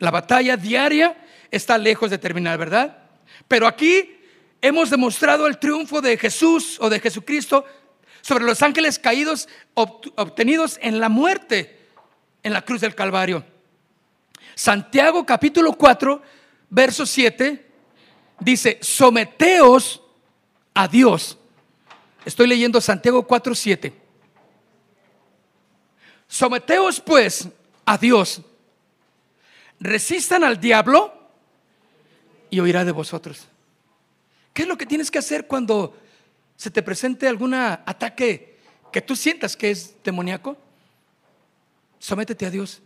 [0.00, 1.16] La batalla diaria
[1.48, 2.98] está lejos de terminar, ¿verdad?
[3.46, 4.18] Pero aquí
[4.60, 7.64] hemos demostrado el triunfo de Jesús o de Jesucristo
[8.22, 11.78] sobre los ángeles caídos obtenidos en la muerte
[12.42, 13.44] en la cruz del Calvario.
[14.56, 16.20] Santiago capítulo 4,
[16.70, 17.66] verso 7
[18.40, 20.02] dice, someteos
[20.74, 21.38] a Dios.
[22.24, 23.99] Estoy leyendo Santiago 4, 7.
[26.30, 27.48] Someteos pues
[27.84, 28.40] a Dios.
[29.80, 31.12] Resistan al diablo
[32.48, 33.48] y oirá de vosotros.
[34.54, 35.94] ¿Qué es lo que tienes que hacer cuando
[36.56, 38.58] se te presente algún ataque
[38.92, 40.58] que tú sientas que es demoníaco,
[41.98, 42.82] sométete a Dios.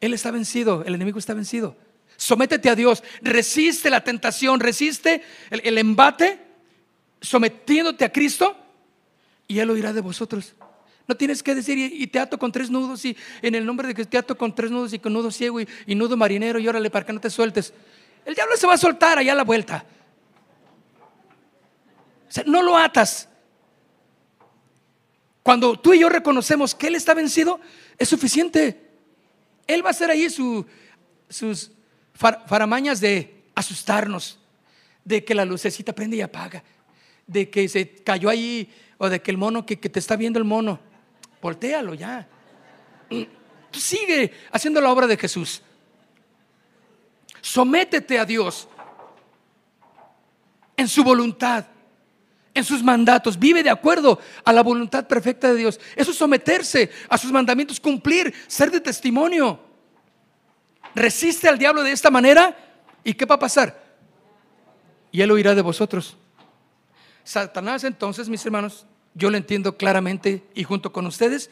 [0.00, 1.76] Él está vencido, el enemigo está vencido.
[2.16, 6.40] Sométete a Dios, resiste la tentación, resiste el, embate,
[7.20, 8.56] sometiéndote a Cristo,
[9.46, 10.54] y Él oirá de vosotros.
[11.06, 13.94] No tienes que decir, y, te ato con tres nudos, y en el nombre de
[13.94, 16.88] que te ato con tres nudos y con nudo ciego y, nudo marinero, y órale
[16.88, 17.74] para que no te sueltes.
[18.24, 19.84] El diablo se va a soltar allá a la vuelta.
[22.26, 23.28] O sea, no lo atas.
[25.42, 27.60] Cuando tú y yo reconocemos que Él está vencido,
[27.98, 28.80] es suficiente.
[29.66, 31.70] Él va a hacer ahí sus
[32.14, 34.38] faramañas de asustarnos,
[35.04, 36.64] de que la lucecita prende y apaga,
[37.26, 40.46] de que se cayó ahí o de que el mono, que te está viendo el
[40.46, 40.80] mono,
[41.44, 42.26] voltealo ya.
[43.70, 45.60] Sigue haciendo la obra de Jesús.
[47.42, 48.66] Sométete a Dios
[50.74, 51.66] en su voluntad
[52.56, 55.80] en sus mandatos, vive de acuerdo a la voluntad perfecta de Dios.
[55.96, 59.58] Eso es someterse a sus mandamientos, cumplir, ser de testimonio.
[60.94, 62.56] Resiste al diablo de esta manera
[63.02, 63.82] y ¿qué va a pasar?
[65.10, 66.16] Y él oirá de vosotros.
[67.24, 71.50] Satanás entonces, mis hermanos, yo lo entiendo claramente y junto con ustedes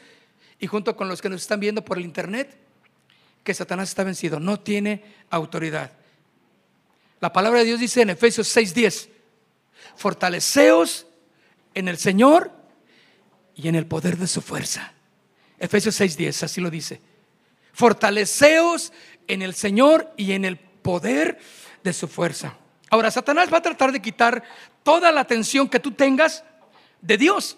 [0.59, 2.55] y junto con los que nos están viendo por el internet,
[3.43, 5.91] que Satanás está vencido, no tiene autoridad.
[7.19, 9.09] La palabra de Dios dice en Efesios 6:10,
[9.95, 11.07] fortaleceos
[11.73, 12.51] en el Señor
[13.55, 14.93] y en el poder de su fuerza.
[15.59, 17.01] Efesios 6:10, así lo dice.
[17.73, 18.91] Fortaleceos
[19.27, 21.39] en el Señor y en el poder
[21.83, 22.57] de su fuerza.
[22.89, 24.43] Ahora, Satanás va a tratar de quitar
[24.83, 26.43] toda la atención que tú tengas
[27.03, 27.57] de Dios.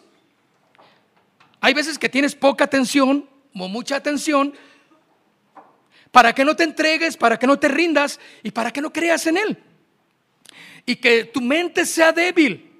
[1.62, 4.54] Hay veces que tienes poca atención o mucha atención
[6.12, 9.26] para que no te entregues, para que no te rindas y para que no creas
[9.28, 9.58] en Él
[10.86, 12.72] y que tu mente sea débil.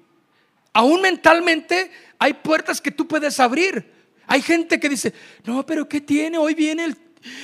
[0.72, 3.92] Aún mentalmente hay puertas que tú puedes abrir.
[4.26, 5.14] Hay gente que dice,
[5.44, 6.38] no, pero ¿qué tiene?
[6.38, 6.96] Hoy viene el,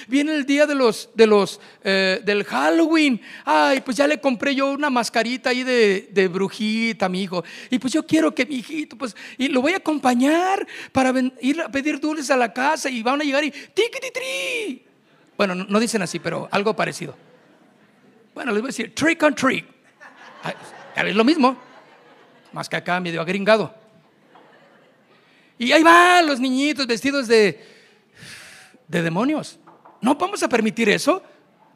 [0.08, 3.20] viene el día de los, de los, eh, del Halloween.
[3.44, 7.44] Ay, pues ya le compré yo una mascarita ahí de, de, brujita, mi hijo.
[7.70, 11.60] Y pues yo quiero que mi hijito, pues, y lo voy a acompañar para ir
[11.60, 14.82] a pedir dulces a la casa y van a llegar y tri
[15.36, 17.16] Bueno, no, no dicen así, pero algo parecido.
[18.34, 19.66] Bueno, les voy a decir trick on trick.
[20.96, 21.56] Es lo mismo,
[22.52, 23.74] más que acá medio agringado.
[25.58, 27.64] Y ahí van los niñitos vestidos de,
[28.88, 29.58] de demonios.
[30.02, 31.22] No vamos a permitir eso.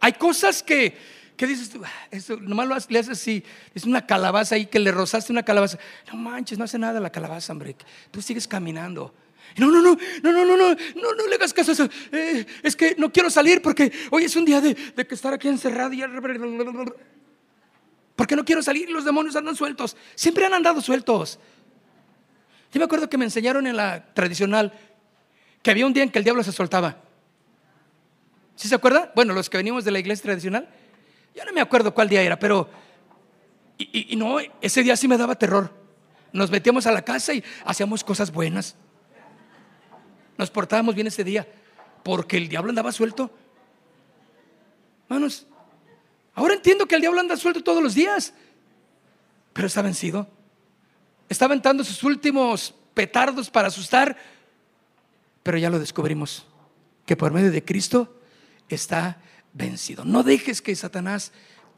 [0.01, 0.95] Hay cosas que,
[1.37, 3.43] que dices tú, ah, eso nomás lo le haces así.
[3.75, 5.79] Es una calabaza ahí que le rozaste una calabaza.
[6.13, 7.77] No manches, no hace nada la calabaza, hombre.
[8.11, 9.15] Tú sigues caminando.
[9.57, 11.89] No, no, no, no, no, no, no, no, no le hagas caso a eso.
[12.13, 15.33] Eh, es que no quiero salir porque hoy es un día de, de que estar
[15.33, 16.03] aquí encerrado y
[18.17, 19.97] porque no quiero salir y los demonios andan sueltos.
[20.17, 21.39] Siempre han andado sueltos.
[22.73, 24.73] Yo me acuerdo que me enseñaron en la tradicional
[25.63, 27.06] que había un día en que el diablo se soltaba.
[28.57, 29.13] ¿Sí se acuerda?
[29.15, 30.69] Bueno, los que venimos de la iglesia tradicional.
[31.35, 32.69] Yo no me acuerdo cuál día era, pero...
[33.79, 35.71] Y, no, ese día sí me daba terror.
[36.33, 38.75] Nos metíamos a la casa y hacíamos cosas buenas.
[40.39, 41.47] Nos portábamos bien ese día,
[42.03, 43.31] porque el diablo andaba suelto.
[45.09, 45.47] Manos,
[46.37, 48.35] Ahora entiendo que el diablo anda suelto todos los días,
[49.55, 50.29] pero está vencido.
[51.31, 54.17] Está aventando sus últimos petardos para asustar,
[55.43, 56.47] pero ya lo descubrimos,
[57.07, 58.16] que por medio de Cristo
[58.75, 59.19] está
[59.53, 60.05] vencido.
[60.05, 61.33] No dejes que Satanás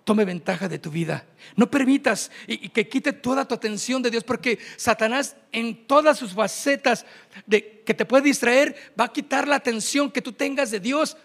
[0.09, 1.27] tome ventaja de tu vida.
[1.55, 6.33] No permitas y, que quite toda tu atención de Dios, porque Satanás en todas sus
[6.33, 7.05] facetas
[7.45, 11.19] de, que te puede distraer va a quitar la atención que tú tengas de Dios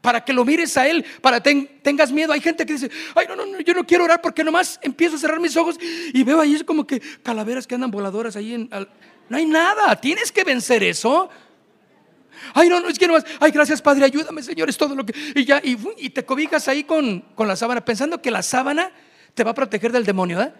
[0.00, 2.32] para que lo mires a Él, para que tengas miedo.
[2.32, 5.16] Hay gente que dice, ay, no, no, no, yo no quiero orar porque nomás empiezo
[5.16, 8.54] a cerrar mis ojos y veo ahí como que calaveras que andan voladoras ahí.
[8.54, 8.70] En,
[9.28, 11.28] no hay nada, tienes que vencer eso.
[12.54, 15.14] Ay, no, no, es que nomás, ay, gracias Padre, ayúdame Señor, es todo lo que...
[15.34, 18.90] Y ya, y, te cobijas ahí con, con, la sábana, pensando que la sábana
[19.34, 20.52] te va a proteger del demonio, ¿eh?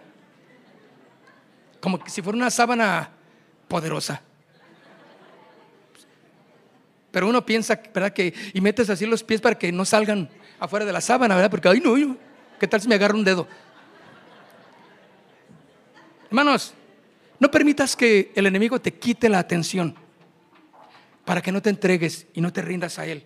[1.79, 3.09] Como si fuera una sábana
[3.67, 4.21] poderosa.
[7.11, 8.13] Pero uno piensa, ¿verdad?
[8.13, 10.29] Que, y metes así los pies para que no salgan
[10.59, 11.49] afuera de la sábana, ¿verdad?
[11.49, 12.17] Porque, ay, no,
[12.59, 13.47] ¿qué tal si me agarra un dedo?
[16.27, 16.73] Hermanos,
[17.39, 19.95] no permitas que el enemigo te quite la atención
[21.29, 23.23] para que no te entregues y no te rindas a él.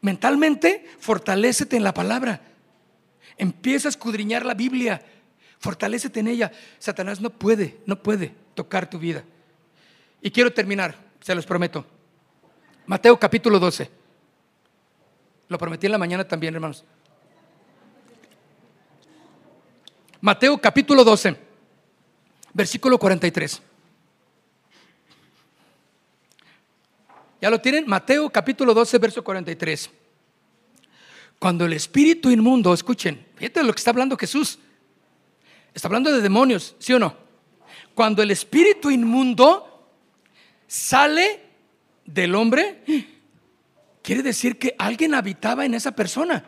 [0.00, 2.40] Mentalmente, fortalécete en la palabra.
[3.36, 5.04] Empieza a escudriñar la Biblia.
[5.58, 6.52] Fortalécete en ella.
[6.78, 9.24] Satanás no puede, no puede tocar tu vida.
[10.22, 11.84] Y quiero terminar, se los prometo.
[12.86, 13.90] Mateo capítulo 12.
[15.48, 16.84] Lo prometí en la mañana también, hermanos.
[20.20, 21.36] Mateo capítulo 12,
[22.54, 23.62] versículo 43.
[27.40, 27.86] ¿Ya lo tienen?
[27.86, 29.90] Mateo capítulo 12, verso 43.
[31.38, 34.58] Cuando el espíritu inmundo, escuchen, fíjate lo que está hablando Jesús.
[35.74, 37.14] Está hablando de demonios, ¿sí o no?
[37.94, 39.90] Cuando el espíritu inmundo
[40.66, 41.40] sale
[42.06, 42.82] del hombre,
[44.02, 46.44] quiere decir que alguien habitaba en esa persona.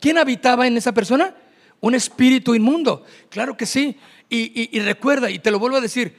[0.00, 1.34] ¿Quién habitaba en esa persona?
[1.80, 3.04] Un espíritu inmundo.
[3.28, 3.96] Claro que sí.
[4.28, 6.14] Y, recuerda, y te lo vuelvo a decir,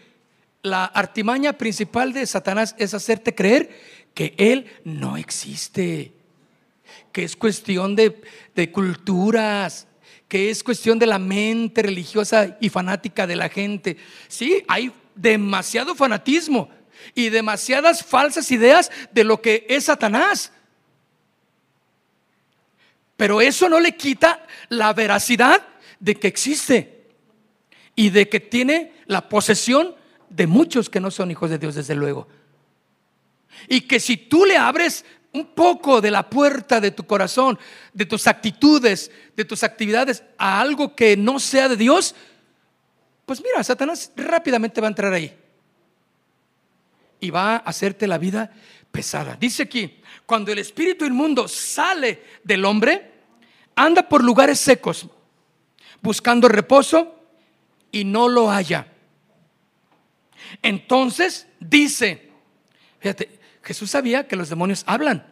[0.62, 3.70] la artimaña principal de Satanás es hacerte creer
[4.14, 6.14] que Él no existe,
[7.12, 8.22] que es cuestión de,
[8.72, 9.88] culturas,
[10.28, 13.98] que es cuestión de la mente religiosa y fanática de la gente.
[14.28, 16.70] Sí, hay demasiado fanatismo
[17.16, 20.52] y demasiadas falsas ideas de lo que es Satanás.
[23.18, 25.68] Pero eso no le quita la veracidad
[26.00, 27.06] de que existe
[27.96, 29.96] y de que tiene la posesión
[30.30, 32.28] de muchos que no son hijos de Dios, desde luego.
[33.68, 37.58] Y que si tú le abres un poco de la puerta de tu corazón,
[37.94, 42.16] de tus actitudes, de tus actividades a algo que no sea de Dios,
[43.26, 45.34] pues mira, Satanás rápidamente va a entrar ahí
[47.20, 48.52] y va a hacerte la vida
[48.92, 49.38] pesada.
[49.40, 53.12] Dice aquí, cuando el espíritu inmundo sale del hombre,
[53.76, 55.08] anda por lugares secos
[56.02, 57.16] buscando reposo
[57.92, 58.88] y no lo haya.
[60.62, 62.30] Entonces dice,
[63.00, 63.40] fíjate,
[63.72, 65.26] Jesús sabía que los demonios hablan.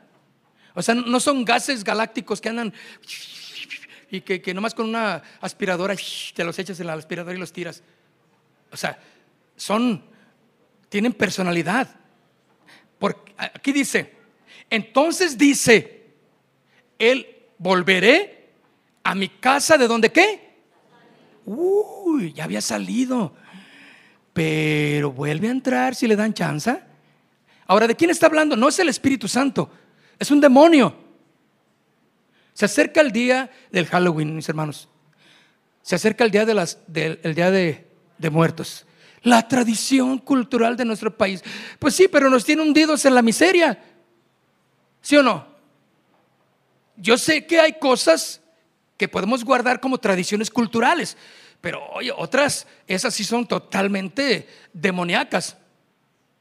[0.73, 2.73] O sea, no son gases galácticos que andan
[4.09, 5.93] y que, nomás con una aspiradora
[6.33, 7.83] te los echas en la aspiradora y los tiras.
[8.71, 8.97] O sea,
[9.57, 10.05] son,
[10.87, 11.93] tienen personalidad.
[12.97, 14.13] Porque aquí dice,
[14.69, 16.13] entonces dice,
[16.97, 18.51] Él volveré
[19.03, 20.61] a mi casa de donde qué?
[21.45, 23.35] Uy, ya había salido.
[24.31, 26.87] Pero vuelve a entrar si le dan chance.
[27.69, 28.55] Ahora, ¿de quién está hablando?
[28.55, 29.69] No es el Espíritu Santo,
[30.17, 30.95] es un demonio.
[32.55, 34.89] Se acerca el día del Halloween, mis hermanos.
[35.83, 37.87] Se acerca el día de las, el día de,
[38.17, 38.87] de muertos.
[39.21, 41.43] La tradición cultural de nuestro país.
[41.77, 43.79] Pues sí, pero nos tiene hundidos en la miseria.
[44.99, 45.45] ¿Sí o no?
[46.97, 48.41] Yo sé que hay cosas
[48.97, 51.17] que podemos guardar como tradiciones culturales,
[51.61, 55.55] pero oye, otras, esas sí son totalmente demoníacas.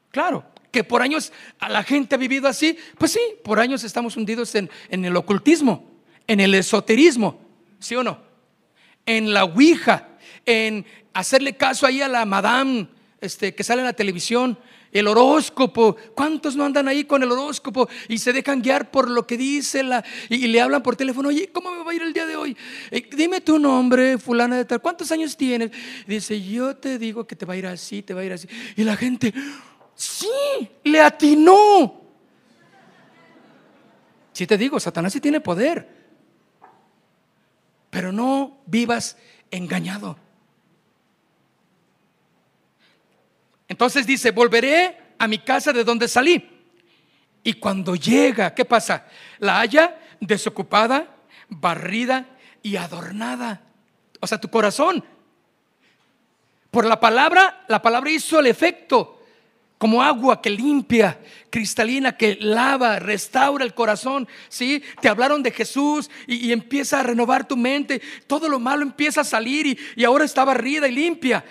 [0.09, 4.17] Claro, que por años a la gente ha vivido así, pues sí, por años estamos
[4.17, 5.89] hundidos en, en el ocultismo,
[6.27, 7.39] en el esoterismo,
[7.79, 8.19] ¿sí o no?
[9.05, 10.09] En la Ouija,
[10.45, 12.87] en hacerle caso ahí a la madame
[13.21, 14.57] este, que sale en la televisión,
[14.91, 15.95] el horóscopo.
[16.15, 19.83] ¿Cuántos no andan ahí con el horóscopo y se dejan guiar por lo que dice
[19.83, 21.29] la, y, le hablan por teléfono?
[21.29, 22.55] Oye, ¿cómo me va a ir el día de hoy?
[22.91, 24.81] Eh, dime tu nombre, fulana de tal.
[24.81, 25.71] ¿Cuántos años tienes?
[26.07, 28.47] dice, yo te digo que te va a ir así, te va a ir así.
[28.75, 29.33] Y la gente,
[29.99, 32.01] sí, le atinó.
[34.31, 35.87] Si te digo, Satanás sí tiene poder.
[37.89, 39.17] Pero no vivas
[39.51, 40.17] engañado.
[43.67, 46.49] Entonces dice, volveré a mi casa de donde salí.
[47.43, 49.05] Y cuando llega, ¿qué pasa?
[49.39, 51.17] La haya desocupada,
[51.49, 53.63] barrida y adornada.
[54.21, 55.03] O sea, tu corazón.
[56.71, 59.18] Por la palabra, la palabra hizo el efecto
[59.79, 61.17] como agua que limpia,
[61.49, 64.27] cristalina, que lava, restaura el corazón.
[64.49, 64.83] ¿sí?
[65.01, 68.01] Te hablaron de Jesús y, empieza a renovar tu mente.
[68.27, 71.45] Todo lo malo empieza a salir y, ahora está barrida y limpia.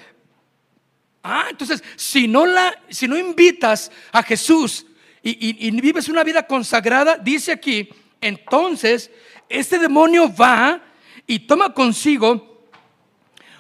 [1.23, 4.85] Ah, entonces, si no, la, si no invitas a Jesús
[5.23, 7.89] y, vives una vida consagrada, dice aquí,
[8.21, 9.11] entonces
[9.49, 10.83] este demonio va
[11.27, 12.69] y toma consigo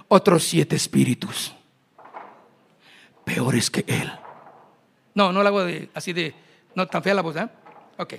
[0.08, 1.54] otros siete espíritus,
[3.24, 4.12] peores que él.
[5.18, 6.32] No, no lo hago de, así de,
[6.76, 7.48] no tan fea la voz, ¿eh?
[7.96, 8.14] Ok.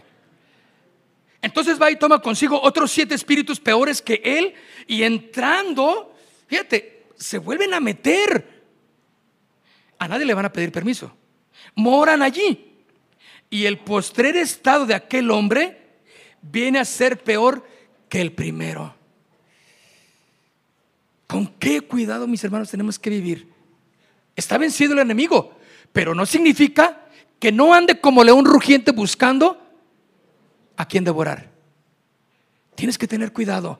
[1.41, 4.53] Entonces va y toma consigo otros siete espíritus peores que él
[4.85, 6.13] y entrando,
[6.47, 8.59] fíjate, se vuelven a meter
[9.97, 11.15] a nadie le van a pedir permiso.
[11.75, 12.65] Moran allí.
[13.49, 15.77] Y el postrer estado de aquel hombre
[16.41, 17.65] viene a ser peor
[18.09, 18.93] que el primero.
[21.27, 23.47] ¿Con qué cuidado, mis hermanos, tenemos que vivir?
[24.35, 25.58] Está vencido el enemigo,
[25.93, 27.05] pero no significa
[27.39, 29.61] que no ande como león rugiente buscando
[30.75, 31.49] a quien devorar.
[32.75, 33.79] Tienes que tener cuidado.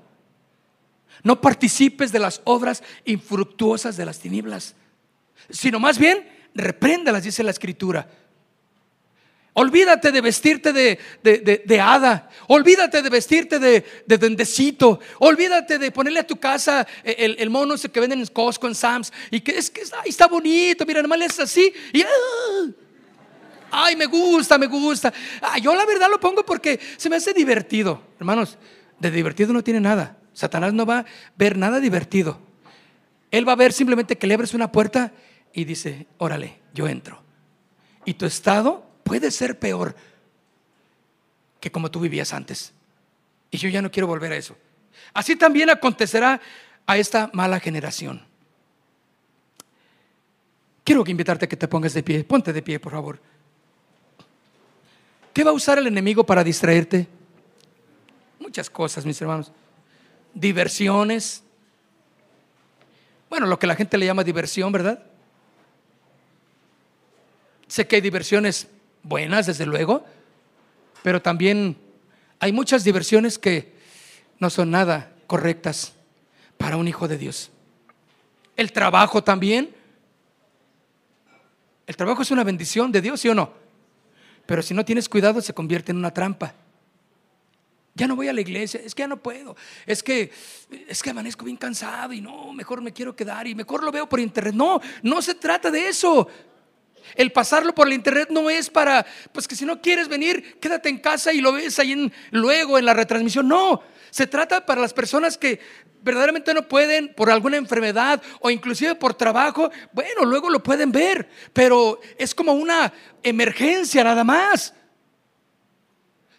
[1.23, 4.76] No participes de las obras infructuosas de las tinieblas
[5.49, 8.10] sino más bien repréndalas, dice la escritura.
[9.53, 12.30] Olvídate de vestirte de, de, hada.
[12.47, 14.99] Olvídate de vestirte de, de dendecito.
[15.19, 18.76] Olvídate de ponerle a tu casa el, el, mono ese que venden en Costco, en
[18.76, 19.11] Sam's.
[19.31, 20.85] Y que es que está, está bonito.
[20.85, 21.73] Mira, normal es así.
[21.91, 22.71] Y, ¡ah!
[23.71, 25.13] Ay, me gusta, me gusta.
[25.61, 28.01] yo la verdad lo pongo porque se me hace divertido.
[28.19, 28.57] Hermanos,
[28.99, 30.17] de divertido no tiene nada.
[30.34, 31.05] Satanás no va a
[31.38, 32.39] ver nada divertido.
[33.31, 35.11] Él va a ver simplemente que le abres una puerta
[35.53, 37.21] y dice, órale, yo entro.
[38.05, 39.95] Y tu estado puede ser peor
[41.60, 42.72] que como tú vivías antes.
[43.49, 44.56] Y yo ya no quiero volver a eso.
[45.15, 46.40] Así también acontecerá
[46.86, 48.23] a esta mala generación.
[50.84, 52.23] Quiero invitarte a que te pongas de pie.
[52.23, 53.19] Ponte de pie, por favor.
[55.34, 57.07] ¿Qué va a usar el enemigo para distraerte?
[58.40, 59.52] Muchas cosas, mis hermanos.
[60.36, 61.41] Diversiones.
[63.27, 65.03] Bueno, lo que la gente le llama diversión, ¿verdad?
[67.68, 68.68] Sé que hay diversiones
[69.03, 70.05] buenas, desde luego,
[71.03, 71.77] pero también
[72.39, 73.73] hay muchas diversiones que
[74.39, 75.93] no son nada correctas
[76.57, 77.51] para un hijo de Dios.
[78.55, 79.73] El trabajo también.
[81.88, 83.53] El trabajo es una bendición de Dios, ¿sí o no?
[84.45, 86.53] Pero si no tienes cuidado se convierte en una trampa.
[87.95, 89.55] Ya no voy a la iglesia, es que ya no puedo.
[89.85, 90.31] Es que
[90.88, 94.07] es que amanezco bien cansado y no, mejor me quiero quedar y mejor lo veo
[94.07, 94.53] por internet.
[94.53, 96.27] No, no se trata de eso.
[97.15, 100.90] El pasarlo por el internet no es para, pues que si no quieres venir, quédate
[100.90, 103.48] en casa y lo ves ahí luego en la retransmisión.
[103.48, 105.60] No, se trata para las personas que
[106.02, 109.69] verdaderamente no pueden por alguna enfermedad o inclusive por trabajo.
[109.91, 112.91] Bueno, luego lo pueden ver, pero es como una
[113.23, 114.73] emergencia nada más.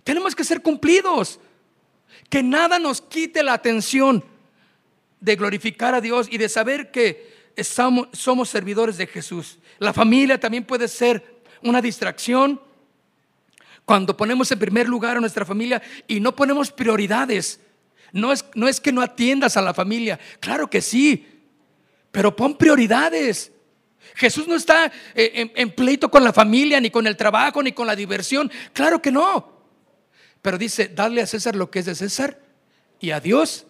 [0.05, 1.39] Tenemos que ser cumplidos.
[2.29, 4.25] Que nada nos quite la atención
[5.21, 9.59] de glorificar a Dios y de saber que somos servidores de Jesús.
[9.78, 12.60] La familia también puede ser una distracción
[13.85, 17.60] cuando ponemos en primer lugar a nuestra familia y no ponemos prioridades.
[18.12, 21.27] No es, no es que no atiendas a la familia, claro que sí,
[22.10, 23.52] pero pon prioridades.
[24.14, 27.72] Jesús no está eh, en, en, pleito con la familia, ni con el trabajo, ni
[27.72, 28.51] con la diversión.
[28.72, 29.60] Claro que no.
[30.43, 32.40] Pero dice, dale a César lo que es de César
[32.98, 33.66] y a Dios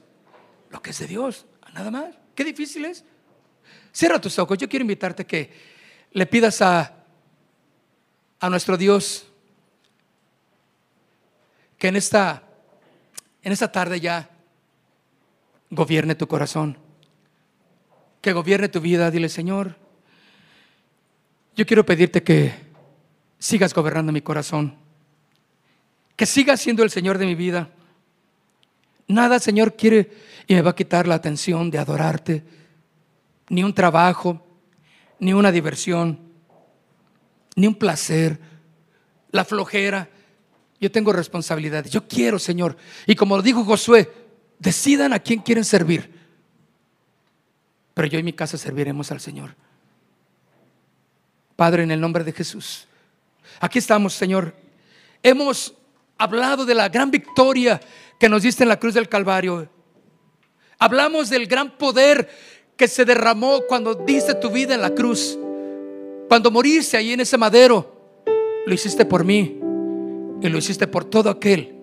[0.70, 1.46] lo que es de Dios.
[1.74, 2.14] Nada más.
[2.34, 3.04] Qué difícil es.
[3.92, 4.58] Cierra tus ojos.
[4.58, 5.50] Yo quiero invitarte que
[6.12, 6.94] le pidas a,
[8.40, 9.26] a nuestro Dios
[11.78, 12.42] que en esta,
[13.42, 14.28] en esta tarde ya
[15.70, 16.76] gobierne tu corazón,
[18.20, 19.10] que gobierne tu vida.
[19.10, 19.76] Dile, Señor,
[21.56, 22.52] yo quiero pedirte que
[23.38, 24.76] sigas gobernando mi corazón,
[26.16, 27.70] que sigas siendo el Señor de mi vida.
[29.08, 30.10] Nada, Señor, quiere
[30.46, 32.44] y me va a quitar la atención de adorarte
[33.50, 34.42] ni un trabajo,
[35.18, 36.18] ni una diversión,
[37.56, 38.40] ni un placer,
[39.30, 40.08] la flojera.
[40.80, 41.92] Yo tengo responsabilidades.
[41.92, 42.76] Yo quiero, Señor.
[43.06, 44.10] Y como lo dijo Josué,
[44.58, 46.18] decidan a quién quieren servir.
[47.92, 49.54] Pero yo y mi casa serviremos al Señor.
[51.56, 52.86] Padre, en el nombre de Jesús.
[53.58, 54.54] Aquí estamos, Señor.
[55.22, 55.74] Hemos
[56.16, 57.80] hablado de la gran victoria
[58.18, 59.68] que nos diste en la cruz del Calvario.
[60.78, 62.30] Hablamos del gran poder
[62.80, 65.38] que se derramó cuando diste tu vida en la cruz.
[66.30, 67.84] Cuando moriste ahí en ese madero,
[68.64, 69.60] lo hiciste por mí
[70.40, 71.74] y lo hiciste por todo aquel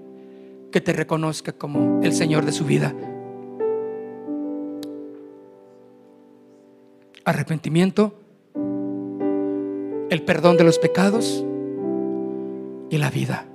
[0.72, 2.96] que te reconozca como el Señor de su vida.
[7.26, 8.16] Arrepentimiento,
[10.10, 11.46] el perdón de los pecados
[12.90, 13.46] y la vida.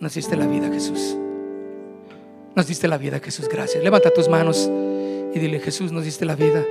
[0.00, 1.16] Nos diste la vida, Jesús.
[2.56, 3.48] Nos diste la vida, Jesús.
[3.48, 3.84] Gracias.
[3.84, 4.68] Levanta tus manos
[5.34, 6.64] y dile, Jesús, nos diste la vida.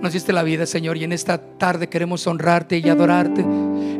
[0.00, 3.44] Nos diste la vida, Señor, y en esta tarde queremos honrarte y adorarte.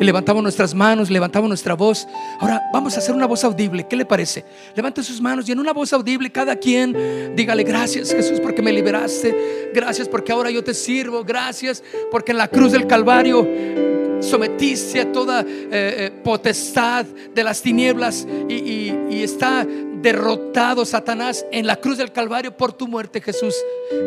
[0.00, 2.06] Y levantamos nuestras manos, levantamos nuestra voz.
[2.40, 3.86] Ahora vamos a hacer una voz audible.
[3.86, 4.44] ¿Qué le parece?
[4.74, 8.72] Levante sus manos y en una voz audible cada quien dígale gracias Jesús porque me
[8.72, 9.70] liberaste.
[9.74, 11.24] Gracias porque ahora yo te sirvo.
[11.24, 11.82] Gracias
[12.12, 13.46] porque en la cruz del Calvario
[14.20, 19.66] sometiste a toda eh, eh, potestad de las tinieblas y, y está
[20.00, 23.54] derrotado Satanás en la cruz del Calvario por tu muerte, Jesús.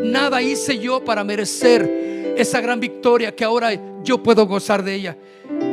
[0.03, 3.71] Nada hice yo para merecer esa gran victoria que ahora
[4.03, 5.17] yo puedo gozar de ella.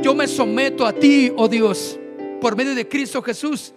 [0.03, 1.99] Yo me someto a ti, oh Dios,
[2.41, 3.73] por medio de Cristo Jesús.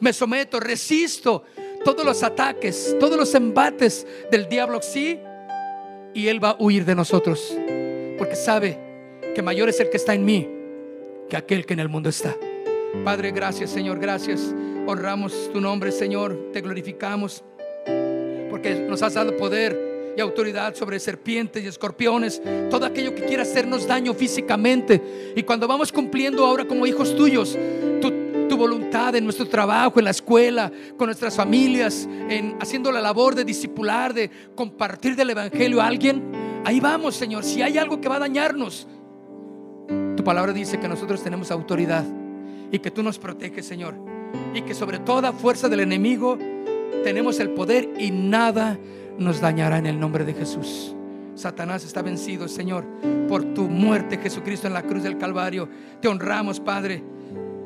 [0.00, 1.44] Me someto, resisto
[1.84, 5.18] todos los ataques, todos los embates del diablo, sí,
[6.12, 7.56] y él va a huir de nosotros,
[8.18, 8.78] porque sabe
[9.34, 10.48] que mayor es el que está en mí
[11.28, 12.34] que aquel que en el mundo está.
[13.04, 14.54] Padre, gracias Señor, gracias.
[14.86, 17.42] Honramos tu nombre Señor, te glorificamos
[18.50, 22.40] porque nos has dado poder y autoridad sobre serpientes y escorpiones,
[22.70, 25.34] todo aquello que quiera hacernos daño físicamente.
[25.36, 27.58] Y cuando vamos cumpliendo ahora como hijos tuyos,
[28.00, 33.02] tu, tu voluntad en nuestro trabajo, en la escuela, con nuestras familias, en haciendo la
[33.02, 37.44] labor de discipular, de compartir del Evangelio a alguien, ahí vamos Señor.
[37.44, 38.86] Si hay algo que va a dañarnos,
[40.26, 42.04] palabra dice que nosotros tenemos autoridad
[42.72, 44.15] y que tú nos proteges, Señor.
[44.56, 46.38] Y que sobre toda fuerza del enemigo
[47.04, 48.78] tenemos el poder y nada
[49.18, 50.96] nos dañará en el nombre de Jesús.
[51.34, 52.86] Satanás está vencido, Señor,
[53.28, 55.68] por tu muerte, Jesucristo, en la cruz del Calvario.
[56.00, 57.04] Te honramos, Padre.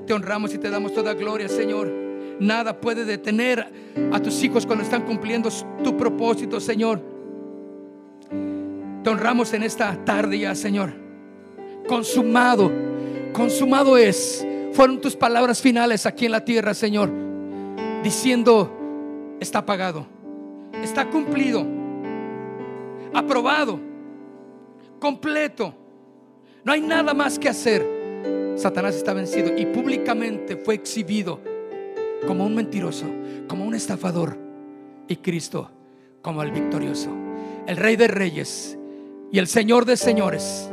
[0.05, 1.89] Te honramos y te damos toda gloria, Señor.
[2.41, 3.65] Nada puede detener
[4.13, 5.49] a tus hijos cuando están cumpliendo
[5.85, 7.01] tu propósito, Señor.
[9.05, 10.93] Te honramos en esta tarde ya, Señor.
[11.87, 12.73] Consumado,
[13.33, 14.45] consumado es.
[14.73, 17.11] Fueron tus palabras finales aquí en la tierra, Señor,
[18.03, 20.07] diciendo, está pagado,
[20.83, 21.67] está cumplido
[23.13, 23.79] aprobado,
[24.99, 25.75] completo.
[26.65, 28.01] No hay nada más que hacer.
[28.57, 31.41] Satanás está vencido y públicamente fue exhibido
[32.27, 33.07] como un mentiroso,
[33.49, 34.37] como un estafador
[35.09, 35.71] y Cristo
[36.21, 37.11] como el victorioso,
[37.67, 38.79] el rey de reyes
[39.33, 40.71] y el señor de señores.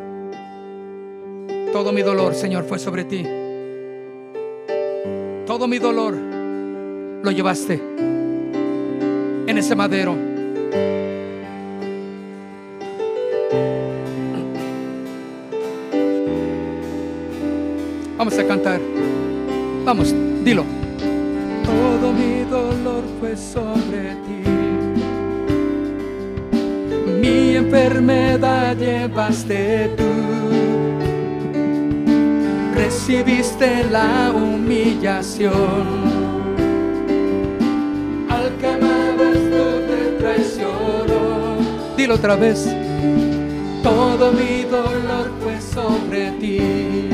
[1.72, 3.24] Todo mi dolor, Señor, fue sobre ti.
[5.48, 6.14] Todo mi dolor
[7.24, 7.82] lo llevaste
[9.48, 10.14] en ese madero.
[18.18, 18.82] Vamos a cantar.
[19.86, 20.14] Vamos,
[20.44, 20.66] dilo.
[21.64, 24.50] Todo mi dolor fue sobre ti.
[27.22, 30.04] Mi enfermedad llevaste tú.
[32.88, 35.54] Recibiste la humillación.
[38.30, 41.58] Al que amabas tú te traicionó.
[41.98, 42.66] Dilo otra vez.
[43.84, 47.08] Todo mi dolor fue sobre ti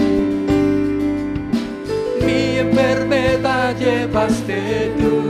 [2.59, 5.21] enfermedad llevaste tú.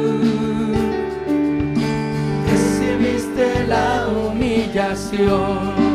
[2.51, 5.92] Recibiste la humillación.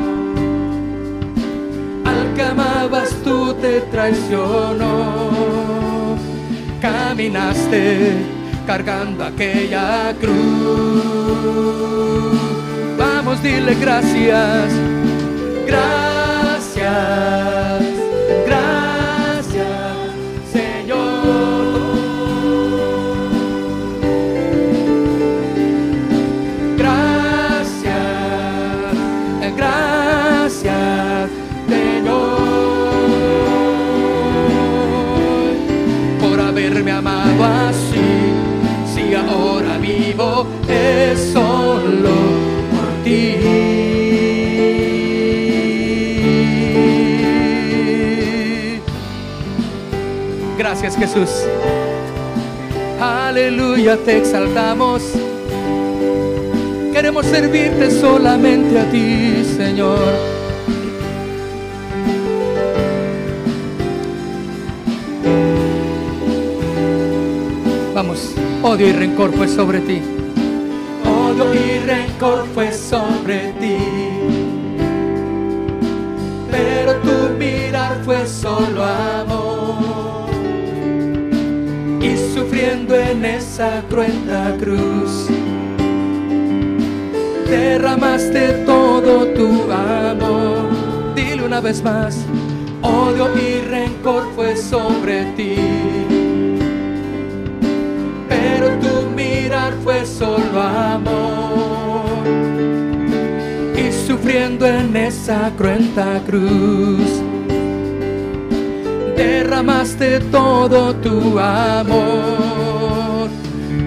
[2.38, 5.30] Que amabas tú te traicionó.
[6.80, 8.12] Caminaste
[8.64, 11.02] cargando aquella cruz.
[12.96, 14.72] Vamos, dile gracias.
[15.66, 16.98] Gracias.
[50.80, 51.30] Gracias Jesús.
[53.00, 55.02] Aleluya, te exaltamos.
[56.92, 59.98] Queremos servirte solamente a ti, Señor.
[67.92, 70.00] Vamos, odio y rencor fue sobre ti.
[71.04, 73.77] Odio y rencor fue sobre ti.
[82.94, 85.28] En esa cruenta cruz,
[87.48, 91.14] derramaste todo tu amor.
[91.14, 92.16] Dile una vez más,
[92.82, 95.56] odio y rencor fue sobre ti
[98.58, 102.26] pero tu mirar fue solo amor.
[103.76, 107.22] Y sufriendo en esa cruenta cruz,
[109.16, 112.47] derramaste todo tu amor.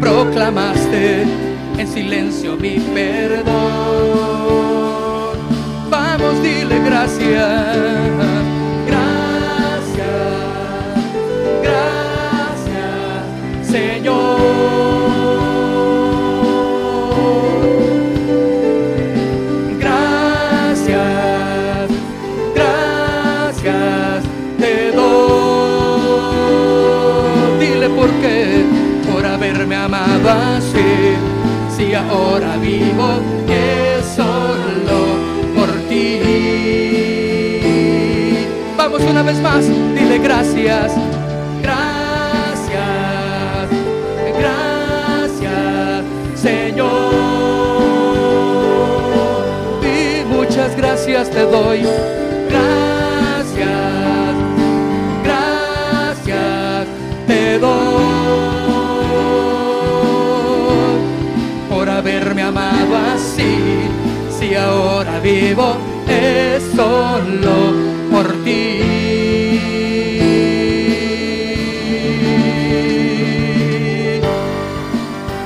[0.01, 1.21] Proclamaste
[1.77, 3.51] en silencio mi perdón.
[5.89, 8.01] Vamos, dile gracias
[31.75, 35.17] si ahora vivo es solo
[35.55, 36.19] por ti.
[38.77, 40.93] Vamos una vez más, dile gracias,
[41.61, 43.69] gracias,
[44.37, 46.03] gracias,
[46.35, 47.13] Señor.
[49.83, 51.81] Y muchas gracias te doy.
[52.49, 54.35] Gracias,
[55.23, 56.87] gracias
[57.27, 57.90] te doy.
[65.31, 65.77] vivo
[66.07, 67.73] es solo
[68.11, 68.79] por ti.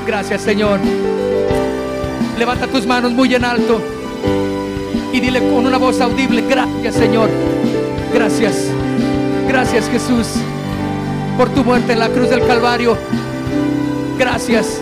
[0.08, 0.80] Gracias Señor.
[2.38, 3.82] Levanta tus manos muy en alto
[5.14, 7.30] y dile con una voz audible, gracias Señor.
[8.14, 8.70] Gracias.
[9.48, 10.28] Gracias Jesús
[11.38, 12.98] por tu muerte en la cruz del Calvario.
[14.18, 14.82] Gracias.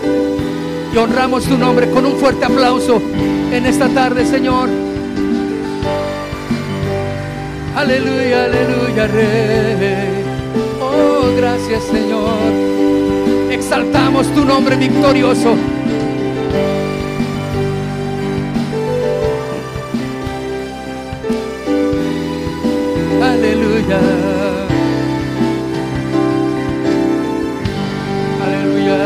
[0.92, 3.02] Y honramos tu nombre con un fuerte aplauso
[3.52, 4.83] en esta tarde, Señor.
[7.84, 10.24] Aleluya, aleluya, Rey.
[10.80, 12.38] Oh, gracias, Señor.
[13.50, 15.54] Exaltamos tu nombre victorioso.
[23.22, 24.00] Aleluya.
[28.46, 28.98] Aleluya.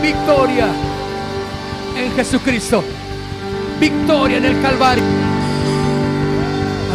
[0.00, 0.68] Victoria
[1.98, 2.82] en Jesucristo.
[3.78, 5.31] Victoria en el Calvario.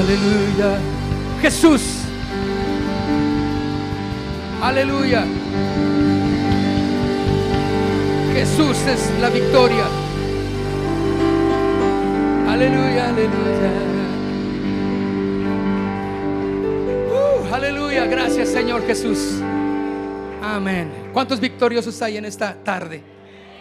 [0.07, 0.79] Aleluya.
[1.41, 1.81] Jesús.
[4.61, 5.25] Aleluya.
[8.33, 9.83] Jesús es la victoria.
[12.47, 13.71] Aleluya, aleluya.
[17.11, 19.41] Uh, aleluya, gracias Señor Jesús.
[20.41, 20.89] Amén.
[21.11, 23.03] ¿Cuántos victoriosos hay en esta tarde?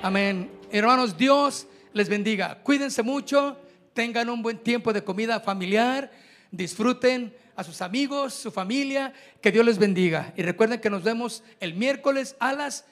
[0.01, 0.48] Amén.
[0.70, 2.62] Hermanos, Dios les bendiga.
[2.62, 3.56] Cuídense mucho,
[3.94, 6.09] tengan un buen tiempo de comida familiar,
[6.51, 10.32] disfruten a sus amigos, su familia, que Dios les bendiga.
[10.36, 12.85] Y recuerden que nos vemos el miércoles a las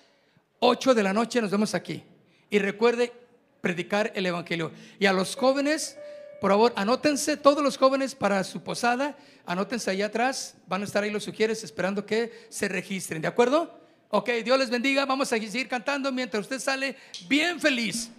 [0.61, 2.03] 8 de la noche, nos vemos aquí.
[2.51, 3.13] Y recuerde
[3.61, 4.73] predicar el Evangelio.
[4.99, 5.99] Y a los jóvenes,
[6.41, 9.17] por favor, anótense, todos los jóvenes para su posada,
[9.47, 13.81] anótense ahí atrás, van a estar ahí los sugieres esperando que se registren, ¿de acuerdo?
[14.11, 16.97] Ok, Dios les bendiga, vamos a seguir cantando mientras usted sale
[17.29, 18.11] bien feliz.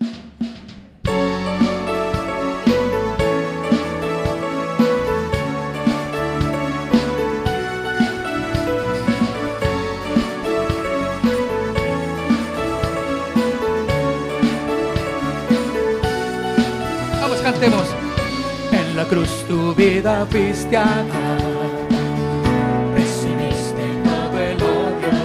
[17.66, 20.86] En la cruz tu vida fuiste a.
[22.94, 25.18] Recibiste todo el odio.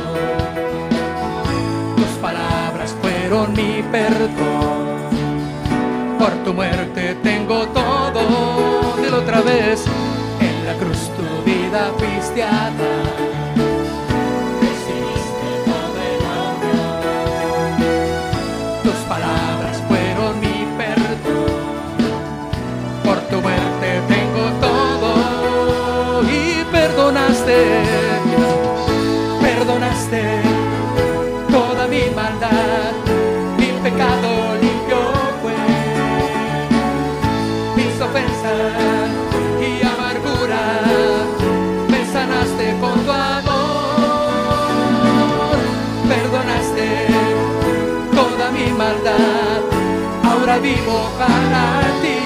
[1.96, 4.88] Tus palabras fueron mi perdón.
[6.18, 8.96] Por tu muerte tengo todo.
[8.96, 9.84] Dilo otra vez.
[10.40, 12.42] En la cruz tu vida fuiste.
[29.40, 30.22] Perdonaste,
[31.50, 32.92] toda mi maldad,
[33.58, 34.30] mi pecado
[34.60, 35.00] limpio
[35.42, 35.60] fue,
[37.76, 39.10] mis ofensas
[39.60, 40.62] y amargura,
[41.88, 43.60] me sanaste con tu amor,
[46.08, 46.86] perdonaste
[48.14, 49.60] toda mi maldad,
[50.24, 51.64] ahora vivo para
[52.02, 52.19] ti,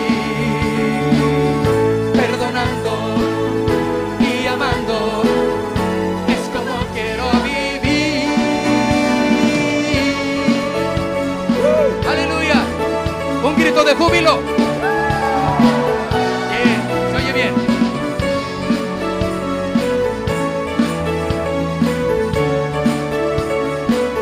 [13.85, 14.40] de júbilo.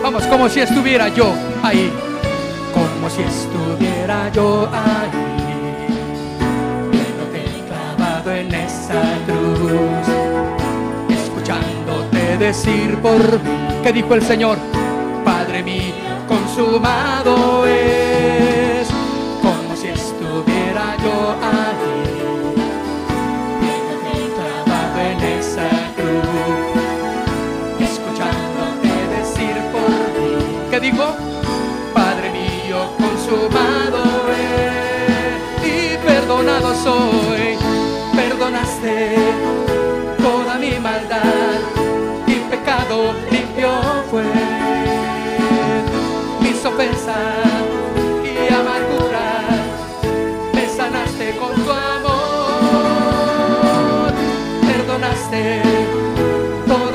[0.02, 1.32] Vamos, como si estuviera yo
[1.62, 1.90] ahí.
[2.74, 5.10] Como si estuviera yo ahí.
[6.90, 10.08] Viéndote clavado en esa cruz.
[11.08, 13.50] Escuchándote decir por mí.
[13.84, 14.58] ¿Qué dijo el Señor?
[15.24, 15.94] Padre mío,
[16.28, 18.01] consumado es.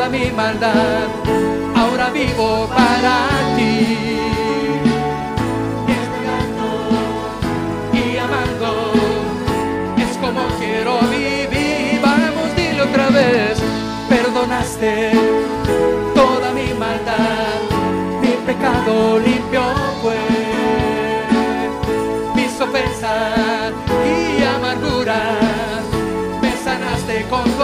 [0.10, 1.08] Mi maldad,
[1.76, 4.20] ahora vivo para ti.
[5.98, 6.70] Esperando
[7.94, 8.94] y amando,
[9.98, 12.00] es como quiero vivir.
[12.02, 13.60] Vamos, dile otra vez,
[14.08, 15.12] perdonaste
[16.16, 17.60] toda mi maldad,
[18.22, 19.62] mi pecado limpio
[20.02, 20.18] fue.
[22.36, 23.74] Mis ofensas
[24.06, 25.84] y amarguras
[26.42, 27.64] me sanaste con tu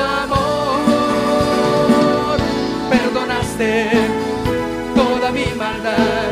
[3.59, 6.31] amor perdonaste maldad.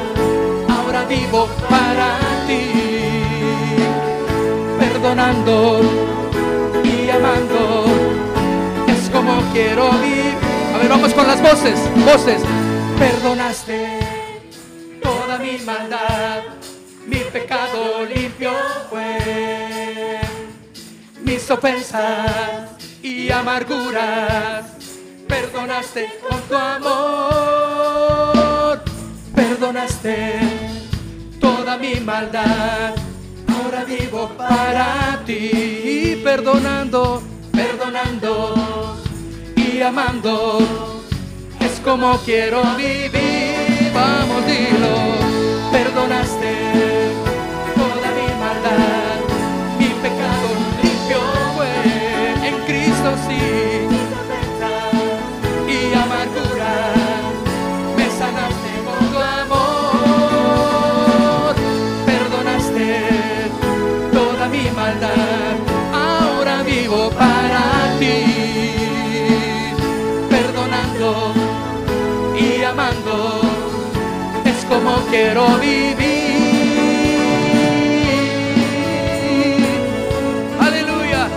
[0.70, 2.18] Ahora vivo para
[2.48, 2.72] ti,
[4.80, 5.82] perdonando
[6.84, 7.86] y amando.
[8.88, 10.36] Es como quiero vivir.
[10.74, 12.42] A ver, vamos con las voces, voces.
[12.98, 14.00] Perdonaste
[15.02, 16.44] toda mi maldad,
[17.08, 18.52] mi pecado limpio
[18.90, 20.20] fue,
[21.24, 22.72] mis ofensas
[23.02, 24.81] y amarguras.
[25.32, 28.04] Perdonaste con tu amor,
[29.34, 30.40] perdonaste
[31.40, 32.96] toda mi maldad.
[33.48, 38.98] Ahora vivo para ti, perdonando, perdonando
[39.56, 41.02] y amando.
[41.62, 44.96] Es como quiero vivir, vamos, dilo.
[45.72, 47.01] Perdonaste
[74.72, 75.98] como quiero vivir.
[80.62, 81.28] Aleluya.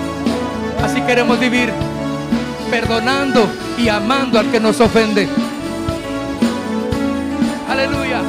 [0.85, 1.73] Así queremos vivir,
[2.70, 5.28] perdonando y amando al que nos ofende.
[7.69, 8.23] Aleluya.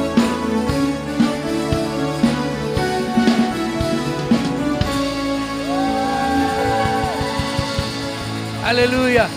[8.64, 9.28] Aleluya.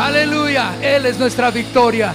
[0.00, 0.76] Aleluya.
[0.80, 2.14] Él es nuestra victoria.